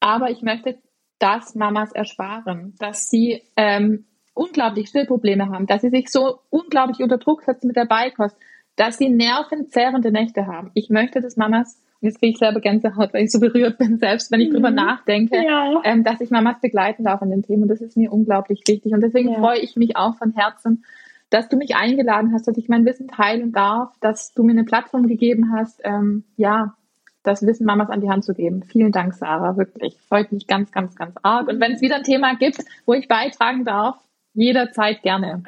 Aber 0.00 0.30
ich 0.30 0.42
möchte 0.42 0.78
das 1.18 1.54
Mamas 1.54 1.92
ersparen, 1.92 2.74
dass 2.78 3.08
sie 3.08 3.42
ähm, 3.56 4.06
unglaublich 4.34 4.88
Stillprobleme 4.88 5.50
haben, 5.50 5.66
dass 5.66 5.82
sie 5.82 5.90
sich 5.90 6.08
so 6.08 6.40
unglaublich 6.50 7.00
unter 7.00 7.18
Druck 7.18 7.42
setzen 7.42 7.68
mit 7.68 7.76
der 7.76 7.84
Beikost, 7.84 8.36
dass 8.76 8.98
sie 8.98 9.08
nervenzerrende 9.08 10.12
Nächte 10.12 10.46
haben. 10.46 10.70
Ich 10.74 10.90
möchte, 10.90 11.20
dass 11.20 11.36
Mamas 11.36 11.78
und 12.02 12.08
jetzt 12.08 12.18
kriege 12.18 12.32
ich 12.32 12.38
selber 12.38 12.60
Gänsehaut, 12.60 13.14
weil 13.14 13.24
ich 13.24 13.30
so 13.30 13.38
berührt 13.38 13.78
bin, 13.78 13.98
selbst 13.98 14.32
wenn 14.32 14.40
ich 14.40 14.48
mhm. 14.48 14.54
drüber 14.54 14.70
nachdenke, 14.72 15.36
ja. 15.36 15.80
ähm, 15.84 16.02
dass 16.02 16.20
ich 16.20 16.30
Mamas 16.30 16.60
begleiten 16.60 17.04
darf 17.04 17.22
in 17.22 17.30
den 17.30 17.44
Themen. 17.44 17.62
Und 17.62 17.68
das 17.68 17.80
ist 17.80 17.96
mir 17.96 18.12
unglaublich 18.12 18.62
wichtig. 18.66 18.92
Und 18.92 19.02
deswegen 19.02 19.30
ja. 19.30 19.38
freue 19.38 19.60
ich 19.60 19.76
mich 19.76 19.96
auch 19.96 20.16
von 20.16 20.32
Herzen, 20.32 20.84
dass 21.30 21.48
du 21.48 21.56
mich 21.56 21.76
eingeladen 21.76 22.32
hast, 22.34 22.48
dass 22.48 22.56
ich 22.56 22.68
mein 22.68 22.84
Wissen 22.84 23.06
teilen 23.06 23.52
darf, 23.52 23.94
dass 24.00 24.34
du 24.34 24.42
mir 24.42 24.50
eine 24.50 24.64
Plattform 24.64 25.06
gegeben 25.06 25.52
hast, 25.52 25.80
ähm, 25.84 26.24
ja, 26.36 26.74
das 27.22 27.46
Wissen 27.46 27.66
Mamas 27.66 27.88
an 27.88 28.00
die 28.00 28.10
Hand 28.10 28.24
zu 28.24 28.34
geben. 28.34 28.64
Vielen 28.64 28.90
Dank, 28.90 29.14
Sarah, 29.14 29.56
wirklich. 29.56 29.96
Freut 30.08 30.32
mich 30.32 30.48
ganz, 30.48 30.72
ganz, 30.72 30.96
ganz 30.96 31.14
arg. 31.22 31.46
Und 31.46 31.60
wenn 31.60 31.70
es 31.70 31.82
wieder 31.82 31.96
ein 31.96 32.02
Thema 32.02 32.34
gibt, 32.34 32.58
wo 32.84 32.94
ich 32.94 33.06
beitragen 33.06 33.64
darf, 33.64 33.96
jederzeit 34.34 35.02
gerne. 35.02 35.44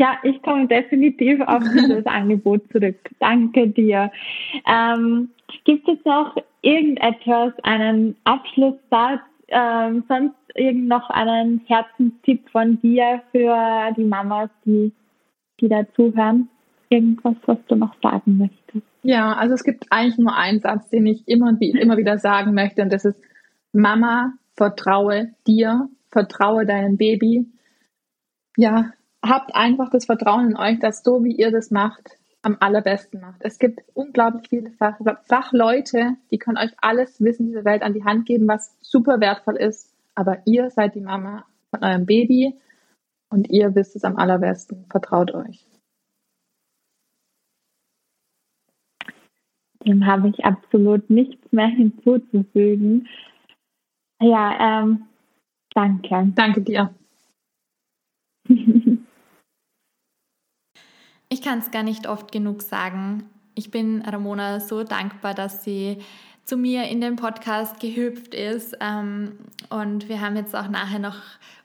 Ja, 0.00 0.16
ich 0.22 0.40
komme 0.40 0.66
definitiv 0.66 1.42
auf 1.42 1.62
dieses 1.62 2.06
Angebot 2.06 2.62
zurück. 2.72 2.96
Danke 3.18 3.68
dir. 3.68 4.10
Ähm, 4.66 5.28
gibt 5.64 5.86
es 5.90 6.02
noch 6.06 6.34
irgendetwas, 6.62 7.52
einen 7.64 8.16
Abschlusssatz, 8.24 9.20
ähm, 9.48 10.02
sonst 10.08 10.36
irgend 10.54 10.88
noch 10.88 11.10
einen 11.10 11.60
Herzenstipp 11.66 12.48
von 12.48 12.80
dir 12.80 13.20
für 13.30 13.92
die 13.94 14.04
Mamas, 14.04 14.48
die, 14.64 14.90
die 15.60 15.68
da 15.68 15.82
zuhören? 15.94 16.48
Irgendwas, 16.88 17.36
was 17.44 17.58
du 17.68 17.76
noch 17.76 17.94
sagen 18.02 18.38
möchtest? 18.38 18.86
Ja, 19.02 19.34
also 19.34 19.52
es 19.52 19.64
gibt 19.64 19.84
eigentlich 19.90 20.16
nur 20.16 20.34
einen 20.34 20.60
Satz, 20.60 20.88
den 20.88 21.04
ich 21.04 21.28
immer 21.28 21.48
und 21.48 21.60
immer 21.60 21.98
wieder 21.98 22.16
sagen 22.16 22.54
möchte, 22.54 22.80
und 22.80 22.90
das 22.90 23.04
ist 23.04 23.20
Mama, 23.74 24.32
vertraue 24.56 25.34
dir, 25.46 25.90
vertraue 26.08 26.64
deinem 26.64 26.96
Baby. 26.96 27.44
Ja, 28.56 28.92
habt 29.24 29.54
einfach 29.54 29.90
das 29.90 30.06
Vertrauen 30.06 30.50
in 30.50 30.56
euch, 30.56 30.78
dass 30.78 31.02
so 31.02 31.22
wie 31.24 31.32
ihr 31.32 31.50
das 31.50 31.70
macht, 31.70 32.18
am 32.42 32.56
allerbesten 32.60 33.20
macht. 33.20 33.40
Es 33.40 33.58
gibt 33.58 33.80
unglaublich 33.94 34.48
viele 34.48 34.70
Fach 34.70 34.98
Fachleute, 35.24 36.16
die 36.30 36.38
können 36.38 36.58
euch 36.58 36.72
alles 36.80 37.20
Wissen 37.20 37.46
dieser 37.46 37.64
Welt 37.64 37.82
an 37.82 37.92
die 37.92 38.04
Hand 38.04 38.26
geben, 38.26 38.48
was 38.48 38.76
super 38.80 39.20
wertvoll 39.20 39.56
ist. 39.56 39.94
Aber 40.14 40.38
ihr 40.46 40.70
seid 40.70 40.94
die 40.94 41.00
Mama 41.00 41.44
von 41.70 41.84
eurem 41.84 42.06
Baby 42.06 42.54
und 43.28 43.50
ihr 43.50 43.74
wisst 43.74 43.94
es 43.96 44.04
am 44.04 44.16
allerbesten. 44.16 44.86
Vertraut 44.90 45.34
euch. 45.34 45.66
Dem 49.86 50.06
habe 50.06 50.28
ich 50.28 50.44
absolut 50.44 51.08
nichts 51.08 51.52
mehr 51.52 51.68
hinzuzufügen. 51.68 53.08
Ja, 54.20 54.82
ähm, 54.82 55.06
danke. 55.74 56.32
Danke 56.34 56.60
dir. 56.60 56.94
Ich 61.32 61.42
kann 61.42 61.60
es 61.60 61.70
gar 61.70 61.84
nicht 61.84 62.08
oft 62.08 62.32
genug 62.32 62.60
sagen. 62.60 63.22
Ich 63.54 63.70
bin 63.70 64.02
Ramona 64.02 64.58
so 64.58 64.82
dankbar, 64.82 65.32
dass 65.32 65.62
sie 65.62 65.98
zu 66.44 66.56
mir 66.56 66.88
in 66.88 67.00
den 67.00 67.14
Podcast 67.14 67.78
gehüpft 67.78 68.34
ist. 68.34 68.76
Ähm, 68.80 69.38
und 69.68 70.08
wir 70.08 70.20
haben 70.20 70.34
jetzt 70.34 70.56
auch 70.56 70.66
nachher 70.66 70.98
noch 70.98 71.14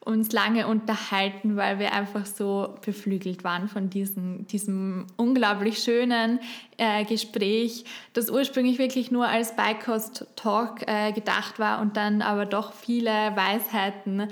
uns 0.02 0.32
lange 0.32 0.68
unterhalten, 0.68 1.56
weil 1.56 1.80
wir 1.80 1.94
einfach 1.94 2.28
so 2.28 2.76
beflügelt 2.86 3.44
waren 3.44 3.68
von 3.68 3.90
diesem, 3.90 4.46
diesem 4.46 5.08
unglaublich 5.18 5.80
schönen 5.80 6.40
äh, 6.78 7.04
Gespräch, 7.04 7.86
das 8.14 8.30
ursprünglich 8.30 8.78
wirklich 8.78 9.10
nur 9.10 9.28
als 9.28 9.56
Beikost-Talk 9.56 10.84
äh, 10.86 11.12
gedacht 11.12 11.58
war 11.58 11.82
und 11.82 11.98
dann 11.98 12.22
aber 12.22 12.46
doch 12.46 12.72
viele 12.72 13.10
Weisheiten 13.10 14.28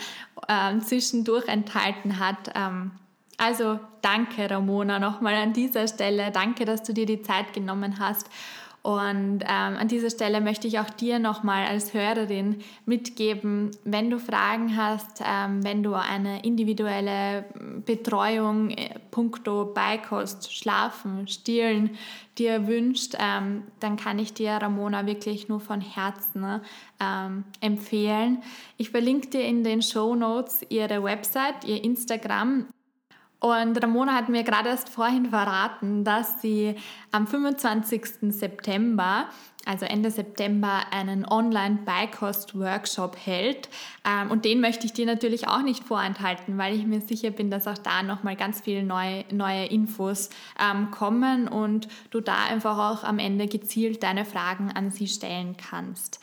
äh, 0.47 0.79
zwischendurch 0.79 1.47
enthalten 1.47 2.19
hat. 2.19 2.53
Also 3.37 3.79
danke, 4.01 4.49
Ramona, 4.49 4.99
nochmal 4.99 5.35
an 5.35 5.53
dieser 5.53 5.87
Stelle. 5.87 6.31
Danke, 6.31 6.65
dass 6.65 6.83
du 6.83 6.93
dir 6.93 7.05
die 7.05 7.21
Zeit 7.21 7.53
genommen 7.53 7.99
hast. 7.99 8.29
Und 8.83 9.43
ähm, 9.43 9.77
an 9.77 9.87
dieser 9.87 10.09
Stelle 10.09 10.41
möchte 10.41 10.67
ich 10.67 10.77
auch 10.77 10.89
dir 10.89 11.17
nochmal 11.17 11.65
als 11.67 11.93
Hörerin 11.93 12.57
mitgeben, 12.85 13.71
wenn 13.85 14.09
du 14.09 14.19
Fragen 14.19 14.75
hast, 14.75 15.21
ähm, 15.25 15.63
wenn 15.63 15.83
du 15.83 15.93
eine 15.93 16.43
individuelle 16.43 17.45
Betreuung 17.85 18.71
äh, 18.71 18.99
puncto 19.09 19.71
Beikost, 19.73 20.53
Schlafen, 20.53 21.29
Stillen 21.29 21.91
dir 22.37 22.67
wünscht, 22.67 23.15
ähm, 23.17 23.63
dann 23.79 23.95
kann 23.95 24.19
ich 24.19 24.33
dir 24.33 24.51
Ramona 24.51 25.05
wirklich 25.05 25.47
nur 25.47 25.61
von 25.61 25.79
Herzen 25.79 26.59
ähm, 26.99 27.45
empfehlen. 27.61 28.43
Ich 28.75 28.89
verlinke 28.89 29.29
dir 29.29 29.45
in 29.45 29.63
den 29.63 29.81
Show 29.81 30.13
Notes 30.13 30.59
ihre 30.67 31.01
Website, 31.01 31.63
ihr 31.65 31.81
Instagram 31.81 32.65
und 33.43 33.83
Ramona 33.83 34.13
hat 34.13 34.29
mir 34.29 34.43
gerade 34.43 34.69
erst 34.69 34.87
vorhin 34.87 35.25
verraten, 35.25 36.05
dass 36.05 36.39
sie 36.39 36.75
am 37.11 37.27
25. 37.27 38.31
September, 38.33 39.25
also 39.65 39.83
Ende 39.83 40.11
September, 40.11 40.83
einen 40.91 41.27
Online-Beikost-Workshop 41.27 43.17
hält. 43.17 43.67
Ähm, 44.07 44.31
und 44.31 44.45
den 44.45 44.61
möchte 44.61 44.85
ich 44.85 44.93
dir 44.93 45.05
natürlich 45.05 45.49
auch 45.49 45.61
nicht 45.61 45.83
vorenthalten, 45.83 46.57
weil 46.57 46.73
ich 46.73 46.85
mir 46.85 47.01
sicher 47.01 47.31
bin, 47.31 47.51
dass 47.51 47.67
auch 47.67 47.77
da 47.77 48.01
nochmal 48.01 48.37
ganz 48.37 48.61
viele 48.61 48.81
neue, 48.81 49.25
neue 49.29 49.65
Infos 49.65 50.29
ähm, 50.57 50.89
kommen 50.91 51.49
und 51.49 51.89
du 52.11 52.21
da 52.21 52.45
einfach 52.49 52.77
auch 52.77 53.03
am 53.03 53.19
Ende 53.19 53.47
gezielt 53.47 54.03
deine 54.03 54.23
Fragen 54.23 54.71
an 54.71 54.89
sie 54.89 55.09
stellen 55.09 55.57
kannst. 55.57 56.21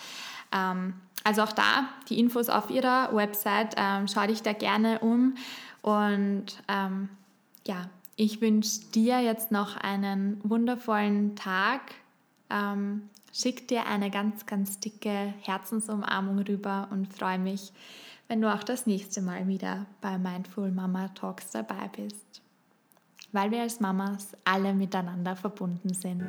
Ähm, 0.57 0.95
also 1.23 1.43
auch 1.43 1.53
da 1.53 1.91
die 2.09 2.19
Infos 2.19 2.49
auf 2.49 2.71
ihrer 2.71 3.15
Website. 3.15 3.77
schau 4.11 4.27
dich 4.27 4.41
da 4.41 4.55
gerne 4.55 5.01
um. 5.01 5.35
Und 5.83 6.63
ähm, 6.69 7.09
ja, 7.67 7.89
ich 8.17 8.41
wünsche 8.41 8.81
dir 8.95 9.21
jetzt 9.21 9.51
noch 9.51 9.77
einen 9.77 10.41
wundervollen 10.43 11.37
Tag. 11.37 11.81
Ähm, 12.51 13.09
schick 13.33 13.69
dir 13.69 13.87
eine 13.87 14.11
ganz, 14.11 14.47
ganz 14.47 14.79
dicke 14.81 15.33
Herzensumarmung 15.41 16.41
rüber 16.41 16.89
und 16.91 17.13
freue 17.13 17.39
mich, 17.39 17.73
wenn 18.29 18.41
du 18.41 18.53
auch 18.53 18.63
das 18.63 18.87
nächste 18.87 19.23
Mal 19.23 19.49
wieder 19.49 19.87
bei 20.01 20.19
Mindful 20.19 20.71
Mama 20.71 21.09
Talks 21.09 21.51
dabei 21.51 21.89
bist. 21.97 22.43
Weil 23.33 23.51
wir 23.51 23.63
als 23.63 23.81
Mamas 23.81 24.37
alle 24.45 24.75
miteinander 24.75 25.37
verbunden 25.37 25.95
sind. 25.95 26.25